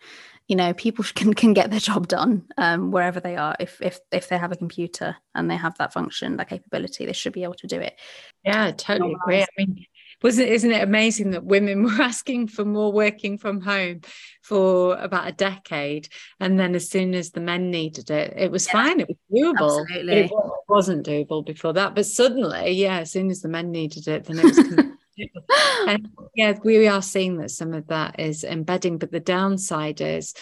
you 0.47 0.55
know 0.55 0.73
people 0.73 1.05
can 1.15 1.33
can 1.33 1.53
get 1.53 1.71
their 1.71 1.79
job 1.79 2.07
done 2.07 2.45
um, 2.57 2.91
wherever 2.91 3.21
they 3.21 3.37
are. 3.37 3.55
If 3.59 3.81
if 3.81 3.99
if 4.11 4.27
they 4.27 4.37
have 4.37 4.51
a 4.51 4.57
computer 4.57 5.15
and 5.33 5.49
they 5.49 5.55
have 5.55 5.77
that 5.77 5.93
function 5.93 6.35
that 6.37 6.49
capability 6.49 7.05
they 7.05 7.13
should 7.13 7.33
be 7.33 7.43
able 7.43 7.53
to 7.55 7.67
do 7.67 7.79
it. 7.79 7.97
Yeah 8.43 8.71
totally 8.71 9.13
agree. 9.13 9.41
I 9.41 9.47
mean 9.57 9.85
wasn't 10.21 10.49
isn't 10.49 10.71
it 10.71 10.83
amazing 10.83 11.31
that 11.31 11.43
women 11.43 11.83
were 11.83 12.01
asking 12.01 12.47
for 12.47 12.65
more 12.65 12.91
working 12.91 13.37
from 13.37 13.61
home 13.61 14.01
for 14.43 14.97
about 14.97 15.27
a 15.27 15.31
decade 15.31 16.07
and 16.39 16.59
then 16.59 16.75
as 16.75 16.89
soon 16.89 17.13
as 17.13 17.31
the 17.31 17.39
men 17.39 17.69
needed 17.69 18.09
it 18.09 18.33
it 18.35 18.51
was 18.51 18.67
yeah, 18.67 18.71
fine 18.71 18.99
it 18.99 19.07
was 19.07 19.17
doable 19.31 19.81
absolutely. 19.81 20.19
it 20.21 20.31
wasn't 20.67 21.05
doable 21.05 21.45
before 21.45 21.73
that 21.73 21.95
but 21.95 22.05
suddenly 22.05 22.71
yeah 22.71 22.99
as 22.99 23.11
soon 23.11 23.29
as 23.29 23.41
the 23.41 23.49
men 23.49 23.71
needed 23.71 24.07
it 24.07 24.25
then 24.25 24.39
it 24.39 24.43
was 24.45 24.57
and 25.87 26.09
yeah 26.35 26.57
we 26.63 26.87
are 26.87 27.01
seeing 27.01 27.37
that 27.37 27.51
some 27.51 27.73
of 27.73 27.87
that 27.87 28.19
is 28.19 28.43
embedding 28.43 28.97
but 28.97 29.11
the 29.11 29.19
downside 29.19 30.01
is 30.01 30.33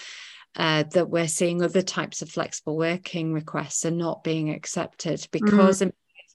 uh, 0.55 0.83
that 0.91 1.09
we're 1.09 1.27
seeing 1.27 1.61
other 1.61 1.83
types 1.83 2.23
of 2.23 2.29
flexible 2.29 2.75
working 2.75 3.31
requests 3.31 3.85
are 3.85 3.91
not 3.91 4.23
being 4.23 4.49
accepted 4.49 5.19
mm. 5.19 5.31
because 5.31 5.81
mm. 5.81 5.91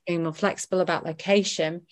being 0.07 0.23
more 0.23 0.33
flexible 0.33 0.81
about 0.81 1.05
location 1.05 1.83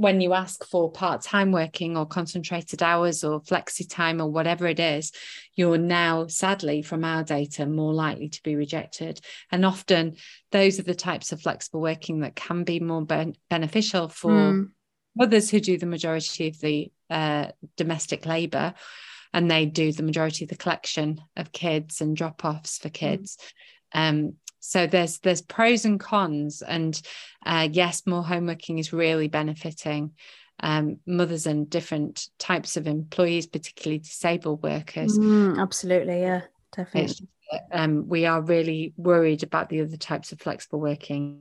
when 0.00 0.22
you 0.22 0.32
ask 0.32 0.64
for 0.64 0.90
part-time 0.90 1.52
working 1.52 1.94
or 1.94 2.06
concentrated 2.06 2.82
hours 2.82 3.22
or 3.22 3.42
flexi 3.42 3.86
time 3.86 4.18
or 4.18 4.30
whatever 4.30 4.66
it 4.66 4.80
is 4.80 5.12
you're 5.56 5.76
now 5.76 6.26
sadly 6.26 6.80
from 6.80 7.04
our 7.04 7.22
data 7.22 7.66
more 7.66 7.92
likely 7.92 8.30
to 8.30 8.42
be 8.42 8.56
rejected 8.56 9.20
and 9.52 9.66
often 9.66 10.16
those 10.52 10.80
are 10.80 10.84
the 10.84 10.94
types 10.94 11.32
of 11.32 11.42
flexible 11.42 11.82
working 11.82 12.20
that 12.20 12.34
can 12.34 12.64
be 12.64 12.80
more 12.80 13.04
ben- 13.04 13.34
beneficial 13.50 14.08
for 14.08 14.30
mm. 14.30 14.68
others 15.20 15.50
who 15.50 15.60
do 15.60 15.76
the 15.76 15.84
majority 15.84 16.48
of 16.48 16.58
the 16.60 16.90
uh, 17.10 17.48
domestic 17.76 18.24
labor 18.24 18.72
and 19.34 19.50
they 19.50 19.66
do 19.66 19.92
the 19.92 20.02
majority 20.02 20.44
of 20.44 20.48
the 20.48 20.56
collection 20.56 21.20
of 21.36 21.52
kids 21.52 22.00
and 22.00 22.16
drop-offs 22.16 22.78
for 22.78 22.88
hmm. 22.88 22.92
kids 22.92 23.36
mm. 23.94 24.08
um, 24.08 24.32
so 24.60 24.86
there's 24.86 25.18
there's 25.18 25.42
pros 25.42 25.84
and 25.84 25.98
cons 25.98 26.62
and 26.62 27.00
uh, 27.44 27.68
yes 27.70 28.06
more 28.06 28.22
homeworking 28.22 28.78
is 28.78 28.92
really 28.92 29.28
benefiting 29.28 30.12
um, 30.62 30.98
mothers 31.06 31.46
and 31.46 31.70
different 31.70 32.28
types 32.38 32.76
of 32.76 32.86
employees 32.86 33.46
particularly 33.46 33.98
disabled 33.98 34.62
workers. 34.62 35.18
Mm, 35.18 35.58
absolutely 35.58 36.20
yeah 36.20 36.42
definitely. 36.74 37.26
Um, 37.72 38.06
we 38.06 38.26
are 38.26 38.40
really 38.40 38.92
worried 38.96 39.42
about 39.42 39.70
the 39.70 39.80
other 39.80 39.96
types 39.96 40.30
of 40.30 40.40
flexible 40.40 40.78
working 40.78 41.40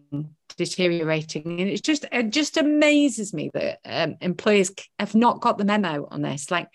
deteriorating 0.57 1.43
and 1.59 1.69
it's 1.69 1.81
just 1.81 2.05
it 2.11 2.31
just 2.31 2.57
amazes 2.57 3.31
me 3.31 3.51
that 3.53 3.79
um, 3.85 4.15
employers 4.19 4.71
have 4.97 5.13
not 5.13 5.39
got 5.39 5.59
the 5.59 5.65
memo 5.65 6.07
on 6.09 6.21
this. 6.23 6.49
Like 6.49 6.67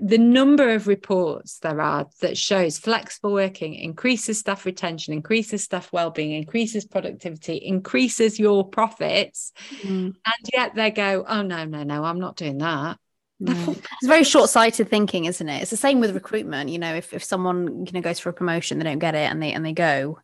the 0.00 0.18
number 0.18 0.70
of 0.70 0.86
reports 0.86 1.58
there 1.58 1.80
are 1.80 2.06
that 2.20 2.36
shows 2.36 2.78
flexible 2.78 3.32
working 3.32 3.74
increases 3.74 4.38
staff 4.38 4.64
retention 4.64 5.12
increases 5.12 5.64
staff 5.64 5.92
well-being 5.92 6.32
increases 6.32 6.84
productivity 6.84 7.56
increases 7.56 8.38
your 8.38 8.68
profits 8.68 9.52
mm. 9.82 10.06
and 10.06 10.48
yet 10.52 10.74
they 10.74 10.90
go 10.90 11.24
oh 11.26 11.42
no 11.42 11.64
no 11.64 11.82
no 11.82 12.04
i'm 12.04 12.20
not 12.20 12.36
doing 12.36 12.58
that. 12.58 12.98
It's 13.42 14.06
very 14.06 14.24
short-sighted 14.24 14.90
thinking 14.90 15.24
isn't 15.24 15.48
it? 15.48 15.62
It's 15.62 15.70
the 15.70 15.76
same 15.76 16.00
with 16.00 16.14
recruitment 16.14 16.68
you 16.70 16.78
know 16.78 16.94
if, 16.94 17.14
if 17.14 17.24
someone 17.24 17.86
you 17.86 17.92
know 17.92 18.02
goes 18.02 18.18
for 18.18 18.28
a 18.28 18.34
promotion 18.34 18.78
they 18.78 18.84
don't 18.84 18.98
get 18.98 19.14
it 19.14 19.30
and 19.30 19.42
they 19.42 19.52
and 19.52 19.64
they 19.64 19.72
go. 19.72 20.18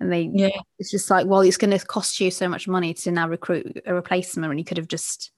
And 0.00 0.12
they 0.12 0.30
yeah. 0.32 0.60
it's 0.78 0.90
just 0.90 1.08
like 1.08 1.26
well 1.26 1.40
it's 1.40 1.56
going 1.56 1.76
to 1.76 1.84
cost 1.84 2.20
you 2.20 2.30
so 2.30 2.48
much 2.48 2.66
money 2.66 2.94
to 2.94 3.12
now 3.12 3.28
recruit 3.28 3.80
a 3.86 3.94
replacement 3.94 4.50
and 4.50 4.58
you 4.58 4.64
could 4.64 4.76
have 4.76 4.88
just 4.88 5.30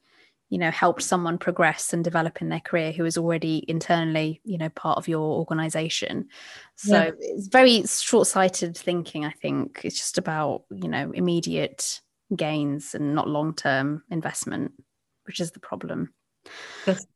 you 0.51 0.59
know 0.59 0.71
helped 0.71 1.03
someone 1.03 1.39
progress 1.39 1.93
and 1.93 2.05
develop 2.05 2.43
in 2.43 2.51
their 2.51 2.61
career 2.61 2.93
who 2.93 3.05
is 3.05 3.17
already 3.17 3.65
internally 3.69 4.41
you 4.45 4.59
know 4.59 4.69
part 4.71 4.99
of 4.99 5.09
your 5.09 5.39
organization 5.39 6.29
so 6.77 7.05
yeah. 7.05 7.11
it's 7.21 7.47
very 7.47 7.83
short-sighted 7.87 8.77
thinking 8.77 9.25
i 9.25 9.31
think 9.31 9.81
it's 9.85 9.97
just 9.97 10.19
about 10.19 10.65
you 10.71 10.89
know 10.89 11.11
immediate 11.13 12.01
gains 12.37 12.95
and 12.95 13.15
not 13.15 13.29
long-term 13.29 14.03
investment 14.11 14.73
which 15.25 15.41
is 15.41 15.53
the 15.53 15.61
problem 15.61 16.13
that's 16.85 17.07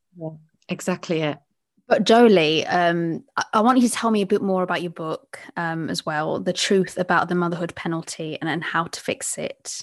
exactly 0.68 1.20
it 1.20 1.38
but 1.86 2.04
Joeli, 2.04 2.64
um, 2.72 3.24
I 3.52 3.60
want 3.60 3.78
you 3.78 3.86
to 3.86 3.94
tell 3.94 4.10
me 4.10 4.22
a 4.22 4.26
bit 4.26 4.40
more 4.40 4.62
about 4.62 4.80
your 4.80 4.90
book 4.90 5.38
um, 5.58 5.90
as 5.90 6.06
well, 6.06 6.40
the 6.40 6.52
truth 6.52 6.96
about 6.96 7.28
the 7.28 7.34
motherhood 7.34 7.74
penalty 7.74 8.38
and, 8.40 8.48
and 8.48 8.64
how 8.64 8.84
to 8.84 9.00
fix 9.00 9.36
it. 9.36 9.82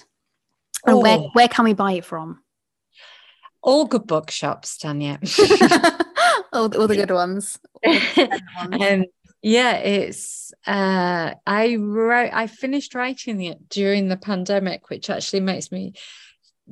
And 0.84 0.96
oh. 0.96 1.00
where, 1.00 1.18
where 1.18 1.48
can 1.48 1.64
we 1.64 1.74
buy 1.74 1.92
it 1.92 2.04
from? 2.04 2.41
All 3.62 3.86
good 3.86 4.06
bookshops, 4.06 4.76
Tanya. 4.76 5.18
all, 6.52 6.76
all 6.76 6.88
the 6.88 6.96
good 6.96 7.10
ones. 7.10 7.58
um, 7.84 9.04
yeah, 9.42 9.76
it's 9.76 10.52
uh, 10.66 11.34
I 11.46 11.76
wrote 11.76 12.30
I 12.32 12.46
finished 12.46 12.94
writing 12.94 13.42
it 13.42 13.68
during 13.68 14.08
the 14.08 14.16
pandemic, 14.16 14.88
which 14.90 15.10
actually 15.10 15.40
makes 15.40 15.72
me 15.72 15.94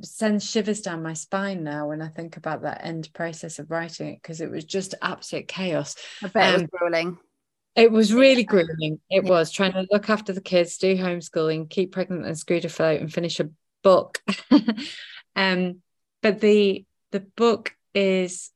send 0.03 0.41
shivers 0.41 0.81
down 0.81 1.03
my 1.03 1.13
spine 1.13 1.63
now 1.63 1.89
when 1.89 2.01
I 2.01 2.07
think 2.07 2.37
about 2.37 2.61
that 2.61 2.83
end 2.83 3.09
process 3.13 3.59
of 3.59 3.69
writing 3.69 4.07
it 4.07 4.21
because 4.21 4.39
it 4.39 4.49
was 4.49 4.63
just 4.63 4.95
absolute 5.01 5.47
chaos. 5.47 5.95
I 6.23 6.27
bet 6.27 6.43
um, 6.43 6.49
it 6.49 6.53
was 6.53 6.61
um, 6.61 6.69
grueling. 6.71 7.17
It 7.75 7.91
was 7.91 8.13
really 8.13 8.43
grueling. 8.43 8.99
It 9.09 9.23
yeah. 9.23 9.29
was 9.29 9.51
trying 9.51 9.73
to 9.73 9.87
look 9.91 10.09
after 10.09 10.33
the 10.33 10.41
kids, 10.41 10.77
do 10.77 10.95
homeschooling, 10.95 11.69
keep 11.69 11.91
pregnant 11.91 12.25
and 12.25 12.37
screwed 12.37 12.65
afloat, 12.65 12.99
and 12.99 13.13
finish 13.13 13.39
a 13.39 13.49
book. 13.81 14.21
um, 15.35 15.81
but 16.21 16.39
the 16.41 16.85
the 17.11 17.19
book 17.19 17.75
is 17.93 18.51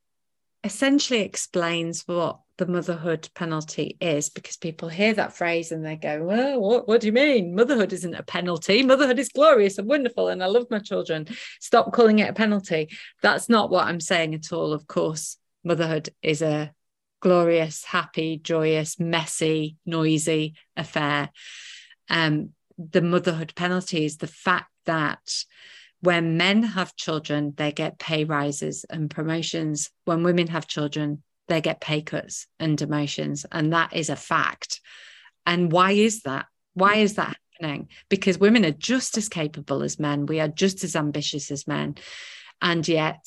essentially 0.63 1.21
explains 1.21 2.03
what 2.07 2.39
the 2.57 2.65
motherhood 2.65 3.27
penalty 3.35 3.97
is 3.99 4.29
because 4.29 4.57
people 4.57 4.87
hear 4.87 5.13
that 5.13 5.35
phrase 5.35 5.71
and 5.71 5.85
they 5.85 5.97
go, 5.97 6.23
well, 6.23 6.59
what, 6.59 6.87
what 6.87 7.01
do 7.01 7.07
you 7.07 7.13
mean? 7.13 7.53
Motherhood 7.53 7.91
isn't 7.91 8.15
a 8.15 8.23
penalty. 8.23 8.81
Motherhood 8.81 9.19
is 9.19 9.29
glorious 9.29 9.77
and 9.77 9.87
wonderful, 9.87 10.29
and 10.29 10.41
I 10.41 10.47
love 10.47 10.67
my 10.69 10.79
children. 10.79 11.27
Stop 11.59 11.91
calling 11.91 12.19
it 12.19 12.29
a 12.29 12.33
penalty. 12.33 12.89
That's 13.21 13.49
not 13.49 13.69
what 13.69 13.85
I'm 13.85 13.99
saying 13.99 14.33
at 14.33 14.53
all. 14.53 14.71
Of 14.71 14.87
course, 14.87 15.37
motherhood 15.63 16.09
is 16.21 16.41
a 16.41 16.71
glorious, 17.19 17.83
happy, 17.83 18.37
joyous, 18.37 18.99
messy, 18.99 19.75
noisy 19.85 20.55
affair. 20.77 21.29
Um, 22.09 22.51
the 22.77 23.01
motherhood 23.01 23.53
penalty 23.55 24.05
is 24.05 24.17
the 24.17 24.27
fact 24.27 24.71
that 24.85 25.43
when 26.05 26.37
men 26.37 26.61
have 26.61 26.95
children, 26.95 27.53
they 27.57 27.71
get 27.71 27.97
pay 27.97 28.23
rises 28.25 28.85
and 28.89 29.09
promotions. 29.09 29.89
When 30.05 30.21
women 30.21 30.47
have 30.47 30.67
children, 30.67 31.23
they 31.47 31.61
get 31.61 31.81
pay 31.81 32.03
cuts 32.03 32.45
and 32.59 32.77
demotions. 32.77 33.45
And 33.51 33.73
that 33.73 33.93
is 33.93 34.09
a 34.09 34.15
fact. 34.15 34.81
And 35.47 35.71
why 35.71 35.91
is 35.91 36.21
that? 36.21 36.45
Why 36.75 36.97
is 36.97 37.15
that 37.15 37.37
happening? 37.59 37.89
Because 38.07 38.37
women 38.37 38.65
are 38.65 38.71
just 38.71 39.17
as 39.17 39.29
capable 39.29 39.81
as 39.81 39.99
men. 39.99 40.27
We 40.27 40.39
are 40.39 40.47
just 40.47 40.83
as 40.83 40.95
ambitious 40.95 41.49
as 41.49 41.67
men. 41.67 41.95
And 42.61 42.87
yet, 42.87 43.25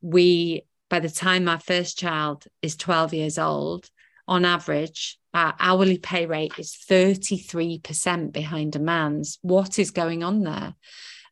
we, 0.00 0.64
by 0.90 0.98
the 0.98 1.10
time 1.10 1.48
our 1.48 1.60
first 1.60 1.96
child 1.96 2.44
is 2.60 2.76
12 2.76 3.14
years 3.14 3.38
old, 3.38 3.88
on 4.26 4.44
average, 4.44 5.16
our 5.32 5.54
hourly 5.60 5.98
pay 5.98 6.26
rate 6.26 6.54
is 6.58 6.76
33% 6.90 8.32
behind 8.32 8.74
a 8.74 8.80
man's. 8.80 9.38
What 9.42 9.78
is 9.78 9.92
going 9.92 10.24
on 10.24 10.42
there? 10.42 10.74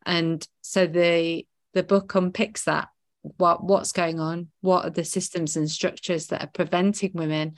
and 0.07 0.47
so 0.67 0.87
the 0.87 1.47
the 1.75 1.83
book 1.83 2.15
unpicks 2.15 2.65
that 2.65 2.89
what 3.23 3.65
what's 3.65 3.93
going 3.93 4.21
on 4.21 4.49
what 4.61 4.85
are 4.85 4.91
the 4.91 5.05
systems 5.05 5.57
and 5.57 5.71
structures 5.71 6.29
that 6.29 6.43
are 6.43 6.51
preventing 6.53 7.11
women 7.15 7.55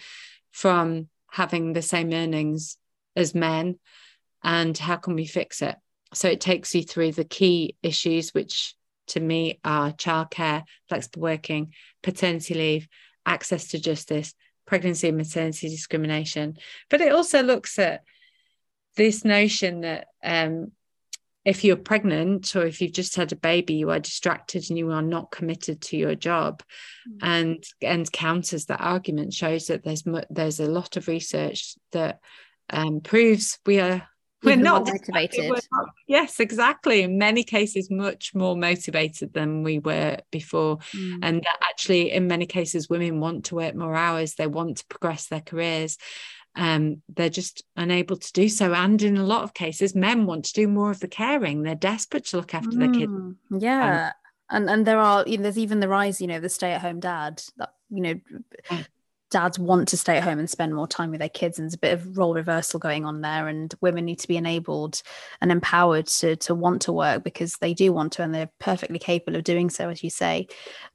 from 0.51 1.09
having 1.31 1.73
the 1.73 1.83
same 1.83 2.13
earnings 2.13 2.77
as 3.15 3.35
men 3.35 3.79
and 4.43 4.77
how 4.79 4.97
can 4.97 5.15
we 5.15 5.27
fix 5.27 5.63
it 5.63 5.77
so 6.15 6.29
it 6.29 6.41
takes 6.41 6.75
you 6.75 6.83
through 6.83 7.13
the 7.13 7.25
key 7.25 7.77
issues 7.83 8.31
which 8.31 8.75
to 9.07 9.21
me 9.21 9.61
are 9.65 9.93
childcare 9.93 10.63
flexible 10.89 11.23
working 11.23 11.73
paternity 12.03 12.55
leave 12.55 12.89
access 13.25 13.69
to 13.69 13.79
justice 13.79 14.35
pregnancy 14.67 15.09
and 15.09 15.17
maternity 15.17 15.69
discrimination. 15.69 16.59
But 16.91 17.01
it 17.01 17.13
also 17.13 17.43
looks 17.43 17.79
at 17.79 18.03
this 18.97 19.25
notion 19.25 19.83
that 19.83 20.09
um, 20.23 20.73
if 21.47 21.63
you're 21.63 21.77
pregnant 21.77 22.57
or 22.57 22.67
if 22.67 22.83
you've 22.83 22.93
just 22.93 23.15
had 23.15 23.31
a 23.31 23.37
baby, 23.37 23.75
you 23.75 23.91
are 23.91 24.01
distracted 24.01 24.69
and 24.69 24.77
you 24.77 24.91
are 24.91 25.01
not 25.01 25.31
committed 25.31 25.81
to 25.81 25.97
your 25.97 26.17
job, 26.17 26.63
mm. 27.09 27.19
and 27.23 27.65
and 27.81 28.11
counters 28.11 28.67
that 28.67 28.81
argument 28.81 29.33
shows 29.33 29.69
that 29.69 29.85
there's 29.85 30.03
there's 30.29 30.61
a 30.61 30.67
lot 30.67 30.97
of 30.97 31.07
research 31.07 31.77
that 31.93 32.19
um, 32.69 33.01
proves 33.01 33.61
we 33.65 33.79
are 33.79 34.07
we're 34.43 34.57
not 34.57 34.87
motivated. 34.87 35.51
We're 35.51 35.61
not, 35.73 35.89
yes, 36.07 36.41
exactly. 36.41 37.03
In 37.03 37.17
many 37.17 37.43
cases, 37.43 37.91
much 37.91 38.35
more 38.35 38.57
motivated 38.57 39.33
than 39.33 39.63
we 39.63 39.79
were 39.79 40.19
before. 40.31 40.79
Mm. 40.95 41.19
And 41.23 41.47
actually, 41.63 42.13
in 42.13 42.27
many 42.27 42.47
cases, 42.47 42.89
women 42.89 43.21
want 43.21 43.47
to 43.47 43.55
work 43.55 43.75
more 43.75 43.95
hours, 43.95 44.35
they 44.35 44.47
want 44.47 44.79
to 44.79 44.87
progress 44.87 45.29
their 45.29 45.41
careers. 45.41 45.97
Um, 46.57 47.03
they're 47.15 47.29
just 47.29 47.65
unable 47.77 48.17
to 48.17 48.33
do 48.33 48.49
so. 48.49 48.73
And 48.73 49.01
in 49.03 49.17
a 49.17 49.25
lot 49.25 49.43
of 49.43 49.55
cases, 49.55 49.95
men 49.95 50.27
want 50.27 50.47
to 50.47 50.53
do 50.55 50.67
more 50.67 50.91
of 50.91 51.01
the 51.01 51.09
caring. 51.09 51.63
They're 51.63 51.75
desperate 51.75 52.25
to 52.27 52.39
look 52.39 52.55
after 52.55 52.71
mm. 52.71 52.79
their 52.79 52.93
kids. 52.93 53.13
Mm, 53.13 53.37
yeah. 53.59 54.07
Um, 54.07 54.13
and 54.51 54.71
and 54.71 54.87
there 54.87 54.99
are 54.99 55.25
you 55.27 55.37
know 55.37 55.43
there's 55.43 55.59
even 55.59 55.81
the 55.81 55.89
rise 55.89 56.21
you 56.21 56.27
know 56.27 56.41
the 56.41 56.49
stay 56.49 56.73
at 56.73 56.81
home 56.81 57.01
dad 57.01 57.43
that 57.57 57.73
you 57.91 58.01
know 58.01 58.15
dads 59.31 59.59
want 59.59 59.89
to 59.89 59.97
stay 59.97 60.17
at 60.19 60.23
home 60.23 60.39
and 60.39 60.49
spend 60.49 60.75
more 60.75 60.87
time 60.87 61.11
with 61.11 61.19
their 61.19 61.29
kids 61.29 61.59
and 61.59 61.65
there's 61.65 61.75
a 61.75 61.79
bit 61.79 61.93
of 61.93 62.17
role 62.17 62.35
reversal 62.35 62.79
going 62.79 63.05
on 63.05 63.23
there 63.23 63.49
and 63.49 63.75
women 63.81 64.05
need 64.05 64.21
to 64.21 64.29
be 64.29 64.37
enabled 64.37 65.03
and 65.41 65.51
empowered 65.51 66.07
to 66.07 66.37
to 66.37 66.55
want 66.55 66.83
to 66.83 66.93
work 66.93 67.25
because 67.25 67.57
they 67.57 67.75
do 67.75 67.93
want 67.93 68.13
to 68.13 68.23
and 68.23 68.33
they're 68.33 68.51
perfectly 68.61 68.99
capable 68.99 69.37
of 69.37 69.45
doing 69.45 69.69
so 69.69 69.89
as 69.89 70.05
you 70.05 70.11
say 70.11 70.47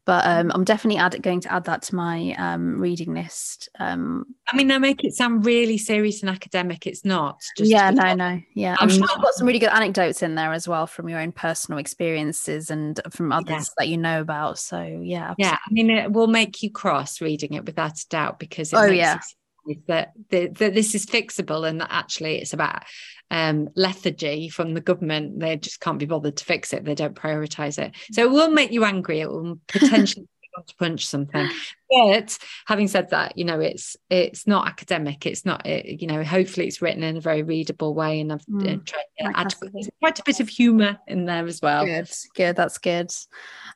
but 0.06 0.26
um, 0.26 0.52
I'm 0.54 0.64
definitely 0.64 1.00
add, 1.00 1.22
going 1.22 1.42
to 1.42 1.54
add 1.54 1.66
that 1.66 1.84
to 1.84 1.96
my 1.96 2.36
um, 2.38 2.80
reading 2.80 3.14
list. 3.14 3.70
Um, 3.80 4.26
I 4.48 4.58
mean, 4.58 4.72
I 4.72 4.80
make 4.80 5.04
it 5.04 5.14
sound 5.14 5.46
really 5.46 5.78
serious 5.78 6.22
and 6.22 6.30
academic. 6.30 6.88
It's 6.88 7.06
not. 7.06 7.40
Just 7.56 7.70
yeah, 7.70 7.92
no, 7.92 8.14
no, 8.16 8.42
yeah. 8.56 8.76
I'm, 8.80 8.86
I'm 8.86 8.90
sure 8.90 9.02
you've 9.02 9.22
got 9.22 9.36
some 9.36 9.46
really 9.46 9.60
good 9.60 9.70
anecdotes 9.70 10.24
in 10.24 10.34
there 10.36 10.54
as 10.54 10.68
well 10.68 10.88
from 10.88 11.08
your 11.08 11.20
own 11.20 11.32
personal 11.32 11.78
experiences 11.78 12.72
and 12.72 13.00
from 13.12 13.32
others 13.32 13.50
yeah. 13.50 13.74
that 13.78 13.88
you 13.90 13.98
know 13.98 14.22
about. 14.22 14.58
So 14.58 14.82
yeah, 14.82 15.32
absolutely. 15.32 15.44
yeah. 15.46 15.58
I 15.66 15.72
mean, 15.72 15.90
it 15.92 16.12
will 16.12 16.28
make 16.28 16.64
you 16.64 16.72
cross 16.72 17.22
reading 17.22 17.54
it 17.54 17.66
without 17.66 18.00
a 18.00 18.08
doubt 18.10 18.40
because 18.40 18.74
it 18.74 18.78
oh 18.78 18.86
yeah. 18.86 19.20
That, 19.88 20.14
that, 20.32 20.56
that 20.56 20.74
this 20.74 20.96
is 20.96 21.06
fixable 21.06 21.70
and 21.70 21.80
that 21.82 21.90
actually 21.92 22.40
it's 22.40 22.52
about 22.52 22.84
um, 23.32 23.70
lethargy 23.76 24.50
from 24.50 24.74
the 24.74 24.82
government. 24.82 25.40
They 25.40 25.56
just 25.58 25.80
can't 25.80 25.98
be 25.98 26.06
bothered 26.06 26.38
to 26.38 26.46
fix 26.46 26.74
it. 26.74 26.84
They 26.84 26.94
don't 26.94 27.16
prioritize 27.16 27.80
it. 27.80 27.96
So 28.12 28.22
it 28.24 28.32
will 28.32 28.52
make 28.52 28.72
you 28.72 28.84
angry. 28.84 29.22
It 29.22 29.32
will 29.32 29.58
potentially 29.68 30.28
want 30.56 30.68
to 30.68 30.76
punch 30.76 31.08
something. 31.08 31.50
But 31.90 32.38
having 32.66 32.90
said 32.90 33.10
that, 33.12 33.38
you 33.38 33.46
know, 33.46 33.62
it's 33.62 33.96
it's 34.10 34.46
not 34.46 34.68
academic. 34.68 35.26
It's 35.26 35.46
not, 35.46 35.66
it, 35.66 36.02
you 36.02 36.08
know, 36.08 36.24
hopefully 36.24 36.68
it's 36.68 36.82
written 36.82 37.04
in 37.04 37.16
a 37.16 37.22
very 37.22 37.42
readable 37.42 37.94
way. 37.94 38.20
And 38.20 38.34
I've 38.34 38.46
mm, 38.46 38.62
uh, 38.62 38.82
tried 38.86 39.32
to 39.32 39.38
add 39.40 39.56
quite 40.00 40.20
a 40.20 40.24
bit 40.26 40.42
of 40.42 40.50
humor 40.50 41.00
in 41.08 41.26
there 41.26 41.48
as 41.48 41.62
well. 41.62 41.86
Good, 41.86 42.12
good. 42.36 42.56
That's 42.58 42.78
good. 42.78 43.12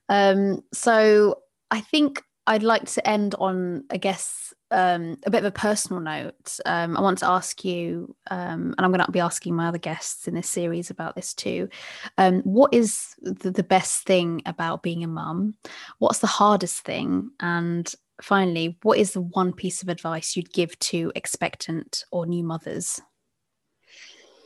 Um, 0.09 0.63
so 0.73 1.39
I 1.71 1.79
think 1.79 2.21
I'd 2.45 2.63
like 2.63 2.85
to 2.91 3.07
end 3.07 3.35
on, 3.39 3.85
I 3.89 3.97
guess, 3.97 4.53
um, 4.75 5.17
a 5.25 5.31
bit 5.31 5.39
of 5.39 5.45
a 5.45 5.51
personal 5.51 6.01
note. 6.01 6.59
Um, 6.65 6.97
I 6.97 7.01
want 7.01 7.19
to 7.19 7.29
ask 7.29 7.63
you, 7.63 8.13
um, 8.29 8.75
and 8.77 8.81
I'm 8.85 8.91
going 8.91 9.05
to 9.05 9.11
be 9.11 9.21
asking 9.21 9.55
my 9.55 9.69
other 9.69 9.77
guests 9.77 10.27
in 10.27 10.35
this 10.35 10.49
series 10.49 10.89
about 10.89 11.15
this 11.15 11.33
too. 11.33 11.69
Um, 12.17 12.41
what 12.41 12.73
is 12.73 13.15
the, 13.21 13.51
the 13.51 13.63
best 13.63 14.05
thing 14.05 14.41
about 14.45 14.83
being 14.83 15.03
a 15.05 15.07
mum? 15.07 15.55
What's 15.99 16.19
the 16.19 16.27
hardest 16.27 16.81
thing? 16.81 17.31
And 17.39 17.91
finally, 18.21 18.77
what 18.83 18.97
is 18.97 19.13
the 19.13 19.21
one 19.21 19.53
piece 19.53 19.81
of 19.81 19.87
advice 19.87 20.35
you'd 20.35 20.51
give 20.51 20.77
to 20.79 21.09
expectant 21.15 22.03
or 22.11 22.25
new 22.25 22.43
mothers? 22.43 23.01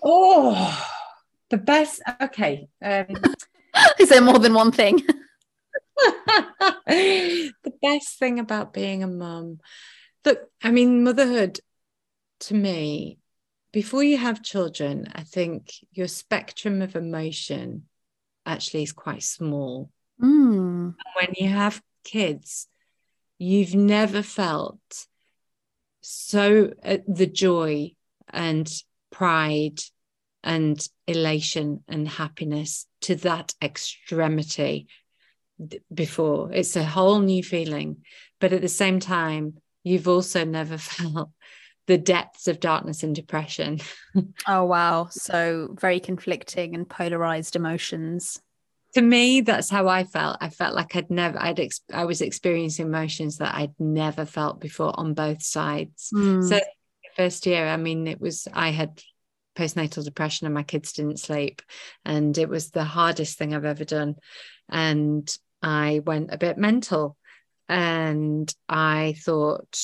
Oh, 0.04 0.88
the 1.50 1.58
best. 1.58 2.04
Okay. 2.22 2.70
Um, 2.84 3.08
is 4.00 4.10
there 4.10 4.22
more 4.22 4.38
than 4.38 4.54
one 4.54 4.72
thing? 4.72 5.02
the 6.86 7.74
best 7.82 8.20
thing 8.20 8.38
about 8.38 8.74
being 8.74 9.02
a 9.02 9.08
mum. 9.08 9.60
Look, 10.26 10.50
I 10.64 10.72
mean, 10.72 11.04
motherhood 11.04 11.60
to 12.42 12.54
me, 12.54 13.20
before 13.72 14.04
you 14.04 14.18
have 14.18 14.44
children, 14.44 15.08
I 15.14 15.24
think 15.24 15.72
your 15.92 16.08
spectrum 16.08 16.82
of 16.82 16.96
emotion 16.96 17.84
actually 18.46 18.84
is 18.84 18.92
quite 18.92 19.24
small. 19.24 19.92
Mm. 20.22 20.96
When 21.16 21.34
you 21.38 21.50
have 21.50 21.82
kids, 22.04 22.68
you've 23.38 23.76
never 23.76 24.22
felt 24.22 25.08
so 26.02 26.74
uh, 26.84 26.98
the 27.08 27.28
joy 27.28 27.92
and 28.30 28.72
pride 29.12 29.80
and 30.44 30.88
elation 31.08 31.84
and 31.88 32.08
happiness 32.08 32.88
to 33.02 33.16
that 33.16 33.54
extremity 33.62 34.88
before. 35.94 36.52
It's 36.54 36.76
a 36.76 36.84
whole 36.84 37.20
new 37.20 37.44
feeling. 37.44 37.98
But 38.40 38.54
at 38.54 38.62
the 38.62 38.70
same 38.70 39.00
time, 39.00 39.56
you've 39.84 40.08
also 40.08 40.46
never 40.46 40.78
felt 40.78 41.30
the 41.88 41.98
depths 41.98 42.48
of 42.48 42.60
darkness 42.60 43.04
and 43.04 43.16
depression. 43.16 43.80
oh, 44.48 44.66
wow. 44.66 45.08
So 45.10 45.76
very 45.80 46.00
conflicting 46.00 46.76
and 46.76 46.88
polarized 46.88 47.56
emotions. 47.56 48.40
To 48.94 49.02
me, 49.02 49.42
that's 49.42 49.70
how 49.70 49.88
I 49.88 50.04
felt. 50.04 50.38
I 50.42 50.50
felt 50.50 50.76
like 50.76 50.96
I'd 50.96 51.10
never, 51.10 51.42
I'd, 51.42 51.60
ex- 51.60 51.82
I 51.92 52.06
was 52.06 52.22
experiencing 52.22 52.88
emotions 52.88 53.38
that 53.38 53.56
I'd 53.56 53.74
never 53.80 54.26
felt 54.26 54.60
before 54.60 54.94
on 55.00 55.14
both 55.14 55.42
sides. 55.44 56.10
Mm. 56.14 56.48
So, 56.48 56.60
first 57.16 57.46
year, 57.46 57.68
I 57.68 57.78
mean, 57.78 58.08
it 58.08 58.22
was, 58.22 58.48
I 58.54 58.70
had 58.70 59.02
postnatal 59.56 60.06
depression 60.06 60.46
and 60.46 60.54
my 60.54 60.64
kids 60.64 60.94
didn't 60.94 61.20
sleep. 61.20 61.62
And 62.06 62.38
it 62.38 62.50
was 62.50 62.70
the 62.70 62.84
hardest 62.84 63.38
thing 63.38 63.54
I've 63.54 63.66
ever 63.66 63.86
done. 63.86 64.16
And 64.70 65.30
I 65.62 66.02
went 66.06 66.34
a 66.34 66.38
bit 66.38 66.58
mental 66.58 67.18
and 67.70 68.54
I 68.68 69.16
thought, 69.20 69.80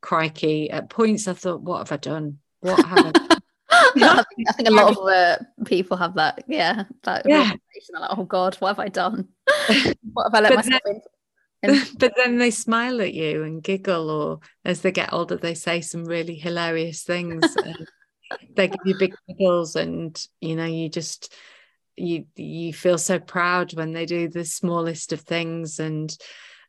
crikey, 0.00 0.70
at 0.70 0.88
points 0.88 1.26
I 1.26 1.34
thought, 1.34 1.60
what 1.60 1.78
have 1.78 1.92
I 1.92 1.96
done? 1.96 2.38
What 2.60 2.84
have 2.84 2.98
I? 3.06 3.38
I, 3.70 4.24
think, 4.34 4.48
I 4.48 4.52
think 4.52 4.68
a 4.68 4.72
lot 4.72 4.96
of 4.96 5.06
uh, 5.06 5.38
people 5.64 5.96
have 5.96 6.14
that. 6.14 6.44
Yeah. 6.46 6.84
That 7.02 7.22
yeah. 7.26 7.52
Like, 7.92 8.10
oh 8.16 8.24
God, 8.24 8.54
what 8.56 8.68
have 8.68 8.78
I 8.78 8.88
done? 8.88 9.28
what 10.12 10.32
have 10.32 10.34
I 10.34 10.40
let 10.40 10.54
myself 10.54 10.80
then, 10.84 11.74
in? 11.74 11.82
but 11.98 12.12
then 12.16 12.38
they 12.38 12.52
smile 12.52 13.00
at 13.00 13.12
you 13.12 13.42
and 13.42 13.62
giggle, 13.62 14.08
or 14.08 14.40
as 14.64 14.80
they 14.80 14.92
get 14.92 15.12
older, 15.12 15.36
they 15.36 15.54
say 15.54 15.80
some 15.80 16.04
really 16.04 16.36
hilarious 16.36 17.02
things. 17.02 17.56
they 18.54 18.68
give 18.68 18.80
you 18.84 18.94
big 18.98 19.14
giggles, 19.26 19.74
and 19.74 20.24
you 20.40 20.54
know, 20.54 20.64
you 20.64 20.88
just 20.88 21.34
you 21.96 22.26
you 22.36 22.72
feel 22.72 22.98
so 22.98 23.18
proud 23.18 23.74
when 23.74 23.92
they 23.92 24.06
do 24.06 24.28
the 24.28 24.44
smallest 24.44 25.12
of 25.12 25.20
things 25.20 25.80
and 25.80 26.16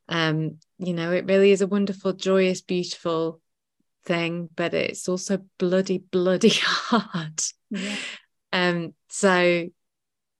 um 0.09 0.57
you 0.77 0.93
know 0.93 1.11
it 1.11 1.25
really 1.25 1.51
is 1.51 1.61
a 1.61 1.67
wonderful 1.67 2.13
joyous 2.13 2.61
beautiful 2.61 3.39
thing 4.05 4.49
but 4.55 4.73
it's 4.73 5.07
also 5.07 5.39
bloody 5.57 5.97
bloody 5.97 6.49
hard 6.63 7.41
yeah. 7.69 7.95
um 8.51 8.93
so 9.07 9.67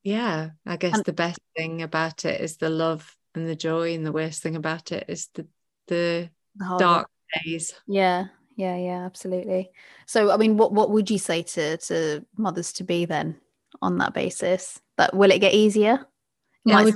yeah 0.04 0.50
i 0.66 0.78
guess 0.78 0.96
and- 0.96 1.06
the 1.06 1.14
best 1.14 1.40
thing 1.56 1.82
about 1.82 2.26
it 2.26 2.42
is 2.42 2.58
the 2.58 2.70
love 2.70 3.16
and 3.36 3.48
the 3.48 3.56
joy 3.56 3.94
and 3.94 4.06
the 4.06 4.12
worst 4.12 4.42
thing 4.42 4.56
about 4.56 4.92
it 4.92 5.06
is 5.08 5.30
the 5.36 5.46
the, 5.88 6.30
the 6.56 6.78
dark 6.78 7.10
days 7.44 7.74
yeah 7.88 8.26
yeah 8.56 8.76
yeah 8.76 9.06
absolutely 9.06 9.70
so 10.06 10.32
i 10.32 10.38
mean 10.38 10.58
what 10.58 10.74
what 10.74 10.90
would 10.90 11.10
you 11.10 11.20
say 11.20 11.44
to 11.44 11.78
to 11.78 12.26
mothers 12.38 12.74
to 12.74 12.84
be 12.84 13.06
then 13.06 13.40
on 13.82 13.98
that 13.98 14.14
basis. 14.14 14.80
But 14.98 15.16
will 15.16 15.32
it 15.32 15.40
get 15.40 15.54
easier? 15.54 16.06
Yeah, 16.66 16.90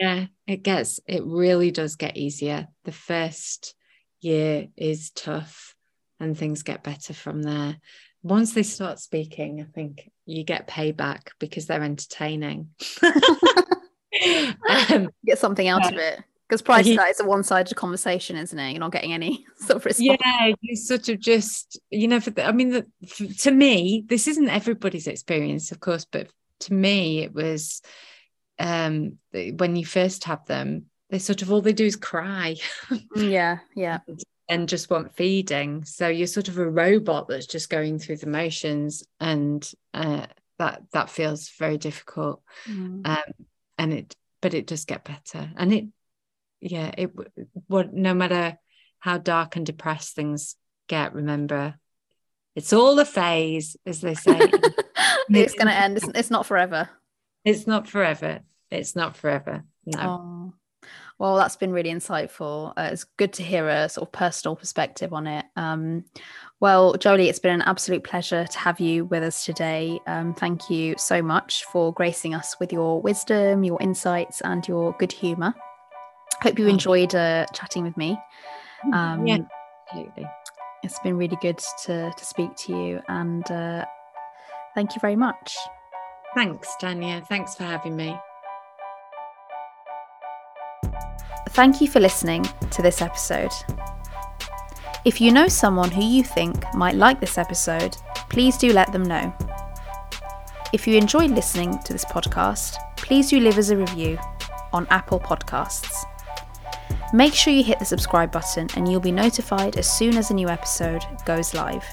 yeah, 0.00 0.26
it 0.46 0.62
gets 0.62 1.00
it 1.06 1.24
really 1.24 1.70
does 1.70 1.96
get 1.96 2.16
easier. 2.16 2.68
The 2.84 2.92
first 2.92 3.74
year 4.20 4.68
is 4.76 5.10
tough 5.10 5.74
and 6.20 6.36
things 6.36 6.62
get 6.62 6.84
better 6.84 7.14
from 7.14 7.42
there. 7.42 7.78
Once 8.22 8.54
they 8.54 8.62
start 8.62 9.00
speaking, 9.00 9.60
I 9.60 9.64
think 9.64 10.10
you 10.26 10.44
get 10.44 10.68
payback 10.68 11.28
because 11.40 11.66
they're 11.66 11.82
entertaining. 11.82 12.68
um, 14.92 15.10
get 15.24 15.38
something 15.38 15.66
out 15.66 15.82
yeah. 15.82 15.88
of 15.88 15.96
it. 15.96 16.20
Because 16.48 16.62
prior 16.62 16.82
to 16.82 16.96
that, 16.96 17.08
it's 17.08 17.20
a 17.20 17.24
one-sided 17.24 17.74
conversation, 17.76 18.36
isn't 18.36 18.58
it? 18.58 18.72
You're 18.72 18.80
not 18.80 18.92
getting 18.92 19.14
any 19.14 19.46
sort 19.56 19.76
of 19.76 19.84
response. 19.86 20.20
Yeah, 20.22 20.52
you 20.60 20.76
sort 20.76 21.08
of 21.08 21.18
just, 21.18 21.80
you 21.90 22.06
know, 22.06 22.20
for 22.20 22.30
the, 22.30 22.46
I 22.46 22.52
mean, 22.52 22.70
the, 22.70 22.86
for, 23.08 23.24
to 23.24 23.50
me, 23.50 24.04
this 24.06 24.28
isn't 24.28 24.50
everybody's 24.50 25.06
experience, 25.06 25.72
of 25.72 25.80
course, 25.80 26.04
but 26.04 26.28
to 26.60 26.74
me, 26.74 27.20
it 27.20 27.32
was 27.32 27.80
um, 28.62 29.18
when 29.32 29.74
you 29.74 29.84
first 29.84 30.24
have 30.24 30.46
them, 30.46 30.86
they 31.10 31.18
sort 31.18 31.42
of 31.42 31.50
all 31.50 31.60
they 31.60 31.72
do 31.72 31.84
is 31.84 31.96
cry. 31.96 32.56
Mm, 32.88 33.30
yeah, 33.30 33.58
yeah. 33.74 33.98
and 34.48 34.68
just 34.68 34.88
want 34.88 35.14
feeding. 35.14 35.84
So 35.84 36.08
you're 36.08 36.26
sort 36.26 36.48
of 36.48 36.58
a 36.58 36.70
robot 36.70 37.26
that's 37.28 37.46
just 37.46 37.70
going 37.70 37.98
through 37.98 38.18
the 38.18 38.28
motions, 38.28 39.04
and 39.18 39.68
uh, 39.92 40.26
that 40.58 40.82
that 40.92 41.10
feels 41.10 41.50
very 41.58 41.76
difficult. 41.76 42.42
Mm. 42.68 43.06
Um, 43.06 43.46
and 43.78 43.92
it, 43.92 44.16
but 44.40 44.54
it 44.54 44.68
does 44.68 44.84
get 44.84 45.04
better, 45.04 45.50
and 45.56 45.72
it 45.72 45.86
yeah 46.60 46.92
it 46.96 47.10
what 47.66 47.92
no 47.92 48.14
matter 48.14 48.56
how 49.00 49.18
dark 49.18 49.56
and 49.56 49.66
depressed 49.66 50.14
things 50.14 50.54
get, 50.86 51.14
remember, 51.14 51.74
it's 52.54 52.72
all 52.72 52.96
a 53.00 53.04
phase, 53.04 53.76
as 53.84 54.00
they 54.00 54.14
say. 54.14 54.38
it's 55.30 55.54
going 55.54 55.66
to 55.66 55.74
end. 55.74 55.96
It's, 55.96 56.08
it's 56.14 56.30
not 56.30 56.46
forever. 56.46 56.88
It's 57.44 57.66
not 57.66 57.88
forever. 57.88 58.40
It's 58.72 58.96
not 58.96 59.16
forever. 59.16 59.64
No. 59.86 60.00
Oh. 60.00 60.54
Well, 61.18 61.36
that's 61.36 61.56
been 61.56 61.72
really 61.72 61.90
insightful. 61.90 62.72
Uh, 62.76 62.88
it's 62.92 63.04
good 63.04 63.32
to 63.34 63.44
hear 63.44 63.68
a 63.68 63.88
sort 63.88 64.08
of 64.08 64.12
personal 64.12 64.56
perspective 64.56 65.12
on 65.12 65.28
it. 65.28 65.44
Um, 65.54 66.04
well, 66.58 66.94
Joeli, 66.94 67.28
it's 67.28 67.38
been 67.38 67.54
an 67.54 67.62
absolute 67.62 68.02
pleasure 68.02 68.44
to 68.44 68.58
have 68.58 68.80
you 68.80 69.04
with 69.04 69.22
us 69.22 69.44
today. 69.44 70.00
Um, 70.08 70.34
thank 70.34 70.68
you 70.68 70.96
so 70.98 71.22
much 71.22 71.64
for 71.66 71.92
gracing 71.92 72.34
us 72.34 72.56
with 72.58 72.72
your 72.72 73.00
wisdom, 73.00 73.62
your 73.62 73.80
insights, 73.80 74.40
and 74.40 74.66
your 74.66 74.96
good 74.98 75.12
humour. 75.12 75.54
Hope 76.40 76.58
you 76.58 76.66
enjoyed 76.66 77.14
uh, 77.14 77.46
chatting 77.52 77.84
with 77.84 77.96
me. 77.96 78.18
Um, 78.92 79.24
yeah, 79.24 79.38
absolutely. 79.86 80.26
It's 80.82 80.98
been 81.00 81.16
really 81.16 81.38
good 81.40 81.58
to, 81.84 82.12
to 82.16 82.24
speak 82.24 82.56
to 82.56 82.72
you, 82.72 83.00
and 83.08 83.48
uh, 83.48 83.84
thank 84.74 84.96
you 84.96 85.00
very 85.00 85.14
much. 85.14 85.56
Thanks, 86.34 86.74
Tanya. 86.80 87.22
Thanks 87.28 87.54
for 87.54 87.62
having 87.62 87.94
me. 87.94 88.18
Thank 91.54 91.82
you 91.82 91.86
for 91.86 92.00
listening 92.00 92.46
to 92.70 92.80
this 92.80 93.02
episode. 93.02 93.50
If 95.04 95.20
you 95.20 95.30
know 95.30 95.48
someone 95.48 95.90
who 95.90 96.02
you 96.02 96.24
think 96.24 96.64
might 96.74 96.94
like 96.94 97.20
this 97.20 97.36
episode, 97.36 97.94
please 98.30 98.56
do 98.56 98.72
let 98.72 98.90
them 98.90 99.02
know. 99.02 99.34
If 100.72 100.86
you 100.86 100.96
enjoyed 100.96 101.30
listening 101.30 101.78
to 101.80 101.92
this 101.92 102.06
podcast, 102.06 102.76
please 102.96 103.28
do 103.28 103.38
leave 103.38 103.58
us 103.58 103.68
a 103.68 103.76
review 103.76 104.18
on 104.72 104.86
Apple 104.88 105.20
Podcasts. 105.20 106.04
Make 107.12 107.34
sure 107.34 107.52
you 107.52 107.62
hit 107.62 107.78
the 107.78 107.84
subscribe 107.84 108.32
button 108.32 108.68
and 108.74 108.90
you'll 108.90 109.00
be 109.00 109.12
notified 109.12 109.76
as 109.76 109.90
soon 109.90 110.16
as 110.16 110.30
a 110.30 110.34
new 110.34 110.48
episode 110.48 111.04
goes 111.26 111.52
live. 111.52 111.84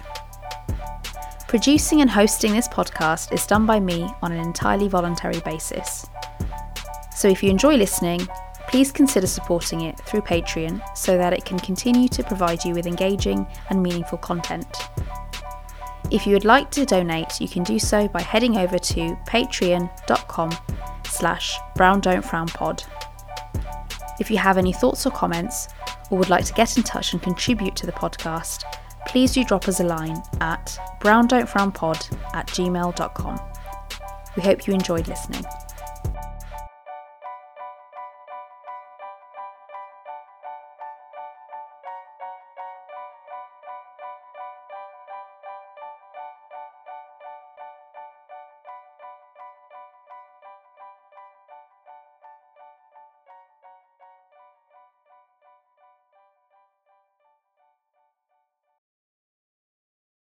Producing 1.49 1.99
and 1.99 2.09
hosting 2.09 2.53
this 2.53 2.69
podcast 2.69 3.33
is 3.33 3.45
done 3.45 3.65
by 3.65 3.81
me 3.81 4.09
on 4.21 4.31
an 4.31 4.39
entirely 4.39 4.87
voluntary 4.87 5.41
basis. 5.41 6.07
So 7.13 7.27
if 7.27 7.43
you 7.43 7.49
enjoy 7.49 7.75
listening, 7.75 8.25
please 8.69 8.91
consider 8.91 9.25
supporting 9.25 9.81
it 9.81 9.99
through 10.01 10.21
Patreon 10.21 10.79
so 10.95 11.17
that 11.17 11.33
it 11.33 11.43
can 11.43 11.57
continue 11.57 12.07
to 12.07 12.23
provide 12.23 12.63
you 12.63 12.75
with 12.75 12.85
engaging 12.85 13.47
and 13.71 13.81
meaningful 13.81 14.19
content. 14.19 14.67
If 16.11 16.27
you 16.27 16.33
would 16.33 16.45
like 16.45 16.69
to 16.71 16.85
donate, 16.85 17.41
you 17.41 17.47
can 17.47 17.63
do 17.63 17.79
so 17.79 18.07
by 18.07 18.21
heading 18.21 18.57
over 18.57 18.77
to 18.77 19.17
patreon.com 19.27 20.51
slash 21.03 21.57
brown 21.75 21.99
don't 21.99 22.23
frown 22.23 22.47
pod. 22.47 22.83
If 24.19 24.29
you 24.29 24.37
have 24.37 24.59
any 24.59 24.71
thoughts 24.71 25.05
or 25.07 25.11
comments, 25.11 25.69
or 26.11 26.19
would 26.19 26.29
like 26.29 26.45
to 26.45 26.53
get 26.53 26.77
in 26.77 26.83
touch 26.83 27.13
and 27.13 27.21
contribute 27.21 27.75
to 27.77 27.87
the 27.87 27.91
podcast, 27.91 28.63
please 29.07 29.33
do 29.33 29.43
drop 29.43 29.67
us 29.67 29.79
a 29.79 29.83
line 29.83 30.21
at 30.41 30.77
brown 30.99 31.25
don't 31.25 31.49
frown 31.49 31.71
pod 31.71 31.97
at 32.33 32.45
gmail.com. 32.47 33.39
We 34.35 34.43
hope 34.43 34.67
you 34.67 34.73
enjoyed 34.73 35.07
listening. 35.07 35.43